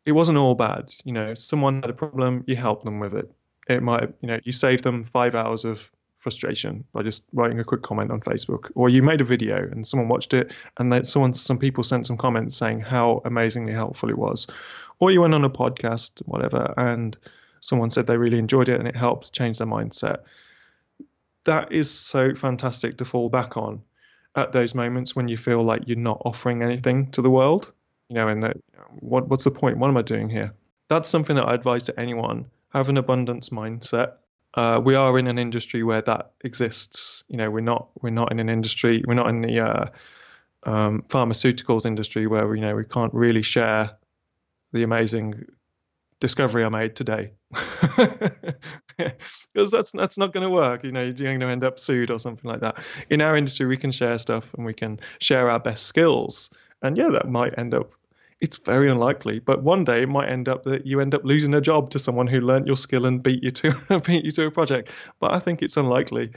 it 0.06 0.12
wasn't 0.12 0.38
all 0.38 0.54
bad. 0.54 0.94
You 1.02 1.12
know, 1.12 1.34
someone 1.34 1.80
had 1.82 1.90
a 1.90 1.94
problem, 1.94 2.44
you 2.46 2.54
helped 2.54 2.84
them 2.84 3.00
with 3.00 3.14
it. 3.14 3.28
It 3.68 3.82
might, 3.82 4.14
you 4.20 4.28
know, 4.28 4.38
you 4.44 4.52
saved 4.52 4.84
them 4.84 5.02
five 5.04 5.34
hours 5.34 5.64
of 5.64 5.90
frustration 6.18 6.84
by 6.92 7.02
just 7.02 7.24
writing 7.32 7.60
a 7.60 7.64
quick 7.64 7.82
comment 7.82 8.10
on 8.10 8.20
Facebook, 8.20 8.70
or 8.74 8.88
you 8.88 9.02
made 9.02 9.20
a 9.20 9.24
video 9.24 9.56
and 9.56 9.86
someone 9.86 10.08
watched 10.08 10.34
it 10.34 10.52
and 10.76 10.92
then 10.92 11.04
someone, 11.04 11.34
some 11.34 11.58
people 11.58 11.84
sent 11.84 12.06
some 12.06 12.16
comments 12.16 12.56
saying 12.56 12.80
how 12.80 13.22
amazingly 13.24 13.72
helpful 13.72 14.10
it 14.10 14.18
was, 14.18 14.46
or 14.98 15.10
you 15.10 15.20
went 15.20 15.34
on 15.34 15.44
a 15.44 15.50
podcast, 15.50 16.20
whatever, 16.26 16.74
and 16.76 17.16
someone 17.60 17.90
said 17.90 18.06
they 18.06 18.16
really 18.16 18.38
enjoyed 18.38 18.68
it 18.68 18.78
and 18.78 18.88
it 18.88 18.96
helped 18.96 19.32
change 19.32 19.58
their 19.58 19.66
mindset. 19.66 20.18
That 21.44 21.72
is 21.72 21.90
so 21.90 22.34
fantastic 22.34 22.98
to 22.98 23.04
fall 23.04 23.28
back 23.28 23.56
on 23.56 23.82
at 24.36 24.52
those 24.52 24.74
moments 24.74 25.16
when 25.16 25.28
you 25.28 25.36
feel 25.36 25.62
like 25.62 25.82
you're 25.86 25.96
not 25.96 26.22
offering 26.24 26.62
anything 26.62 27.10
to 27.12 27.22
the 27.22 27.30
world. 27.30 27.72
You 28.08 28.16
know, 28.16 28.28
and 28.28 28.42
that 28.42 28.56
what 29.00 29.28
what's 29.28 29.44
the 29.44 29.50
point? 29.50 29.78
What 29.78 29.88
am 29.88 29.96
I 29.96 30.02
doing 30.02 30.28
here? 30.30 30.52
That's 30.88 31.08
something 31.08 31.36
that 31.36 31.46
I 31.46 31.54
advise 31.54 31.84
to 31.84 32.00
anyone: 32.00 32.46
have 32.72 32.88
an 32.88 32.96
abundance 32.96 33.50
mindset. 33.50 34.14
Uh, 34.59 34.80
we 34.80 34.96
are 34.96 35.16
in 35.16 35.28
an 35.28 35.38
industry 35.38 35.84
where 35.84 36.02
that 36.02 36.32
exists. 36.42 37.22
You 37.28 37.36
know, 37.36 37.48
we're 37.48 37.61
not 37.61 37.90
we're 38.02 38.11
not 38.11 38.32
in 38.32 38.40
an 38.40 38.48
industry. 38.48 39.04
We're 39.06 39.14
not 39.14 39.28
in 39.28 39.40
the 39.40 39.61
uh, 39.61 39.84
um, 40.64 41.04
pharmaceuticals 41.09 41.86
industry 41.86 42.26
where 42.26 42.52
you 42.56 42.61
know 42.61 42.74
we 42.74 42.84
can't 42.84 43.14
really 43.14 43.42
share 43.42 43.96
the 44.72 44.82
amazing 44.82 45.44
discovery 46.18 46.64
I 46.64 46.70
made 46.70 46.96
today. 46.96 47.30
Because 49.54 49.70
that's 49.70 49.92
that's 49.92 50.18
not 50.18 50.32
going 50.32 50.42
to 50.42 50.50
work. 50.50 50.82
You 50.82 50.90
know, 50.90 51.04
you're 51.04 51.12
going 51.12 51.38
to 51.38 51.46
end 51.46 51.62
up 51.62 51.78
sued 51.78 52.11
or 52.11 52.18
something 52.18 52.50
like 52.50 52.61
that. 52.61 52.78
In 53.11 53.20
our 53.22 53.36
industry, 53.36 53.66
we 53.66 53.76
can 53.76 53.92
share 53.92 54.18
stuff 54.18 54.52
and 54.54 54.66
we 54.66 54.74
can 54.74 54.98
share 55.20 55.48
our 55.48 55.61
best 55.61 55.86
skills. 55.86 56.50
And 56.82 56.96
yeah, 56.96 57.11
that 57.11 57.28
might 57.28 57.56
end 57.56 57.74
up. 57.74 57.92
It's 58.41 58.59
very 58.59 58.89
unlikely, 58.91 59.41
but 59.41 59.62
one 59.62 59.84
day 59.84 60.03
it 60.03 60.09
might 60.09 60.28
end 60.28 60.49
up 60.49 60.64
that 60.64 60.86
you 60.86 61.01
end 61.01 61.14
up 61.14 61.24
losing 61.24 61.55
a 61.55 61.61
job 61.61 61.91
to 61.91 61.99
someone 61.99 62.28
who 62.28 62.41
learnt 62.41 62.66
your 62.66 62.76
skill 62.76 63.05
and 63.07 63.22
beat 63.22 63.43
you 63.43 63.51
to 63.51 64.01
beat 64.07 64.24
you 64.24 64.30
to 64.32 64.47
a 64.47 64.51
project. 64.51 64.93
But 65.20 65.32
I 65.34 65.41
think 65.41 65.62
it's 65.62 65.76
unlikely. 65.76 66.32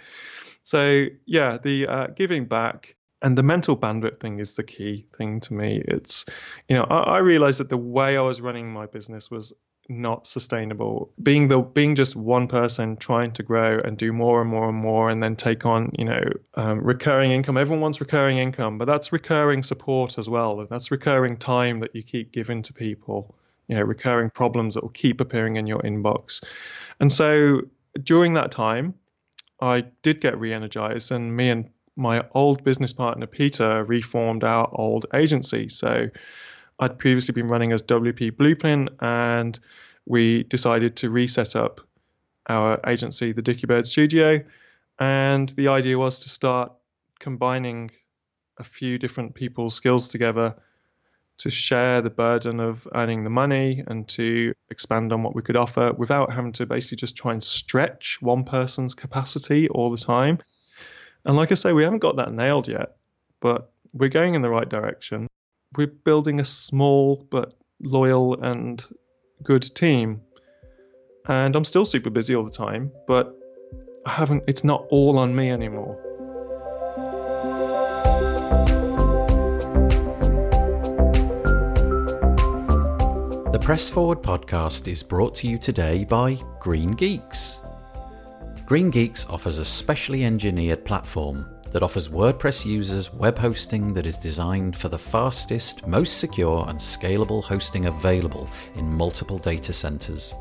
So 0.64 1.06
yeah, 1.26 1.58
the 1.62 1.88
uh, 1.88 2.08
giving 2.08 2.46
back 2.46 2.96
and 3.22 3.38
the 3.38 3.44
mental 3.44 3.78
bandwidth 3.78 4.20
thing 4.20 4.40
is 4.40 4.56
the 4.56 4.64
key 4.64 5.06
thing 5.18 5.40
to 5.42 5.54
me. 5.54 5.84
It's, 5.88 6.26
you 6.68 6.76
know, 6.76 6.84
I, 6.84 7.02
I 7.02 7.18
realized 7.20 7.60
that 7.60 7.70
the 7.70 7.78
way 7.78 8.18
I 8.18 8.22
was 8.22 8.42
running 8.42 8.72
my 8.72 8.88
business 8.88 9.30
was 9.30 9.54
not 9.90 10.28
sustainable. 10.28 11.12
Being 11.22 11.48
the 11.48 11.60
being 11.60 11.96
just 11.96 12.16
one 12.16 12.48
person 12.48 12.98
trying 12.98 13.32
to 13.34 13.44
grow 13.44 13.80
and 13.80 13.98
do 13.98 14.14
more 14.14 14.42
and 14.42 14.50
more 14.50 14.70
and 14.70 14.78
more, 14.78 15.10
and 15.10 15.22
then 15.22 15.36
take 15.36 15.66
on 15.66 15.92
you 15.98 16.06
know 16.06 16.24
um, 16.56 16.82
recurring 16.82 17.32
income. 17.32 17.58
Everyone 17.58 17.82
wants 17.82 18.00
recurring 18.00 18.38
income, 18.38 18.78
but 18.78 18.86
that's 18.86 19.12
recurring 19.12 19.64
support 19.64 20.18
as 20.18 20.30
well. 20.30 20.66
That's 20.66 20.92
recurring 20.92 21.38
time 21.38 21.80
that 21.82 21.96
you 21.96 22.04
keep 22.04 22.32
giving 22.32 22.62
to 22.64 22.74
people. 22.74 23.36
You 23.68 23.76
know, 23.76 23.84
recurring 23.84 24.30
problems 24.30 24.76
that 24.76 24.84
will 24.84 24.90
keep 24.90 25.22
appearing 25.22 25.56
in 25.56 25.66
your 25.66 25.80
inbox. 25.80 26.44
And 27.00 27.12
so 27.12 27.62
during 28.04 28.34
that 28.34 28.52
time, 28.52 28.96
I 29.62 29.82
did 30.02 30.20
get 30.20 30.38
re-energized, 30.38 31.12
and 31.12 31.36
me 31.36 31.50
and 31.50 31.70
my 31.96 32.26
old 32.34 32.64
business 32.64 32.94
partner 32.94 33.28
Peter 33.28 33.84
reformed 33.84 34.44
our 34.44 34.70
old 34.74 35.06
agency. 35.14 35.70
So 35.70 36.10
I'd 36.82 36.98
previously 36.98 37.32
been 37.34 37.48
running 37.48 37.72
as 37.72 37.84
WP 37.84 38.36
Blueprint, 38.38 38.90
and 39.02 39.60
we 40.08 40.44
decided 40.44 40.96
to 40.98 41.12
reset 41.12 41.56
up 41.56 41.80
our 42.50 42.80
agency, 42.88 43.32
the 43.32 43.44
Dicky 43.44 43.68
Bird 43.68 43.86
Studio. 43.86 44.44
And 44.98 45.50
the 45.50 45.68
idea 45.68 46.00
was 46.00 46.20
to 46.22 46.30
start 46.30 46.74
combining 47.20 47.92
a 48.58 48.64
few 48.64 48.98
different 48.98 49.36
people's 49.36 49.76
skills 49.76 50.10
together 50.10 50.56
to 51.38 51.52
share 51.52 52.02
the 52.02 52.10
burden 52.10 52.60
of 52.60 52.88
earning 52.96 53.24
the 53.24 53.30
money 53.30 53.84
and 53.86 54.08
to 54.08 54.54
expand 54.72 55.14
on 55.14 55.22
what 55.22 55.36
we 55.36 55.44
could 55.44 55.56
offer 55.56 55.94
without 55.94 56.34
having 56.34 56.52
to 56.54 56.66
basically 56.66 56.98
just 56.98 57.16
try 57.16 57.32
and 57.32 57.44
stretch 57.44 58.18
one 58.22 58.44
person's 58.44 58.96
capacity 58.96 59.70
all 59.70 59.92
the 59.92 59.98
time. 59.98 60.40
And 61.26 61.38
like 61.38 61.52
I 61.52 61.56
say, 61.56 61.74
we 61.74 61.84
haven't 61.84 62.00
got 62.00 62.16
that 62.16 62.34
nailed 62.34 62.68
yet, 62.68 62.96
but 63.40 63.72
we're 63.94 64.10
going 64.10 64.34
in 64.34 64.42
the 64.42 64.50
right 64.50 64.68
direction 64.68 65.28
we're 65.78 65.88
building 65.88 66.40
a 66.40 66.46
small 66.46 67.26
but 67.30 67.54
loyal 67.82 68.40
and 68.42 68.84
good 69.44 69.64
team. 69.76 70.22
And 71.28 71.56
I'm 71.56 71.64
still 71.64 71.86
super 71.86 72.10
busy 72.10 72.36
all 72.36 72.44
the 72.44 72.52
time, 72.52 72.92
but 73.08 73.36
I 74.06 74.12
haven't 74.12 74.44
it's 74.48 74.64
not 74.64 74.86
all 74.90 75.18
on 75.18 75.36
me 75.36 75.50
anymore. 75.50 75.98
The 83.52 83.60
Press 83.60 83.90
Forward 83.90 84.22
podcast 84.22 84.88
is 84.88 85.04
brought 85.04 85.36
to 85.36 85.48
you 85.48 85.58
today 85.58 86.04
by 86.04 86.42
Green 86.60 86.92
Geeks. 86.92 87.60
Green 88.66 88.90
Geeks 88.90 89.28
offers 89.30 89.58
a 89.58 89.66
specially 89.66 90.24
engineered 90.24 90.84
platform 90.84 91.46
that 91.72 91.84
offers 91.84 92.10
WordPress 92.10 92.66
users 92.66 93.14
web 93.14 93.38
hosting 93.38 93.94
that 93.94 94.06
is 94.06 94.18
designed 94.18 94.76
for 94.76 94.90
the 94.90 94.98
fastest, 94.98 95.88
most 95.88 96.20
secure, 96.20 96.66
and 96.68 96.78
scalable 96.78 97.44
hosting 97.44 97.86
available 97.86 98.50
in 98.76 98.94
multiple 98.94 99.38
data 99.38 99.74
centers. 99.74 100.34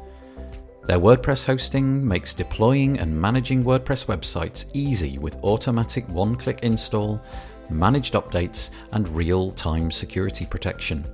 Their 0.86 0.98
WordPress 0.98 1.44
hosting 1.44 2.06
makes 2.06 2.34
deploying 2.34 2.98
and 2.98 3.18
managing 3.18 3.62
WordPress 3.62 4.06
websites 4.06 4.66
easy 4.72 5.18
with 5.18 5.36
automatic 5.44 6.08
one 6.08 6.34
click 6.34 6.60
install, 6.62 7.22
managed 7.70 8.14
updates, 8.14 8.70
and 8.92 9.08
real 9.08 9.52
time 9.52 9.90
security 9.90 10.46
protection. 10.46 11.04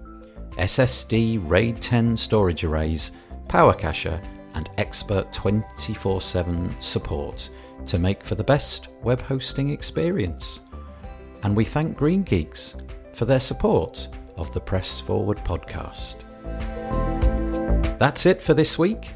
SSD 0.52 1.40
RAID 1.44 1.82
10 1.82 2.16
storage 2.16 2.64
arrays, 2.64 3.12
Power 3.48 3.74
Cacher, 3.74 4.20
and 4.54 4.70
expert 4.78 5.30
24 5.34 6.22
7 6.22 6.74
support 6.80 7.50
to 7.84 7.98
make 7.98 8.24
for 8.24 8.34
the 8.34 8.44
best 8.44 8.88
web 9.02 9.20
hosting 9.20 9.70
experience. 9.70 10.60
And 11.42 11.54
we 11.54 11.64
thank 11.64 11.96
Green 11.96 12.22
Geeks 12.22 12.76
for 13.12 13.24
their 13.24 13.40
support 13.40 14.08
of 14.36 14.52
the 14.52 14.60
Press 14.60 15.00
Forward 15.00 15.38
podcast. 15.38 16.16
That's 17.98 18.26
it 18.26 18.42
for 18.42 18.54
this 18.54 18.78
week. 18.78 19.10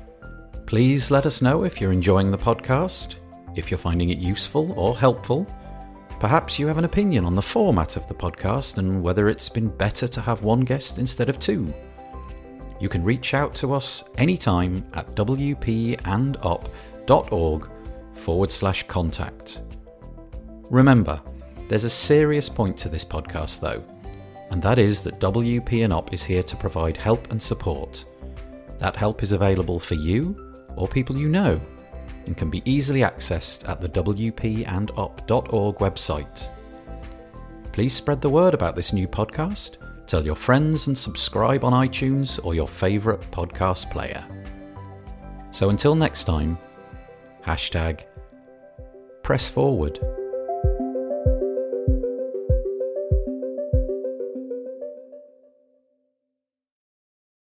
Please 0.67 1.11
let 1.11 1.27
us 1.27 1.43
know 1.43 1.65
if 1.65 1.81
you're 1.81 1.93
enjoying 1.93 2.31
the 2.31 2.39
podcast, 2.39 3.17
if 3.57 3.71
you're 3.71 3.79
finding 3.79 4.11
it 4.11 4.19
useful 4.19 4.73
or 4.73 4.97
helpful. 4.97 5.47
Perhaps 6.21 6.59
you 6.59 6.67
have 6.67 6.79
an 6.79 6.85
opinion 6.85 7.25
on 7.25 7.35
the 7.35 7.43
format 7.43 7.97
of 7.97 8.07
the 8.07 8.15
podcast 8.15 8.79
and 8.79 9.03
whether 9.03 9.29
it's 9.29 9.49
been 9.49 9.69
better 9.69 10.07
to 10.07 10.21
have 10.21 10.43
one 10.43 10.61
guest 10.61 10.99
instead 10.99 11.29
of 11.29 11.39
two. 11.39 11.73
You 12.79 12.89
can 12.89 13.03
reach 13.05 13.35
out 13.35 13.55
to 13.57 13.75
us 13.75 14.05
anytime 14.17 14.85
at 14.95 15.15
wpandup.org 15.15 16.01
forward 18.21 18.53
slash 18.53 18.87
contact. 18.87 19.63
Remember, 20.71 21.21
there's 21.69 21.85
a 21.85 21.91
serious 21.91 22.49
point 22.49 22.77
to 22.79 22.89
this 22.89 23.05
podcast 23.05 23.61
though, 23.61 23.83
and 24.51 24.63
that 24.63 24.79
is 24.79 25.03
that 25.03 25.21
WP 25.21 25.85
and 25.85 25.93
UP 25.93 26.13
is 26.13 26.23
here 26.23 26.43
to 26.43 26.57
provide 26.57 26.97
help 26.97 27.31
and 27.31 27.41
support. 27.41 28.05
That 28.79 28.97
help 28.97 29.23
is 29.23 29.33
available 29.33 29.79
for 29.79 29.95
you 29.95 30.65
or 30.77 30.89
people 30.89 31.17
you 31.17 31.29
know 31.29 31.61
and 32.27 32.37
can 32.37 32.51
be 32.51 32.63
easily 32.65 33.01
accessed 33.01 33.69
at 33.69 33.81
the 33.81 33.89
wpandup.org 33.89 35.77
website. 35.77 36.49
Please 37.73 37.93
spread 37.93 38.21
the 38.21 38.29
word 38.29 38.55
about 38.55 38.77
this 38.77 38.93
new 38.93 39.07
podcast, 39.07 39.77
tell 40.07 40.25
your 40.25 40.35
friends 40.35 40.87
and 40.87 40.97
subscribe 40.97 41.65
on 41.65 41.73
iTunes 41.73 42.45
or 42.45 42.55
your 42.55 42.69
favourite 42.69 43.21
podcast 43.31 43.91
player. 43.91 44.25
So 45.53 45.71
until 45.71 45.95
next 45.95 46.25
time, 46.25 46.59
hashtag 47.45 48.03
press 49.31 49.49
forward. 49.49 50.20